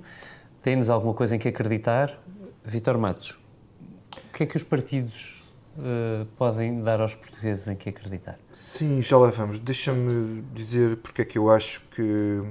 tem-nos 0.61 0.89
alguma 0.89 1.13
coisa 1.13 1.35
em 1.35 1.39
que 1.39 1.49
acreditar? 1.49 2.17
Vitor 2.63 2.97
Matos, 2.97 3.31
o 3.31 4.33
que 4.33 4.43
é 4.43 4.45
que 4.45 4.55
os 4.55 4.63
partidos 4.63 5.44
uh, 5.77 6.25
podem 6.37 6.81
dar 6.81 7.01
aos 7.01 7.15
portugueses 7.15 7.67
em 7.67 7.75
que 7.75 7.89
acreditar? 7.89 8.37
Sim, 8.55 9.01
já 9.01 9.17
lá 9.17 9.29
vamos. 9.29 9.59
Deixa-me 9.59 10.41
dizer 10.53 10.97
porque 10.97 11.21
é 11.21 11.25
que 11.25 11.37
eu 11.37 11.49
acho 11.49 11.81
que 11.89 12.43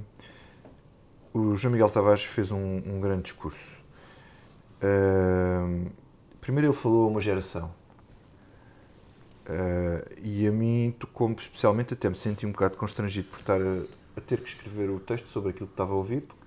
o 1.32 1.56
João 1.56 1.72
Miguel 1.72 1.90
Tavares 1.90 2.22
fez 2.22 2.50
um, 2.50 2.82
um 2.86 3.00
grande 3.00 3.24
discurso. 3.24 3.74
Uh, 4.82 5.90
primeiro 6.40 6.68
ele 6.68 6.76
falou 6.76 7.04
a 7.04 7.08
uma 7.08 7.20
geração. 7.20 7.72
Uh, 9.46 10.08
e 10.22 10.46
a 10.46 10.52
mim 10.52 10.94
tocou-me 10.98 11.34
especialmente, 11.34 11.92
até 11.92 12.08
me 12.08 12.16
senti 12.16 12.46
um 12.46 12.52
bocado 12.52 12.76
constrangido 12.76 13.28
por 13.28 13.40
estar 13.40 13.60
a, 13.60 13.82
a, 14.16 14.20
ter 14.20 14.40
que 14.40 14.48
escrever 14.48 14.88
o 14.88 14.98
texto 14.98 15.28
sobre 15.28 15.50
aquilo 15.50 15.66
que 15.66 15.74
estava 15.74 15.92
a 15.92 15.96
ouvir, 15.96 16.22
porque 16.22 16.43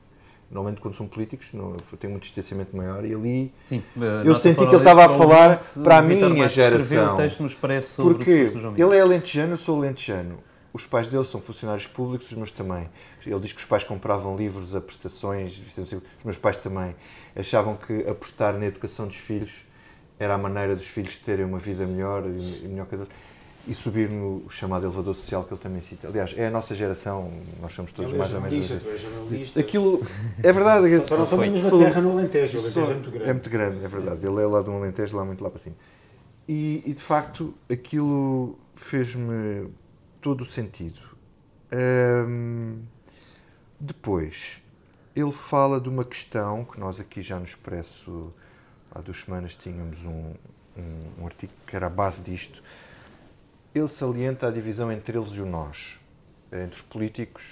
Normalmente, 0.49 0.79
quando 0.79 0.95
são 0.95 1.07
políticos, 1.07 1.53
não, 1.53 1.75
tem 1.99 2.09
um 2.09 2.17
distanciamento 2.17 2.75
maior 2.75 3.03
e 3.03 3.13
ali 3.13 3.53
Sim, 3.65 3.83
eu 4.23 4.33
senti 4.35 4.59
que 4.59 4.63
ele 4.63 4.77
estava 4.77 5.05
a 5.05 5.09
falar 5.09 5.59
para 5.83 5.97
a 5.97 6.01
minha 6.01 6.47
geração. 6.47 7.13
o 7.13 7.17
texto 7.17 7.41
no 7.41 7.47
Expresso 7.47 7.95
sobre 7.95 8.15
Porque 8.15 8.81
ele 8.81 8.95
é 8.95 9.01
alentejano, 9.01 9.53
eu 9.53 9.57
sou 9.57 9.77
alentejano. 9.77 10.39
Os 10.71 10.85
pais 10.85 11.07
dele 11.07 11.25
são 11.25 11.41
funcionários 11.41 11.87
públicos, 11.87 12.31
os 12.31 12.37
meus 12.37 12.51
também. 12.51 12.87
Ele 13.25 13.39
diz 13.41 13.51
que 13.51 13.59
os 13.59 13.65
pais 13.65 13.83
compravam 13.83 14.37
livros 14.37 14.73
a 14.73 14.79
prestações, 14.79 15.59
os 15.59 16.23
meus 16.23 16.37
pais 16.37 16.55
também. 16.57 16.95
Achavam 17.35 17.75
que 17.75 18.07
apostar 18.07 18.53
na 18.53 18.67
educação 18.67 19.07
dos 19.07 19.17
filhos 19.17 19.65
era 20.19 20.35
a 20.35 20.37
maneira 20.37 20.75
dos 20.75 20.87
filhos 20.87 21.17
terem 21.17 21.45
uma 21.45 21.59
vida 21.59 21.85
melhor 21.85 22.23
e 22.25 22.67
melhor 22.67 22.87
que 22.87 22.95
a 22.95 22.99
e 23.67 23.75
subir 23.75 24.09
no 24.09 24.49
chamado 24.49 24.85
elevador 24.85 25.13
social 25.13 25.43
que 25.43 25.53
ele 25.53 25.59
também 25.61 25.81
cita. 25.81 26.07
Aliás, 26.07 26.33
é 26.37 26.47
a 26.47 26.51
nossa 26.51 26.73
geração, 26.73 27.31
nós 27.61 27.73
somos 27.73 27.91
todos 27.91 28.13
é 28.13 28.17
mais 28.17 28.33
ou 28.33 28.41
menos. 28.41 28.65
jornalista, 28.65 28.89
tu 28.89 28.91
és 28.93 29.01
jornalista. 29.01 29.59
Aquilo 29.59 30.01
é 30.41 30.53
verdade. 30.53 31.07
Só 31.07 31.17
não 31.17 31.27
somos 31.27 31.47
na 31.63 31.69
Falou- 31.69 31.85
terra 31.85 32.01
no 32.01 32.11
Alentejo, 32.13 32.57
o 32.57 32.61
Alentejo 32.61 32.91
é 32.91 32.93
muito 32.93 33.09
é 33.09 33.11
grande. 33.11 33.33
muito 33.33 33.49
grande, 33.49 33.85
é 33.85 33.87
verdade. 33.87 34.25
Ele 34.25 34.41
é 34.41 34.45
lá 34.45 34.61
de 34.61 34.69
um 34.69 34.77
Alentejo, 34.77 35.17
lá 35.17 35.25
muito 35.25 35.43
lá 35.43 35.49
para 35.49 35.59
cima. 35.59 35.75
E, 36.47 36.81
e, 36.85 36.93
de 36.93 37.01
facto, 37.03 37.53
aquilo 37.69 38.57
fez-me 38.75 39.67
todo 40.21 40.41
o 40.41 40.45
sentido. 40.45 41.01
Hum, 41.73 42.79
depois, 43.79 44.61
ele 45.15 45.31
fala 45.31 45.79
de 45.79 45.89
uma 45.89 46.05
questão 46.05 46.63
que 46.63 46.79
nós 46.79 46.99
aqui 46.99 47.21
já 47.21 47.37
no 47.37 47.45
Expresso, 47.45 48.33
há 48.95 49.01
duas 49.01 49.17
semanas, 49.23 49.55
tínhamos 49.55 49.97
um, 50.05 50.33
um, 50.77 51.21
um 51.21 51.25
artigo 51.25 51.51
que 51.65 51.75
era 51.75 51.87
a 51.87 51.89
base 51.89 52.21
disto. 52.21 52.63
Ele 53.77 53.87
salienta 53.87 54.47
a 54.47 54.51
divisão 54.51 54.91
entre 54.91 55.17
eles 55.17 55.31
e 55.33 55.41
o 55.41 55.45
nós, 55.45 55.99
entre 56.51 56.77
os 56.77 56.81
políticos 56.81 57.43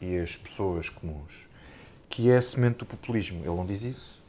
e 0.00 0.16
as 0.16 0.34
pessoas 0.34 0.88
comuns, 0.88 1.32
que 2.08 2.30
é 2.30 2.38
a 2.38 2.42
semente 2.42 2.78
do 2.78 2.86
populismo. 2.86 3.40
Ele 3.40 3.54
não 3.54 3.66
diz 3.66 3.82
isso, 3.82 4.22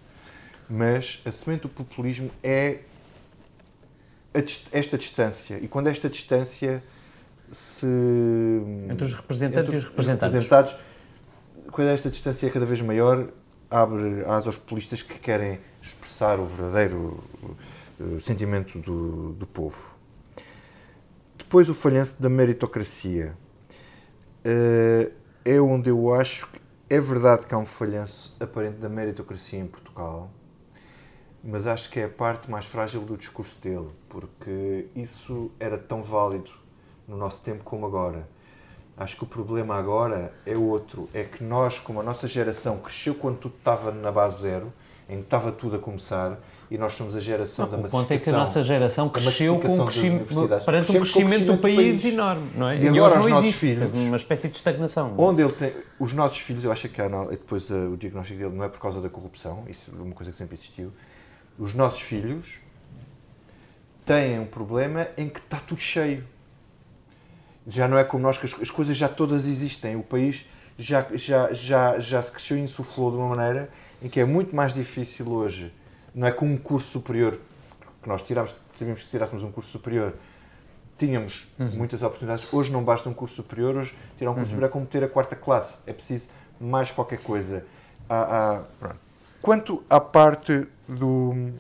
mas 0.69 1.21
a 1.25 1.31
semente 1.31 1.61
do 1.61 1.69
populismo 1.69 2.29
é 2.43 2.79
esta 4.71 4.97
distância. 4.97 5.57
E 5.59 5.67
quando 5.67 5.87
esta 5.87 6.09
distância 6.09 6.83
se. 7.51 7.87
Entre 8.89 9.05
os 9.05 9.13
representantes 9.13 9.63
entre 9.63 9.75
e 9.75 9.77
os 9.77 9.83
representados. 9.85 10.33
representados, 10.33 10.77
quando 11.71 11.87
esta 11.87 12.09
distância 12.09 12.47
é 12.47 12.49
cada 12.49 12.65
vez 12.65 12.81
maior, 12.81 13.29
abre 13.71 14.23
asas 14.25 14.47
aos 14.47 14.55
populistas 14.57 15.01
que 15.01 15.17
querem 15.17 15.59
expressar 15.81 16.39
o 16.39 16.45
verdadeiro 16.45 17.23
eh, 17.99 18.19
sentimento 18.19 18.77
do, 18.79 19.33
do 19.33 19.47
povo. 19.47 19.98
Depois, 21.49 21.67
o 21.67 21.73
falhanço 21.73 22.21
da 22.21 22.29
meritocracia. 22.29 23.35
Eh, 24.45 25.09
é 25.43 25.59
onde 25.59 25.89
eu 25.89 26.13
acho 26.13 26.45
que 26.51 26.61
é 26.87 27.01
verdade 27.01 27.47
que 27.47 27.55
há 27.55 27.57
um 27.57 27.65
falhanço 27.65 28.37
aparente 28.39 28.77
da 28.77 28.87
meritocracia 28.87 29.57
em 29.57 29.65
Portugal, 29.65 30.29
mas 31.43 31.65
acho 31.65 31.89
que 31.89 31.99
é 31.99 32.03
a 32.03 32.07
parte 32.07 32.51
mais 32.51 32.67
frágil 32.67 33.01
do 33.01 33.17
discurso 33.17 33.59
dele, 33.63 33.89
porque 34.07 34.89
isso 34.95 35.49
era 35.59 35.75
tão 35.75 36.03
válido 36.03 36.51
no 37.07 37.17
nosso 37.17 37.43
tempo 37.43 37.63
como 37.63 37.83
agora. 37.87 38.29
Acho 38.95 39.17
que 39.17 39.23
o 39.23 39.27
problema 39.27 39.73
agora 39.73 40.31
é 40.45 40.55
outro, 40.55 41.09
é 41.15 41.23
que 41.23 41.43
nós, 41.43 41.79
como 41.79 41.99
a 41.99 42.03
nossa 42.03 42.27
geração 42.27 42.77
cresceu 42.77 43.15
quando 43.15 43.39
tudo 43.39 43.55
estava 43.57 43.91
na 43.91 44.11
base 44.11 44.43
zero, 44.43 44.71
em 45.09 45.17
que 45.17 45.23
estava 45.23 45.51
tudo 45.51 45.77
a 45.77 45.79
começar, 45.79 46.37
e 46.71 46.77
nós 46.77 46.93
somos 46.93 47.15
a 47.15 47.19
geração 47.19 47.65
da 47.67 47.77
O 47.77 47.81
massificação. 47.81 47.99
ponto 48.01 48.11
é 48.13 48.17
que 48.19 48.29
a 48.29 48.33
nossa 48.33 48.61
geração 48.61 49.07
da 49.07 49.13
cresceu 49.13 49.59
com 49.59 49.79
um 49.79 49.85
crescimento, 49.85 50.63
perante 50.65 50.91
um 50.91 50.95
o 50.95 50.99
crescimento 51.01 51.45
do 51.45 51.57
país, 51.57 51.75
país. 51.77 52.05
enorme, 52.05 52.49
não 52.55 52.69
é? 52.69 52.77
E 52.77 52.83
E, 52.83 52.87
agora 52.89 53.17
não 53.19 53.39
existe, 53.39 53.59
filhos? 53.59 53.89
uma 53.91 54.15
espécie 54.15 54.47
de 54.49 54.55
estagnação. 54.55 55.15
Onde 55.17 55.41
ele 55.41 55.51
tem. 55.51 55.73
Os 55.99 56.13
nossos 56.13 56.37
filhos, 56.39 56.63
eu 56.63 56.71
acho 56.71 56.87
que 56.87 57.01
não, 57.09 57.25
depois 57.27 57.69
eh, 57.71 57.73
o 57.73 57.97
diagnóstico 57.97 58.37
dele 58.39 58.55
não 58.55 58.63
é 58.63 58.69
por 58.69 58.79
causa 58.79 59.01
da 59.01 59.09
corrupção, 59.09 59.63
isso 59.67 59.91
é 59.97 60.01
uma 60.01 60.13
coisa 60.13 60.31
que 60.31 60.37
sempre 60.37 60.55
existiu. 60.55 60.91
Os 61.57 61.73
nossos 61.73 62.01
filhos 62.01 62.45
têm 64.05 64.39
um 64.39 64.45
problema 64.45 65.07
em 65.17 65.27
que 65.27 65.39
está 65.39 65.57
tudo 65.57 65.81
cheio. 65.81 66.23
Já 67.67 67.87
não 67.87 67.97
é 67.97 68.03
como 68.03 68.23
nós, 68.23 68.37
que 68.37 68.45
as, 68.45 68.53
as 68.61 68.71
coisas 68.71 68.95
já 68.97 69.07
todas 69.09 69.45
existem. 69.45 69.95
O 69.95 70.03
país 70.03 70.45
já, 70.77 71.05
já, 71.13 71.51
já, 71.53 71.99
já 71.99 72.21
se 72.23 72.31
cresceu 72.31 72.57
e 72.57 72.61
insuflou 72.61 73.11
de 73.11 73.17
uma 73.17 73.35
maneira 73.35 73.69
em 74.01 74.07
que 74.07 74.19
é 74.19 74.25
muito 74.25 74.55
mais 74.55 74.73
difícil 74.73 75.27
hoje. 75.29 75.71
Não 76.13 76.27
é 76.27 76.31
com 76.31 76.45
um 76.45 76.57
curso 76.57 76.87
superior 76.91 77.39
que 78.01 78.07
nós 78.09 78.23
tiramos, 78.23 78.55
sabíamos 78.73 79.01
que 79.01 79.07
se 79.07 79.11
tirássemos 79.11 79.43
um 79.43 79.51
curso 79.51 79.69
superior 79.71 80.13
tínhamos 80.97 81.47
muitas 81.77 82.01
oportunidades. 82.03 82.51
Hoje 82.53 82.71
não 82.73 82.83
basta 82.83 83.07
um 83.07 83.13
curso 83.13 83.35
superior, 83.37 83.75
hoje 83.77 83.95
tirar 84.17 84.31
um 84.31 84.33
curso 84.33 84.49
superior 84.49 84.69
é 84.69 84.71
como 84.71 84.85
ter 84.85 85.01
a 85.03 85.07
quarta 85.07 85.33
classe. 85.35 85.77
É 85.87 85.93
preciso 85.93 86.25
mais 86.59 86.91
qualquer 86.91 87.21
coisa. 87.21 87.63
Há- 88.09 88.55
há- 88.57 88.63
pronto. 88.79 88.95
Quanto 89.41 89.83
à 89.89 89.99
parte 90.01 90.67
do- 90.87 91.51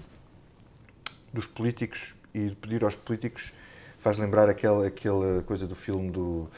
dos 1.31 1.45
políticos 1.45 2.15
e 2.33 2.49
de 2.49 2.55
pedir 2.55 2.83
aos 2.83 2.95
políticos, 2.95 3.53
faz 4.01 4.17
lembrar 4.17 4.49
aquela, 4.49 4.87
aquela 4.87 5.41
coisa 5.43 5.65
do 5.67 5.75
filme 5.75 6.09
do. 6.11 6.49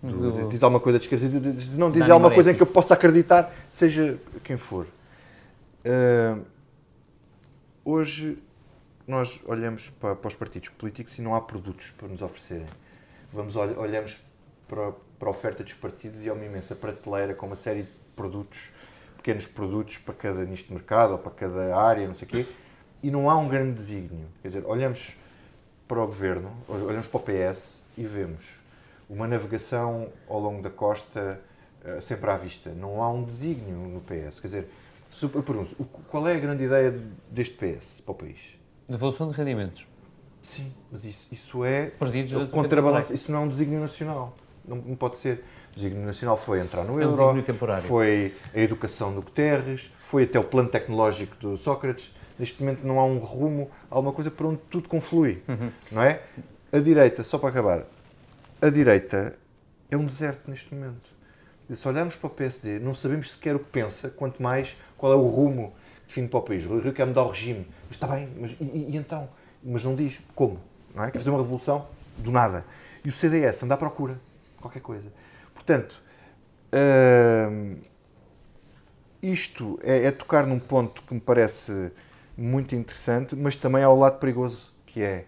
do- 0.00 0.30
Do- 0.30 0.48
diz 0.48 0.62
alguma 0.62 0.78
coisa 0.78 0.96
de 1.00 1.06
esquerda, 1.06 1.26
diz- 1.52 1.76
não 1.76 1.90
diz 1.90 2.02
alguma 2.12 2.28
coisa 2.36 2.52
em 2.52 2.54
que 2.54 2.62
eu 2.62 2.66
possa 2.66 2.94
acreditar, 2.94 3.52
seja 3.68 4.16
quem 4.44 4.56
for. 4.56 4.86
Ah, 5.84 6.38
hoje 7.88 8.38
nós 9.06 9.40
olhamos 9.46 9.88
para, 9.88 10.14
para 10.14 10.28
os 10.28 10.34
partidos 10.34 10.68
políticos 10.68 11.16
e 11.18 11.22
não 11.22 11.34
há 11.34 11.40
produtos 11.40 11.90
para 11.92 12.08
nos 12.08 12.20
oferecerem. 12.20 12.66
Vamos, 13.32 13.56
ol- 13.56 13.78
olhamos 13.78 14.18
para, 14.68 14.92
para 15.18 15.28
a 15.28 15.30
oferta 15.30 15.64
dos 15.64 15.72
partidos 15.72 16.24
e 16.24 16.28
é 16.28 16.32
uma 16.32 16.44
imensa 16.44 16.74
prateleira 16.74 17.34
com 17.34 17.46
uma 17.46 17.56
série 17.56 17.84
de 17.84 17.88
produtos, 18.14 18.58
pequenos 19.16 19.46
produtos 19.46 19.96
para 19.96 20.12
cada 20.12 20.44
nicho 20.44 20.64
de 20.66 20.74
mercado 20.74 21.12
ou 21.12 21.18
para 21.18 21.30
cada 21.32 21.74
área, 21.76 22.06
não 22.06 22.14
sei 22.14 22.28
o 22.28 22.30
quê, 22.30 22.46
e 23.02 23.10
não 23.10 23.30
há 23.30 23.38
um 23.38 23.48
grande 23.48 23.72
desígnio. 23.72 24.26
Quer 24.42 24.48
dizer, 24.48 24.64
olhamos 24.66 25.16
para 25.86 26.02
o 26.02 26.06
governo, 26.06 26.52
olhamos 26.68 27.06
para 27.06 27.18
o 27.18 27.22
PS 27.22 27.82
e 27.96 28.04
vemos 28.04 28.44
uma 29.08 29.26
navegação 29.26 30.08
ao 30.28 30.38
longo 30.38 30.60
da 30.60 30.68
costa 30.68 31.40
eh, 31.82 32.00
sempre 32.02 32.28
à 32.30 32.36
vista. 32.36 32.68
Não 32.70 33.02
há 33.02 33.10
um 33.10 33.24
desígnio 33.24 33.76
no 33.78 34.00
PS. 34.02 34.38
Quer 34.40 34.46
dizer, 34.48 34.70
eu 35.22 35.42
pergunto, 35.42 35.74
qual 36.10 36.26
é 36.28 36.36
a 36.36 36.38
grande 36.38 36.64
ideia 36.64 36.94
deste 37.30 37.54
PS 37.54 38.00
para 38.02 38.12
o 38.12 38.14
país? 38.14 38.38
Devolução 38.88 39.30
de 39.30 39.36
rendimentos. 39.36 39.86
Sim, 40.42 40.72
mas 40.90 41.04
isso, 41.04 41.26
isso 41.32 41.64
é 41.64 41.86
Perdidos 41.86 42.32
da 42.32 42.46
contrabalança. 42.46 43.08
temporada. 43.08 43.14
Isso 43.14 43.32
não 43.32 43.40
é 43.40 43.42
um 43.44 43.48
desígnio 43.48 43.80
nacional. 43.80 44.36
Não, 44.66 44.76
não 44.76 44.96
pode 44.96 45.18
ser. 45.18 45.44
O 45.72 45.76
desígnio 45.76 46.04
nacional 46.06 46.36
foi 46.36 46.60
entrar 46.60 46.84
no 46.84 47.00
É 47.00 47.06
um 47.06 47.12
euro, 47.14 47.42
temporário. 47.42 47.82
foi 47.86 48.34
a 48.54 48.58
educação 48.60 49.14
do 49.14 49.20
Guterres, 49.22 49.90
foi 50.00 50.24
até 50.24 50.38
o 50.38 50.44
plano 50.44 50.68
tecnológico 50.68 51.36
do 51.36 51.56
Sócrates. 51.58 52.14
Neste 52.38 52.62
momento 52.62 52.86
não 52.86 52.98
há 52.98 53.04
um 53.04 53.18
rumo, 53.18 53.70
há 53.90 53.94
alguma 53.96 54.12
coisa 54.12 54.30
para 54.30 54.46
onde 54.46 54.60
tudo 54.70 54.88
conflui, 54.88 55.42
Uhum. 55.48 55.70
não 55.92 56.02
é? 56.02 56.22
A 56.72 56.78
direita, 56.78 57.24
só 57.24 57.36
para 57.38 57.48
acabar, 57.48 57.84
a 58.62 58.70
direita 58.70 59.36
é 59.90 59.96
um 59.96 60.04
deserto 60.06 60.50
neste 60.50 60.72
momento. 60.74 61.10
Se 61.74 61.86
olharmos 61.86 62.16
para 62.16 62.26
o 62.26 62.30
PSD, 62.30 62.78
não 62.78 62.94
sabemos 62.94 63.32
sequer 63.32 63.54
o 63.54 63.58
que 63.58 63.70
pensa, 63.70 64.08
quanto 64.10 64.42
mais 64.42 64.76
qual 64.96 65.12
é 65.12 65.16
o 65.16 65.26
rumo 65.28 65.72
define 66.06 66.28
para 66.28 66.38
o 66.38 66.42
país. 66.42 66.64
O 66.64 66.78
Rio 66.78 66.92
quer 66.92 67.06
mudar 67.06 67.22
o 67.22 67.28
regime. 67.28 67.66
Mas 67.86 67.96
está 67.96 68.06
bem, 68.06 68.28
mas 68.38 68.52
e, 68.60 68.64
e- 68.64 68.96
então? 68.96 69.28
Mas 69.62 69.84
não 69.84 69.94
diz 69.94 70.20
como, 70.34 70.58
não 70.94 71.04
é? 71.04 71.10
Quer 71.10 71.18
fazer 71.18 71.30
uma 71.30 71.38
revolução 71.40 71.86
do 72.16 72.30
nada. 72.30 72.64
E 73.04 73.08
o 73.08 73.12
CDS 73.12 73.64
anda 73.64 73.74
à 73.74 73.76
procura, 73.76 74.18
qualquer 74.60 74.80
coisa. 74.80 75.06
Portanto, 75.54 76.00
hum, 76.72 77.76
isto 79.22 79.78
é, 79.82 80.04
é 80.04 80.10
tocar 80.12 80.46
num 80.46 80.58
ponto 80.58 81.02
que 81.02 81.14
me 81.14 81.20
parece 81.20 81.90
muito 82.36 82.74
interessante, 82.74 83.34
mas 83.34 83.56
também 83.56 83.82
há 83.82 83.90
o 83.90 83.98
lado 83.98 84.18
perigoso, 84.18 84.72
que 84.86 85.02
é 85.02 85.24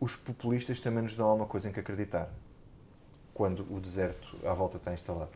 os 0.00 0.16
populistas 0.16 0.80
também 0.80 1.02
nos 1.02 1.14
dão 1.14 1.26
alguma 1.26 1.46
coisa 1.46 1.68
em 1.68 1.72
que 1.72 1.80
acreditar 1.80 2.28
quando 3.40 3.64
o 3.70 3.80
deserto 3.80 4.36
à 4.44 4.52
volta 4.52 4.76
está 4.76 4.92
instalado. 4.92 5.30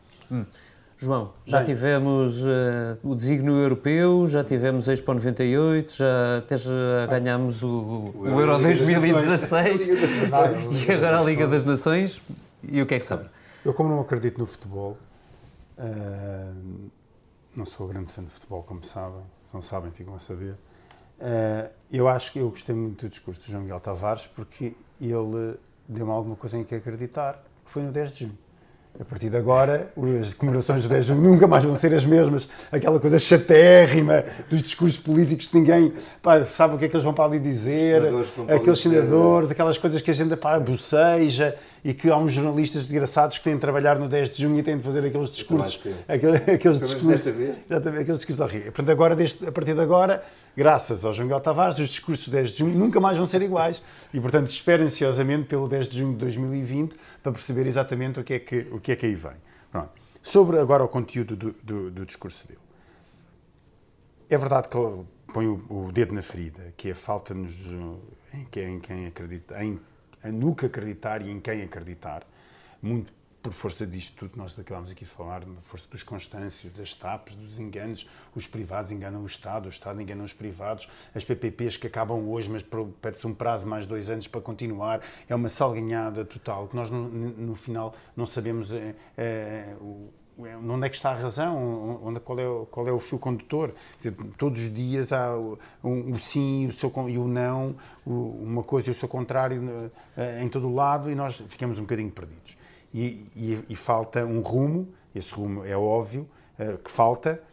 João, 0.95 1.33
já 1.43 1.57
Bem. 1.57 1.65
tivemos 1.65 2.45
eh, 2.45 2.99
o 3.03 3.15
desígnio 3.15 3.55
europeu, 3.55 4.27
já 4.27 4.43
tivemos 4.43 4.87
a 4.87 4.93
Expo 4.93 5.11
98, 5.11 5.91
já 5.91 6.37
até 6.37 6.55
já 6.55 7.07
ganhámos 7.09 7.63
o, 7.63 8.13
o 8.15 8.27
Euro 8.27 8.39
Euro 8.41 8.63
das 8.63 8.79
2016 8.79 9.87
Nações. 9.87 10.87
e 10.87 10.91
agora 10.91 11.19
a 11.19 11.23
Liga 11.23 11.47
das 11.47 11.65
Nações. 11.65 12.21
E 12.61 12.79
o 12.79 12.85
que 12.85 12.93
é 12.93 12.99
que 12.99 13.05
sabe? 13.05 13.27
Eu, 13.65 13.73
como 13.73 13.89
não 13.89 14.01
acredito 14.01 14.37
no 14.37 14.45
futebol, 14.45 14.95
ah, 15.75 16.53
não 17.55 17.65
sou 17.65 17.87
grande 17.87 18.11
fã 18.11 18.23
de 18.23 18.29
futebol, 18.29 18.61
como 18.61 18.83
sabem, 18.83 19.23
se 19.43 19.51
não 19.55 19.63
sabem, 19.63 19.89
ficam 19.89 20.13
a 20.13 20.19
saber. 20.19 20.53
Ah, 21.19 21.71
eu 21.91 22.07
acho 22.07 22.31
que 22.31 22.37
eu 22.37 22.51
gostei 22.51 22.75
muito 22.75 23.07
do 23.07 23.09
discurso 23.09 23.41
do 23.41 23.47
João 23.47 23.63
Miguel 23.63 23.79
Tavares 23.79 24.27
porque 24.27 24.75
ele 25.01 25.57
deu-me 25.87 26.11
alguma 26.11 26.35
coisa 26.35 26.55
em 26.55 26.63
que 26.63 26.75
acreditar, 26.75 27.43
foi 27.65 27.83
no 27.83 27.91
10 27.91 28.11
de 28.11 28.19
junho. 28.19 28.37
A 28.97 29.03
partir 29.03 29.29
de 29.29 29.35
agora, 29.35 29.91
as 30.21 30.33
comemorações 30.33 30.83
do 30.83 30.87
10 30.87 31.05
de 31.05 31.11
junho 31.11 31.21
nunca 31.21 31.45
mais 31.47 31.65
vão 31.65 31.75
ser 31.75 31.93
as 31.93 32.05
mesmas. 32.05 32.49
Aquela 32.71 32.97
coisa 32.97 33.19
chatérrima 33.19 34.23
dos 34.49 34.61
discursos 34.61 34.97
políticos 34.97 35.47
que 35.47 35.57
ninguém 35.57 35.93
pá, 36.23 36.45
sabe 36.45 36.75
o 36.75 36.77
que 36.77 36.85
é 36.85 36.87
que 36.87 36.95
eles 36.95 37.03
vão 37.03 37.13
para 37.13 37.25
ali 37.25 37.39
dizer. 37.39 38.03
Para 38.45 38.55
Aqueles 38.55 38.79
senadores, 38.79 39.51
aquelas 39.51 39.77
coisas 39.77 40.01
que 40.01 40.09
a 40.09 40.13
gente 40.13 40.33
pá, 40.37 40.57
boceja 40.57 41.57
e 41.83 41.93
que 41.93 42.09
há 42.09 42.17
uns 42.17 42.31
jornalistas 42.31 42.83
desgraçados 42.83 43.37
que 43.37 43.43
têm 43.43 43.55
de 43.55 43.59
trabalhar 43.59 43.99
no 43.99 44.07
10 44.07 44.29
de 44.29 44.43
junho 44.43 44.59
e 44.59 44.63
têm 44.63 44.77
de 44.77 44.83
fazer 44.83 45.05
aqueles 45.05 45.29
discursos. 45.29 45.85
Aqueles, 46.07 46.41
aqueles 46.47 46.79
discursos. 46.79 47.27
Exatamente, 47.27 48.01
aqueles 48.01 48.17
discursos 48.17 48.39
horríveis. 48.39 48.73
Portanto, 48.73 48.91
agora, 48.91 49.13
deste, 49.13 49.45
a 49.45 49.51
partir 49.51 49.73
de 49.73 49.81
agora, 49.81 50.23
graças 50.55 51.03
ao 51.03 51.13
João 51.13 51.27
Miguel 51.27 51.41
Tavares, 51.41 51.77
os 51.79 51.89
discursos 51.89 52.27
do 52.27 52.31
10 52.31 52.51
de 52.51 52.59
junho 52.59 52.77
nunca 52.77 52.99
mais 52.99 53.17
vão 53.17 53.25
ser 53.25 53.41
iguais. 53.41 53.81
E, 54.13 54.19
portanto, 54.19 54.49
espero 54.49 54.83
ansiosamente 54.83 55.47
pelo 55.47 55.67
10 55.67 55.89
de 55.89 55.99
junho 55.99 56.13
de 56.13 56.19
2020 56.19 56.95
para 57.21 57.31
perceber 57.31 57.67
exatamente 57.67 58.19
o 58.19 58.23
que 58.23 58.33
é 58.33 58.39
que, 58.39 58.67
o 58.71 58.79
que, 58.79 58.91
é 58.91 58.95
que 58.95 59.05
aí 59.05 59.15
vem. 59.15 59.35
Pronto. 59.71 59.89
Sobre 60.23 60.59
agora 60.59 60.83
o 60.83 60.87
conteúdo 60.87 61.35
do, 61.35 61.55
do, 61.61 61.91
do 61.91 62.05
discurso 62.05 62.47
dele. 62.47 62.59
É 64.29 64.37
verdade 64.37 64.69
que 64.69 64.77
ele 64.77 65.05
põe 65.31 65.47
o, 65.47 65.65
o 65.69 65.91
dedo 65.91 66.15
na 66.15 66.21
ferida, 66.21 66.73
que 66.75 66.89
é 66.89 66.91
a 66.93 66.95
falta-nos 66.95 67.53
em 68.33 68.45
quem, 68.49 68.75
em 68.75 68.79
quem 68.79 69.05
acredita, 69.05 69.63
em, 69.63 69.79
que 70.57 70.65
acreditar 70.65 71.21
e 71.21 71.29
em 71.29 71.39
quem 71.39 71.61
acreditar, 71.61 72.25
muito 72.81 73.13
por 73.45 73.53
força 73.53 73.85
disto 73.85 74.17
tudo 74.17 74.37
nós 74.37 74.57
acabámos 74.57 74.89
aqui 74.89 75.05
de 75.05 75.11
falar, 75.11 75.41
por 75.41 75.61
força 75.61 75.85
dos 75.91 76.01
constâncios, 76.01 76.73
das 76.73 76.95
TAPs, 76.95 77.35
dos 77.35 77.59
enganos, 77.59 78.09
os 78.33 78.47
privados 78.47 78.91
enganam 78.91 79.21
o 79.21 79.27
Estado, 79.27 79.67
o 79.67 79.69
Estado 79.69 80.01
engana 80.01 80.23
os 80.23 80.33
privados, 80.33 80.89
as 81.13 81.23
PPPs 81.23 81.77
que 81.77 81.85
acabam 81.85 82.27
hoje, 82.27 82.49
mas 82.49 82.65
pede-se 82.99 83.27
um 83.27 83.35
prazo 83.35 83.67
mais 83.67 83.85
dois 83.85 84.09
anos 84.09 84.27
para 84.27 84.41
continuar, 84.41 84.99
é 85.29 85.35
uma 85.35 85.47
salganhada 85.47 86.25
total, 86.25 86.67
que 86.67 86.75
nós 86.75 86.89
no, 86.89 87.07
no 87.07 87.53
final 87.53 87.95
não 88.17 88.25
sabemos 88.25 88.71
é, 88.71 88.95
é, 89.15 89.75
o, 89.79 90.09
onde 90.39 90.87
é 90.87 90.89
que 90.89 90.95
está 90.95 91.11
a 91.11 91.15
razão, 91.15 92.01
onde, 92.03 92.19
qual, 92.21 92.39
é, 92.39 92.65
qual 92.71 92.87
é 92.87 92.91
o 92.91 92.99
fio 92.99 93.19
condutor. 93.19 93.75
Dizer, 93.97 94.15
todos 94.39 94.59
os 94.59 94.73
dias 94.73 95.13
há 95.13 95.37
o, 95.37 95.59
o 95.83 96.17
sim 96.17 96.65
o 96.65 96.71
seu, 96.71 96.91
e 97.07 97.17
o 97.19 97.27
não, 97.27 97.75
o, 98.03 98.39
uma 98.41 98.63
coisa 98.63 98.89
e 98.89 98.91
o 98.91 98.95
seu 98.95 99.07
contrário 99.07 99.91
eh, 100.17 100.43
em 100.43 100.49
todo 100.49 100.67
o 100.67 100.73
lado, 100.73 101.11
e 101.11 101.15
nós 101.15 101.35
ficamos 101.47 101.77
um 101.77 101.83
bocadinho 101.83 102.09
perdidos 102.09 102.64
e, 102.95 103.25
e, 103.35 103.65
e, 103.71 103.75
falta 103.75 104.23
um 104.23 104.39
rumo, 104.39 104.87
esse 105.13 105.33
rumo 105.33 105.65
é 105.65 105.75
óbvio 105.75 106.25
uh, 106.57 106.77
que 106.77 106.89
falta, 106.89 107.43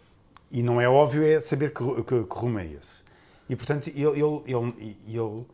e 0.53 0.62
não 0.62 0.80
é 0.80 0.88
óbvio 0.88 1.24
é 1.24 1.40
saber 1.40 1.74
que, 1.74 1.84
que, 2.05 2.22
que 2.22 2.38
rumo 2.38 2.61
é 2.61 2.66
esse. 2.66 3.03
E, 3.49 3.57
portanto, 3.57 3.88
ele, 3.88 4.05
ele, 4.05 4.43
ele, 4.47 4.97
ele, 5.09 5.45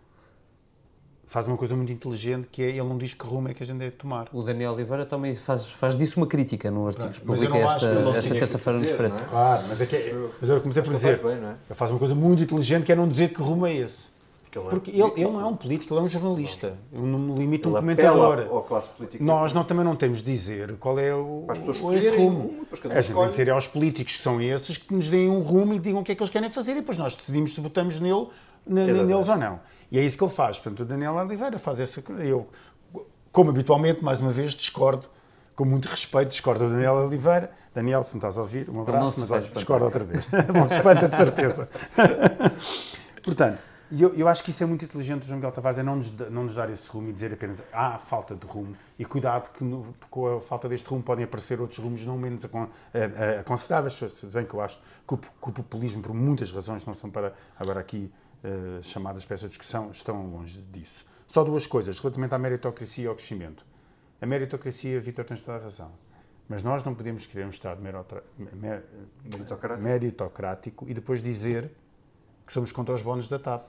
faz 1.26 1.48
uma 1.48 1.56
coisa 1.56 1.74
muito 1.74 1.90
inteligente, 1.90 2.48
que 2.52 2.62
é, 2.62 2.68
ele 2.68 2.82
não 2.82 2.98
diz 2.98 3.14
que 3.14 3.24
rumo 3.24 3.48
é 3.48 3.54
que 3.54 3.62
a 3.62 3.66
gente 3.66 3.78
deve 3.78 3.92
tomar. 3.92 4.28
O 4.30 4.42
Daniel 4.42 4.74
Oliveira 4.74 5.06
também 5.06 5.34
faz, 5.34 5.64
faz 5.70 5.96
disso 5.96 6.20
uma 6.20 6.26
crítica 6.26 6.70
num 6.70 6.86
artigo 6.86 7.08
que 7.08 7.20
publica 7.22 7.56
esta, 7.56 7.86
esta 8.14 8.34
terça-feira 8.34 8.78
no 8.78 8.84
Expresso. 8.84 9.22
É? 9.22 9.24
Claro, 9.24 9.62
mas, 9.70 9.80
é 9.80 9.86
que, 9.86 9.96
é, 9.96 10.28
mas 10.38 10.50
eu 10.50 10.60
comecei 10.60 10.82
por 10.82 10.92
dizer, 10.92 11.16
bem, 11.22 11.32
é? 11.32 11.54
ele 11.66 11.74
faz 11.74 11.90
uma 11.90 11.98
coisa 11.98 12.14
muito 12.14 12.42
inteligente, 12.42 12.84
que 12.84 12.92
é 12.92 12.94
não 12.94 13.08
dizer 13.08 13.32
que 13.32 13.40
rumo 13.40 13.66
é 13.66 13.74
esse. 13.74 14.07
Porque, 14.48 14.58
ele, 14.58 14.66
é 14.66 14.70
Porque 14.70 14.90
ele, 14.90 15.12
ele, 15.16 15.30
não 15.30 15.40
é 15.40 15.46
um 15.46 15.56
político, 15.56 15.94
ele 15.94 16.00
é 16.00 16.02
um 16.04 16.08
jornalista. 16.08 16.78
Eu 16.92 17.02
não 17.02 17.18
me 17.18 17.38
limito 17.38 17.68
a 17.68 17.72
um 17.72 17.74
comentador. 17.76 18.46
Nós 19.20 19.52
não, 19.52 19.64
também 19.64 19.84
não 19.84 19.94
temos 19.94 20.22
de 20.22 20.32
dizer 20.32 20.76
qual 20.78 20.98
é 20.98 21.14
o, 21.14 21.46
o 21.46 21.94
esse 21.94 22.16
rumo. 22.16 22.66
Um, 22.72 22.90
a 22.90 23.00
gente 23.00 23.14
tem 23.14 23.24
de 23.24 23.30
dizer 23.30 23.50
aos 23.50 23.66
políticos 23.66 24.16
que 24.16 24.22
são 24.22 24.40
esses 24.40 24.76
que 24.76 24.94
nos 24.94 25.08
deem 25.08 25.28
um 25.28 25.40
rumo 25.40 25.74
e 25.74 25.78
digam 25.78 26.00
o 26.00 26.04
que 26.04 26.12
é 26.12 26.14
que 26.14 26.22
eles 26.22 26.30
querem 26.30 26.50
fazer 26.50 26.72
e 26.72 26.76
depois 26.76 26.96
nós 26.96 27.14
decidimos 27.14 27.54
se 27.54 27.60
votamos 27.60 28.00
nele, 28.00 28.28
neles 28.66 29.28
ou 29.28 29.36
não. 29.36 29.60
E 29.90 29.98
é 29.98 30.02
isso 30.02 30.16
que 30.16 30.24
ele 30.24 30.32
faz. 30.32 30.58
Portanto, 30.58 30.80
o 30.80 30.84
Daniel 30.84 31.14
Oliveira 31.14 31.58
faz 31.58 31.80
essa 31.80 32.00
coisa. 32.00 32.24
Eu, 32.24 32.48
como 33.32 33.50
habitualmente, 33.50 34.02
mais 34.02 34.20
uma 34.20 34.32
vez, 34.32 34.54
discordo, 34.54 35.06
com 35.54 35.64
muito 35.64 35.86
respeito, 35.86 36.28
discordo 36.28 36.64
do 36.64 36.70
Daniel 36.70 36.94
Oliveira. 36.94 37.50
Daniel, 37.74 38.02
se 38.02 38.12
me 38.12 38.18
estás 38.18 38.36
a 38.36 38.40
ouvir, 38.40 38.68
um 38.68 38.80
abraço, 38.80 39.26
mas 39.28 39.50
discordo 39.50 39.84
outra 39.84 40.04
vez. 40.04 40.26
não 40.52 40.68
se 40.68 40.76
espanta, 40.76 41.08
de 41.08 41.16
certeza. 41.16 41.68
Portanto, 43.22 43.58
e 43.90 44.02
eu, 44.02 44.12
eu, 44.14 44.28
acho 44.28 44.44
que 44.44 44.50
isso 44.50 44.62
é 44.62 44.66
muito 44.66 44.84
inteligente 44.84 45.20
do 45.20 45.26
João 45.26 45.38
Miguel 45.38 45.52
Tavares, 45.52 45.78
é 45.78 45.82
não 45.82 45.96
nos, 45.96 46.10
não 46.30 46.44
nos 46.44 46.54
dar 46.54 46.68
esse 46.68 46.88
rumo 46.88 47.08
e 47.08 47.12
dizer 47.12 47.32
apenas 47.32 47.62
há 47.72 47.94
ah, 47.94 47.98
falta 47.98 48.34
de 48.34 48.46
rumo. 48.46 48.76
E 48.98 49.04
cuidado 49.04 49.50
que 49.52 49.64
no, 49.64 49.94
com 50.10 50.36
a 50.36 50.40
falta 50.40 50.68
deste 50.68 50.88
rumo 50.88 51.02
podem 51.02 51.24
aparecer 51.24 51.60
outros 51.60 51.78
rumos 51.78 52.04
não 52.04 52.18
menos 52.18 52.44
aconselháveis. 53.40 53.94
Se 53.94 54.26
bem 54.26 54.44
que 54.44 54.54
eu 54.54 54.60
acho 54.60 54.78
que 55.06 55.14
o, 55.14 55.16
que 55.16 55.48
o, 55.48 55.52
populismo, 55.52 56.02
por 56.02 56.12
muitas 56.12 56.52
razões, 56.52 56.84
não 56.84 56.94
são 56.94 57.10
para 57.10 57.32
agora 57.58 57.80
aqui 57.80 58.12
uh, 58.44 58.82
chamadas 58.82 59.24
para 59.24 59.34
essa 59.34 59.48
discussão, 59.48 59.90
estão 59.90 60.26
longe 60.26 60.60
disso. 60.70 61.06
Só 61.26 61.42
duas 61.42 61.66
coisas 61.66 61.98
relativamente 61.98 62.34
à 62.34 62.38
meritocracia 62.38 63.04
e 63.04 63.06
ao 63.06 63.14
crescimento. 63.14 63.64
A 64.20 64.26
meritocracia, 64.26 65.00
Vitor, 65.00 65.24
tens 65.24 65.40
toda 65.40 65.58
a 65.58 65.60
razão. 65.60 65.90
Mas 66.48 66.62
nós 66.62 66.82
não 66.82 66.94
podemos 66.94 67.26
querer 67.26 67.46
um 67.46 67.50
Estado 67.50 67.80
meritocrático. 67.80 69.82
meritocrático 69.82 70.88
e 70.88 70.94
depois 70.94 71.22
dizer 71.22 71.70
que 72.46 72.52
somos 72.52 72.72
contra 72.72 72.94
os 72.94 73.02
bónus 73.02 73.28
da 73.28 73.38
TAP. 73.38 73.68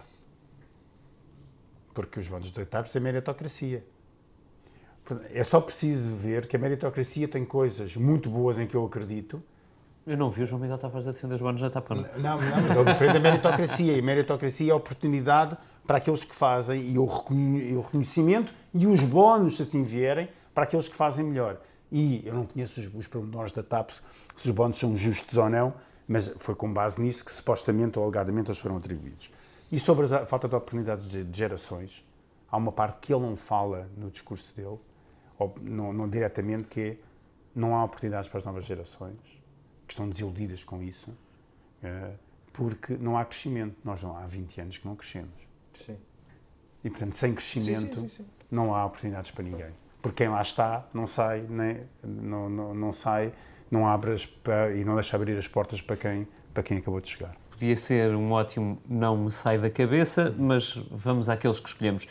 Porque 2.00 2.18
os 2.18 2.30
bónus 2.30 2.50
da 2.52 2.66
TAP 2.66 2.88
são 2.88 3.02
meritocracia. 3.02 3.84
É 5.34 5.44
só 5.44 5.60
preciso 5.60 6.16
ver 6.16 6.48
que 6.48 6.56
a 6.56 6.60
meritocracia 6.60 7.28
tem 7.28 7.44
coisas 7.44 7.94
muito 7.98 8.30
boas 8.30 8.58
em 8.58 8.66
que 8.66 8.74
eu 8.74 8.86
acredito. 8.86 9.44
Eu 10.08 10.16
não 10.16 10.30
vi 10.30 10.44
o 10.44 10.46
João 10.46 10.62
Miguel 10.62 10.78
Tavares 10.78 11.08
a 11.08 11.12
defender 11.12 11.36
os 11.36 11.42
bónus 11.42 11.60
da 11.60 11.70
TAP. 11.70 11.90
Não, 11.90 11.98
não, 11.98 12.04
não 12.22 12.38
mas 12.40 12.78
é 12.78 12.84
diferente 12.94 13.14
da 13.16 13.20
meritocracia. 13.20 13.98
E 13.98 14.00
a 14.00 14.02
meritocracia 14.02 14.70
é 14.70 14.72
a 14.72 14.78
oportunidade 14.78 15.58
para 15.86 15.98
aqueles 15.98 16.24
que 16.24 16.34
fazem 16.34 16.90
e 16.90 16.98
o 16.98 17.06
reconhecimento 17.06 18.54
e 18.74 18.88
os 18.88 19.02
bónus, 19.02 19.58
se 19.58 19.64
assim 19.64 19.84
vierem, 19.84 20.30
para 20.54 20.64
aqueles 20.64 20.88
que 20.88 20.96
fazem 20.96 21.26
melhor. 21.26 21.58
E 21.92 22.26
eu 22.26 22.34
não 22.34 22.46
conheço 22.46 22.80
os, 22.80 22.88
os 22.96 23.08
pormenores 23.08 23.52
da 23.52 23.62
TAP, 23.62 23.90
se 24.38 24.48
os 24.48 24.56
bónus 24.56 24.80
são 24.80 24.96
justos 24.96 25.38
ou 25.38 25.50
não, 25.50 25.74
mas 26.08 26.32
foi 26.38 26.56
com 26.56 26.72
base 26.72 27.02
nisso 27.02 27.26
que 27.26 27.32
supostamente 27.34 28.00
ou 28.00 28.06
alegadamente 28.06 28.50
eles 28.50 28.60
foram 28.60 28.78
atribuídos. 28.78 29.30
E 29.72 29.80
sobre 29.80 30.06
a 30.14 30.26
falta 30.26 30.48
de 30.48 30.56
oportunidades 30.56 31.10
de 31.10 31.38
gerações, 31.38 32.06
há 32.50 32.58
uma 32.58 32.72
parte 32.72 33.00
que 33.00 33.14
ele 33.14 33.22
não 33.22 33.36
fala 33.36 33.90
no 33.96 34.10
discurso 34.10 34.56
dele, 34.56 34.78
ou 35.38 35.56
não, 35.62 35.94
não 35.94 36.10
diretamente, 36.10 36.68
que 36.68 36.82
é 36.82 36.98
não 37.56 37.76
há 37.76 37.84
oportunidades 37.84 38.30
para 38.30 38.40
as 38.40 38.46
novas 38.46 38.66
gerações, 38.66 39.20
que 39.88 39.94
estão 39.94 40.08
desiludidas 40.08 40.64
com 40.64 40.82
isso, 40.82 41.12
eh, 41.84 42.14
porque 42.54 42.96
não 42.98 43.18
há 43.18 43.26
crescimento. 43.26 43.76
Nós 43.84 44.02
não 44.02 44.16
há 44.16 44.26
20 44.26 44.62
anos 44.62 44.78
que 44.78 44.88
não 44.88 44.96
crescemos. 44.96 45.48
Sim. 45.86 45.98
E, 46.84 46.90
portanto, 46.90 47.14
sem 47.14 47.34
crescimento, 47.34 48.02
sim, 48.02 48.10
sim, 48.10 48.26
não 48.50 48.74
há 48.74 48.86
oportunidades 48.86 49.32
para 49.32 49.44
ninguém. 49.44 49.72
Porque 50.02 50.24
quem 50.24 50.30
lá 50.30 50.42
está 50.42 50.88
não 50.94 51.06
sai, 51.08 51.46
nem, 51.50 51.82
não, 52.04 52.50
não, 52.50 52.74
não 52.74 52.94
sai 52.94 53.34
não 53.70 53.88
abras 53.88 54.26
para, 54.26 54.76
e 54.76 54.84
não 54.84 54.96
deixa 54.96 55.16
abrir 55.16 55.38
as 55.38 55.48
portas 55.48 55.82
para 55.82 55.96
quem, 55.96 56.28
para 56.54 56.64
quem 56.64 56.78
acabou 56.78 57.00
de 57.00 57.10
chegar. 57.10 57.36
Podia 57.60 57.76
ser 57.76 58.16
um 58.16 58.32
ótimo 58.32 58.82
não 58.88 59.18
me 59.18 59.30
sai 59.30 59.58
da 59.58 59.70
cabeça, 59.70 60.34
mas 60.40 60.82
vamos 60.90 61.28
àqueles 61.28 61.60
que 61.60 61.68
escolhemos. 61.68 62.08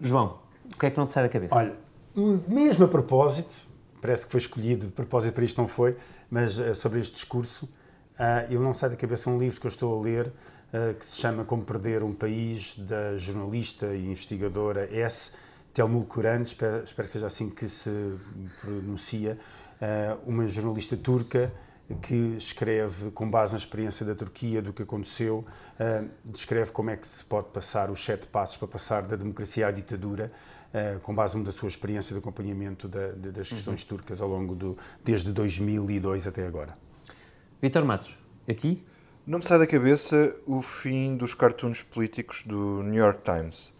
João, 0.00 0.38
o 0.74 0.78
que 0.78 0.86
é 0.86 0.90
que 0.90 0.96
não 0.96 1.06
te 1.06 1.12
sai 1.12 1.24
da 1.24 1.28
cabeça? 1.28 1.54
Olha, 1.54 1.76
mesmo 2.48 2.86
a 2.86 2.88
propósito, 2.88 3.54
parece 4.00 4.24
que 4.24 4.32
foi 4.32 4.40
escolhido 4.40 4.86
de 4.86 4.92
propósito 4.92 5.34
para 5.34 5.44
isto, 5.44 5.60
não 5.60 5.68
foi, 5.68 5.98
mas 6.30 6.58
uh, 6.58 6.74
sobre 6.74 6.98
este 6.98 7.12
discurso, 7.12 7.66
uh, 7.66 8.50
eu 8.50 8.58
não 8.58 8.72
sai 8.72 8.88
da 8.88 8.96
cabeça 8.96 9.28
um 9.28 9.38
livro 9.38 9.60
que 9.60 9.66
eu 9.66 9.70
estou 9.70 10.00
a 10.00 10.02
ler 10.02 10.28
uh, 10.28 10.94
que 10.98 11.04
se 11.04 11.20
chama 11.20 11.44
Como 11.44 11.62
Perder 11.62 12.02
um 12.02 12.14
País, 12.14 12.74
da 12.78 13.18
jornalista 13.18 13.94
e 13.94 14.06
investigadora 14.06 14.88
S. 14.90 15.32
Telmul 15.74 16.06
Kuran, 16.06 16.40
espero, 16.40 16.84
que 16.84 17.08
seja 17.08 17.26
assim 17.26 17.50
que 17.50 17.68
se 17.68 17.90
pronuncia, 18.60 19.32
eh, 19.32 19.36
uma 20.26 20.46
jornalista 20.46 20.96
turca 20.96 21.52
que 22.00 22.36
escreve, 22.36 23.10
com 23.10 23.28
base 23.28 23.52
na 23.52 23.58
experiência 23.58 24.06
da 24.06 24.14
Turquia, 24.14 24.62
do 24.62 24.72
que 24.72 24.82
aconteceu, 24.82 25.44
eh, 25.78 26.04
descreve 26.24 26.70
como 26.70 26.90
é 26.90 26.96
que 26.96 27.06
se 27.06 27.22
pode 27.24 27.48
passar 27.48 27.90
os 27.90 28.02
sete 28.02 28.26
passos 28.26 28.56
para 28.56 28.68
passar 28.68 29.02
da 29.02 29.16
democracia 29.16 29.66
à 29.66 29.70
ditadura, 29.70 30.32
eh, 30.72 30.98
com 31.02 31.14
base 31.14 31.38
da 31.42 31.52
sua 31.52 31.68
experiência 31.68 32.14
de 32.14 32.20
acompanhamento 32.20 32.88
das 32.88 33.48
questões 33.48 33.82
uhum. 33.82 33.88
turcas 33.88 34.20
ao 34.20 34.28
longo 34.28 34.54
do, 34.54 34.78
desde 35.04 35.30
2002 35.32 36.26
até 36.26 36.46
agora. 36.46 36.76
Vitor 37.60 37.84
Matos, 37.84 38.18
a 38.48 38.54
ti? 38.54 38.82
Não 39.26 39.38
me 39.38 39.44
sai 39.44 39.58
da 39.58 39.66
cabeça 39.66 40.34
o 40.46 40.62
fim 40.62 41.16
dos 41.16 41.34
cartoons 41.34 41.82
políticos 41.82 42.44
do 42.44 42.82
New 42.82 43.02
York 43.02 43.22
Times. 43.24 43.72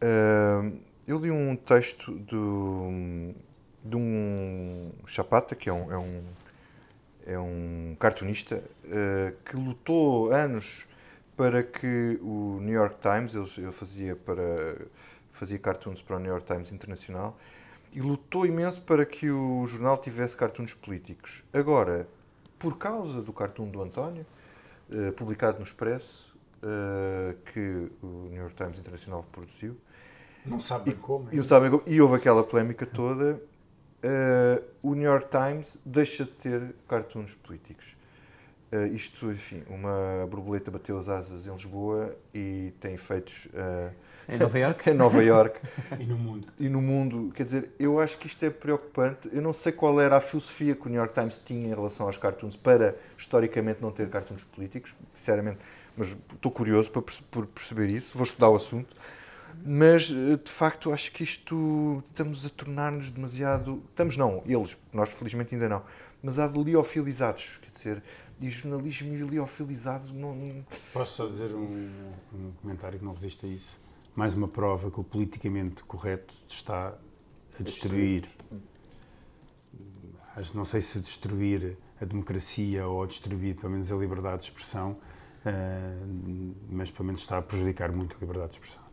Uh, 0.00 0.78
eu 1.06 1.18
li 1.18 1.30
um 1.30 1.54
texto 1.56 2.12
do, 2.12 3.32
de 3.88 3.96
um 3.96 4.90
Chapata, 5.06 5.54
que 5.54 5.68
é 5.68 5.72
um, 5.72 5.92
é 5.92 5.98
um, 5.98 6.22
é 7.26 7.38
um 7.38 7.96
cartunista, 7.98 8.62
uh, 8.84 9.36
que 9.44 9.56
lutou 9.56 10.32
anos 10.32 10.86
para 11.36 11.62
que 11.62 12.18
o 12.20 12.58
New 12.60 12.74
York 12.74 12.96
Times, 13.00 13.34
ele, 13.34 13.66
ele 13.66 13.72
fazia, 13.72 14.16
para, 14.16 14.76
fazia 15.32 15.58
cartoons 15.58 16.02
para 16.02 16.16
o 16.16 16.18
New 16.18 16.30
York 16.30 16.46
Times 16.46 16.72
Internacional, 16.72 17.38
e 17.92 18.00
lutou 18.00 18.44
imenso 18.44 18.82
para 18.82 19.06
que 19.06 19.30
o 19.30 19.66
jornal 19.66 19.96
tivesse 19.98 20.36
cartoons 20.36 20.74
políticos. 20.74 21.42
Agora, 21.52 22.06
por 22.58 22.76
causa 22.76 23.22
do 23.22 23.32
cartoon 23.32 23.70
do 23.70 23.80
António, 23.80 24.26
uh, 24.90 25.12
publicado 25.12 25.58
no 25.58 25.64
Expresso, 25.64 26.36
uh, 26.62 27.34
que 27.52 27.90
o 28.02 28.28
New 28.30 28.42
York 28.42 28.54
Times 28.56 28.78
Internacional 28.78 29.24
produziu, 29.32 29.76
não 30.44 30.60
sabem 30.60 30.94
como. 30.94 31.28
É 31.30 31.36
e, 31.36 31.44
sabem 31.44 31.70
como. 31.70 31.82
E 31.86 32.00
houve 32.00 32.16
aquela 32.16 32.42
polémica 32.42 32.84
Sim. 32.84 32.92
toda. 32.92 33.40
Uh, 34.02 34.62
o 34.82 34.94
New 34.94 35.10
York 35.10 35.26
Times 35.28 35.78
deixa 35.84 36.24
de 36.24 36.30
ter 36.30 36.74
cartoons 36.88 37.34
políticos. 37.34 37.96
Uh, 38.72 38.86
isto, 38.94 39.30
enfim, 39.32 39.62
uma 39.68 40.26
borboleta 40.30 40.70
bateu 40.70 40.98
as 40.98 41.08
asas 41.08 41.46
em 41.46 41.50
Lisboa 41.50 42.14
e 42.34 42.72
tem 42.80 42.94
efeitos 42.94 43.46
uh, 43.46 43.90
Em 44.28 44.38
Nova 44.38 44.58
York? 44.58 44.88
em 44.90 44.94
Nova 44.94 45.24
York. 45.24 45.58
E 45.98 46.04
no 46.04 46.16
mundo. 46.18 46.48
e 46.60 46.68
no 46.68 46.80
mundo. 46.82 47.32
Quer 47.34 47.44
dizer, 47.44 47.70
eu 47.78 47.98
acho 47.98 48.16
que 48.18 48.26
isto 48.28 48.44
é 48.44 48.50
preocupante. 48.50 49.28
Eu 49.32 49.42
não 49.42 49.52
sei 49.52 49.72
qual 49.72 50.00
era 50.00 50.16
a 50.18 50.20
filosofia 50.20 50.74
que 50.76 50.86
o 50.86 50.88
New 50.90 50.98
York 50.98 51.14
Times 51.14 51.40
tinha 51.44 51.66
em 51.66 51.74
relação 51.74 52.06
aos 52.06 52.16
cartoons 52.18 52.54
para, 52.56 52.94
historicamente, 53.18 53.80
não 53.82 53.90
ter 53.90 54.08
cartoons 54.10 54.44
políticos, 54.44 54.94
sinceramente. 55.14 55.58
Mas 55.96 56.08
estou 56.32 56.52
curioso 56.52 56.90
para 56.90 57.02
perce- 57.02 57.22
por 57.30 57.46
perceber 57.46 57.88
isso, 57.90 58.10
vou 58.14 58.22
estudar 58.24 58.50
o 58.50 58.54
assunto. 58.56 58.94
Mas, 59.64 60.10
eh, 60.10 60.36
de 60.36 60.50
facto, 60.50 60.92
acho 60.92 61.12
que 61.12 61.24
isto 61.24 62.02
estamos 62.10 62.44
a 62.46 62.48
tornar-nos 62.48 63.10
demasiado. 63.10 63.82
Estamos 63.90 64.16
não, 64.16 64.42
eles, 64.46 64.76
nós 64.92 65.08
felizmente 65.10 65.54
ainda 65.54 65.68
não. 65.68 65.82
Mas 66.22 66.38
há 66.38 66.46
de 66.46 66.62
liofilizados, 66.62 67.58
quer 67.62 67.70
dizer, 67.70 68.02
e 68.40 68.48
jornalismo 68.48 69.14
liofilizado 69.26 70.12
não. 70.12 70.64
Posso 70.92 71.16
só 71.16 71.26
dizer 71.26 71.52
um, 71.52 71.90
um 72.32 72.52
comentário 72.62 72.98
que 72.98 73.04
não 73.04 73.12
resiste 73.12 73.46
a 73.46 73.48
isso? 73.48 73.80
Mais 74.14 74.34
uma 74.34 74.48
prova 74.48 74.90
que 74.90 75.00
o 75.00 75.04
politicamente 75.04 75.82
correto 75.84 76.34
está 76.48 76.94
a 77.58 77.62
destruir. 77.62 78.28
Não 80.54 80.64
sei 80.64 80.80
se 80.80 81.00
destruir 81.00 81.76
a 82.00 82.04
democracia 82.04 82.86
ou 82.86 83.02
a 83.02 83.06
destruir, 83.06 83.56
pelo 83.56 83.72
menos, 83.72 83.90
a 83.90 83.96
liberdade 83.96 84.38
de 84.38 84.44
expressão, 84.44 84.96
eh, 85.44 85.98
mas 86.70 86.90
pelo 86.92 87.06
menos 87.06 87.22
está 87.22 87.38
a 87.38 87.42
prejudicar 87.42 87.90
muito 87.90 88.16
a 88.16 88.20
liberdade 88.20 88.52
de 88.52 88.58
expressão. 88.58 88.87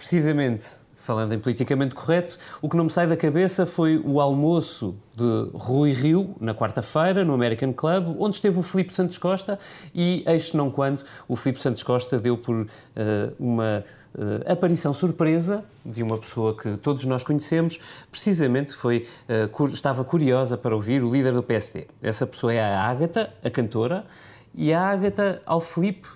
Precisamente, 0.00 0.66
falando 0.96 1.34
em 1.34 1.38
politicamente 1.38 1.94
correto, 1.94 2.38
o 2.62 2.70
que 2.70 2.74
não 2.74 2.84
me 2.84 2.90
sai 2.90 3.06
da 3.06 3.18
cabeça 3.18 3.66
foi 3.66 3.98
o 4.02 4.18
almoço 4.18 4.96
de 5.14 5.50
Rui 5.52 5.92
Rio, 5.92 6.34
na 6.40 6.54
quarta-feira, 6.54 7.22
no 7.22 7.34
American 7.34 7.70
Club, 7.74 8.16
onde 8.18 8.36
esteve 8.36 8.58
o 8.58 8.62
Filipe 8.62 8.94
Santos 8.94 9.18
Costa 9.18 9.58
e, 9.94 10.24
eis 10.26 10.54
não 10.54 10.70
quando, 10.70 11.04
o 11.28 11.36
Filipe 11.36 11.60
Santos 11.60 11.82
Costa 11.82 12.18
deu 12.18 12.38
por 12.38 12.66
eh, 12.96 13.30
uma 13.38 13.84
eh, 14.16 14.50
aparição 14.50 14.94
surpresa 14.94 15.62
de 15.84 16.02
uma 16.02 16.16
pessoa 16.16 16.56
que 16.56 16.78
todos 16.78 17.04
nós 17.04 17.22
conhecemos, 17.22 17.78
precisamente 18.10 18.72
foi, 18.72 19.06
cur- 19.52 19.68
estava 19.68 20.02
curiosa 20.02 20.56
para 20.56 20.74
ouvir 20.74 21.04
o 21.04 21.10
líder 21.10 21.34
do 21.34 21.42
PSD. 21.42 21.88
Essa 22.02 22.26
pessoa 22.26 22.54
é 22.54 22.62
a 22.62 22.80
Ágata, 22.84 23.30
a 23.44 23.50
cantora, 23.50 24.06
e 24.54 24.72
a 24.72 24.80
Ágata, 24.80 25.42
ao 25.44 25.60
Filipe, 25.60 26.08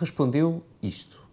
respondeu 0.00 0.64
isto. 0.82 1.29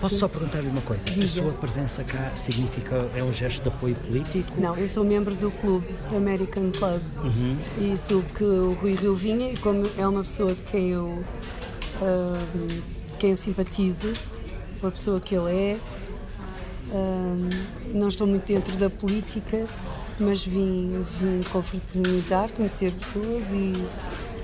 Posso 0.00 0.18
só 0.18 0.28
perguntar-lhe 0.28 0.68
uma 0.68 0.80
coisa? 0.80 1.04
A 1.08 1.28
sua 1.28 1.52
presença 1.52 2.04
cá 2.04 2.32
significa, 2.34 3.08
é 3.16 3.22
um 3.22 3.32
gesto 3.32 3.62
de 3.62 3.68
apoio 3.68 3.94
político? 3.96 4.60
Não, 4.60 4.76
eu 4.76 4.86
sou 4.88 5.04
membro 5.04 5.34
do 5.34 5.50
clube, 5.50 5.86
American 6.14 6.70
Club. 6.70 7.02
E 7.78 7.92
isso 7.92 8.22
que 8.34 8.44
o 8.44 8.72
Rui 8.74 8.94
Rio 8.94 9.14
vinha, 9.14 9.52
e 9.52 9.56
como 9.56 9.82
é 9.96 10.06
uma 10.06 10.22
pessoa 10.22 10.54
de 10.54 10.62
quem 10.62 10.90
eu, 10.90 11.24
de 13.10 13.16
quem 13.18 13.30
eu 13.30 13.36
simpatizo, 13.36 14.12
uma 14.82 14.90
pessoa 14.90 15.20
que 15.20 15.34
ele 15.34 15.50
é, 15.50 15.76
ahm, 16.92 17.50
não 17.94 18.08
estou 18.08 18.26
muito 18.26 18.46
dentro 18.46 18.76
da 18.76 18.90
política, 18.90 19.64
mas 20.18 20.44
vim, 20.44 21.02
vim 21.20 21.40
confraternizar, 21.50 22.52
conhecer 22.52 22.92
pessoas 22.92 23.52
e 23.52 23.72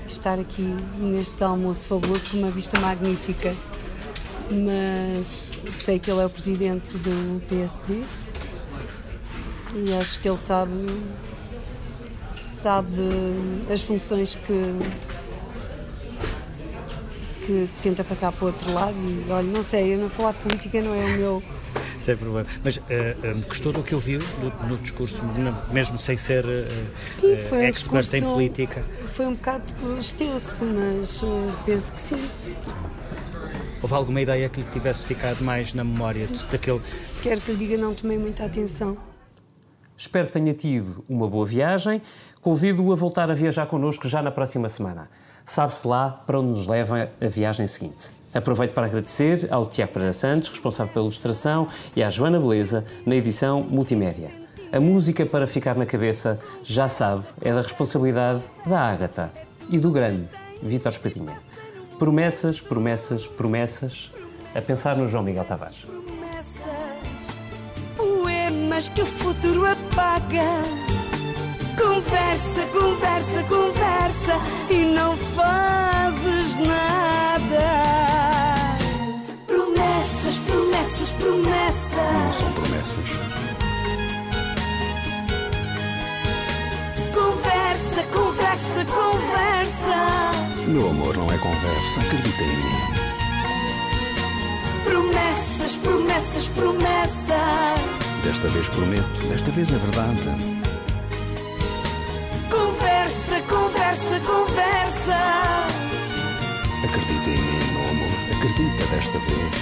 estar 0.07 0.39
aqui 0.39 0.63
neste 0.97 1.43
almoço 1.43 1.87
fabuloso 1.87 2.31
com 2.31 2.37
uma 2.37 2.49
vista 2.49 2.79
magnífica. 2.79 3.53
Mas 4.51 5.51
sei 5.71 5.99
que 5.99 6.09
ele 6.09 6.21
é 6.21 6.25
o 6.25 6.29
presidente 6.29 6.97
do 6.97 7.39
PSD 7.47 8.03
e 9.75 9.93
acho 9.93 10.19
que 10.19 10.27
ele 10.27 10.37
sabe 10.37 10.71
sabe 12.35 12.91
as 13.71 13.81
funções 13.81 14.35
que 14.35 14.75
que 17.45 17.69
tenta 17.81 18.03
passar 18.03 18.31
para 18.31 18.45
o 18.45 18.47
outro 18.47 18.71
lado 18.71 18.95
e 18.95 19.31
olha, 19.31 19.47
não 19.47 19.63
sei, 19.63 19.93
eu 19.93 19.97
não 19.97 20.09
falar 20.09 20.33
de 20.33 20.37
política 20.39 20.81
não 20.81 20.93
é 20.93 21.05
o 21.05 21.09
meu 21.17 21.43
Sem 21.99 22.15
problema. 22.15 22.47
Mas 22.63 22.79
eh, 22.89 23.15
eh, 23.23 23.33
gostou 23.47 23.73
do 23.73 23.83
que 23.83 23.95
ouviu 23.95 24.19
no, 24.39 24.67
no 24.67 24.77
discurso, 24.77 25.21
mesmo 25.71 25.97
sem 25.97 26.17
ser 26.17 26.45
eh, 26.45 26.67
sim, 27.01 27.37
foi 27.37 27.59
um 27.59 27.61
expert 27.61 27.73
discurso 27.73 28.15
em 28.17 28.21
política? 28.21 28.83
foi 29.13 29.25
um 29.25 29.33
bocado 29.33 29.65
extenso, 29.99 30.65
mas 30.65 31.23
eh, 31.23 31.51
penso 31.65 31.91
que 31.91 32.01
sim 32.01 32.29
Houve 33.81 33.93
alguma 33.95 34.21
ideia 34.21 34.49
que 34.49 34.59
lhe 34.61 34.67
tivesse 34.71 35.05
ficado 35.05 35.41
mais 35.43 35.73
na 35.73 35.83
memória 35.83 36.27
de- 36.27 36.43
daquele. 36.45 36.79
se 36.79 37.15
quer 37.21 37.39
que 37.39 37.51
lhe 37.51 37.57
diga 37.57 37.77
não 37.77 37.93
tomei 37.93 38.17
muita 38.17 38.45
atenção 38.45 38.97
Espero 39.95 40.27
que 40.27 40.31
tenha 40.33 40.53
tido 40.53 41.03
uma 41.09 41.27
boa 41.27 41.45
viagem. 41.45 42.01
Convido-o 42.41 42.93
a 42.93 42.95
voltar 42.95 43.29
a 43.29 43.33
viajar 43.33 43.65
connosco 43.65 44.07
já 44.07 44.21
na 44.21 44.31
próxima 44.31 44.69
semana. 44.69 45.09
Sabe-se 45.43 45.85
lá 45.85 46.09
para 46.25 46.39
onde 46.39 46.47
nos 46.49 46.67
leva 46.67 47.09
a 47.19 47.27
viagem 47.27 47.67
seguinte. 47.67 48.13
Aproveito 48.33 48.71
para 48.73 48.85
agradecer 48.85 49.49
ao 49.51 49.65
Tiago 49.65 49.91
Pereira 49.91 50.13
Santos, 50.13 50.47
responsável 50.47 50.93
pela 50.93 51.03
ilustração, 51.03 51.67
e 51.97 52.01
à 52.01 52.09
Joana 52.09 52.39
Beleza, 52.39 52.85
na 53.05 53.13
edição 53.13 53.61
multimédia. 53.61 54.31
A 54.71 54.79
música 54.79 55.25
para 55.25 55.45
ficar 55.45 55.75
na 55.75 55.85
cabeça, 55.85 56.39
já 56.63 56.87
sabe, 56.87 57.25
é 57.41 57.51
da 57.53 57.61
responsabilidade 57.61 58.41
da 58.65 58.79
Ágata 58.79 59.33
e 59.69 59.77
do 59.79 59.91
grande 59.91 60.29
Vítor 60.63 60.93
Espadinha. 60.93 61.48
Promessas, 61.99 62.61
promessas, 62.61 63.27
promessas, 63.27 64.09
a 64.55 64.61
pensar 64.61 64.95
no 64.95 65.05
João 65.05 65.21
Miguel 65.21 65.43
Tavares. 65.43 65.83
promessas, 65.83 67.35
poemas 67.97 68.87
que 68.87 69.01
o 69.01 69.05
futuro 69.05 69.65
apaga. 69.65 70.47
Conversa, 71.77 72.65
conversa, 72.71 73.43
conversa 73.43 74.39
e 74.69 74.85
não 74.85 75.17
fazes 75.35 76.55
nada. 76.65 77.67
Promessas, 79.45 80.37
promessas, 80.37 81.09
promessas. 81.11 82.35
São 82.37 82.51
promessas. 82.53 83.09
Conversa, 87.13 88.03
conversa, 88.13 88.85
conversa. 88.85 90.48
Meu 90.69 90.87
amor 90.87 91.17
não 91.17 91.31
é 91.31 91.37
conversa, 91.39 91.99
acredita 91.99 92.43
em 92.43 92.55
mim. 92.57 92.63
Promessas, 94.83 95.75
promessas, 95.77 96.47
promessas. 96.49 97.79
Desta 98.23 98.47
vez 98.49 98.67
prometo, 98.67 99.27
desta 99.29 99.49
vez 99.49 99.71
é 99.71 99.77
verdade. 99.79 100.21
Conversa, 102.51 103.41
conversa, 103.49 104.19
conversa. 104.19 105.17
Acredita 106.83 107.29
em 107.31 107.41
mim, 107.41 107.73
meu 107.73 107.89
amor, 107.89 108.13
acredita 108.37 108.85
desta 108.91 109.17
vez. 109.17 109.55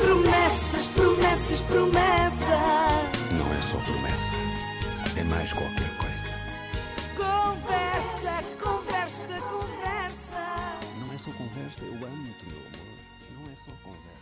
Promessas, 0.00 0.86
promessas, 0.94 1.60
promessas. 1.62 3.32
Não 3.32 3.52
é 3.52 3.62
só 3.62 3.78
promessa, 3.78 4.36
é 5.16 5.24
mais 5.24 5.52
qualquer 5.52 5.88
coisa. 5.96 6.05
conversa, 11.66 11.84
eu 11.84 12.06
amo-te, 12.06 12.46
meu 12.46 12.58
amor. 12.58 13.42
Não 13.42 13.52
é 13.52 13.56
só 13.56 13.72
conversa. 13.82 14.15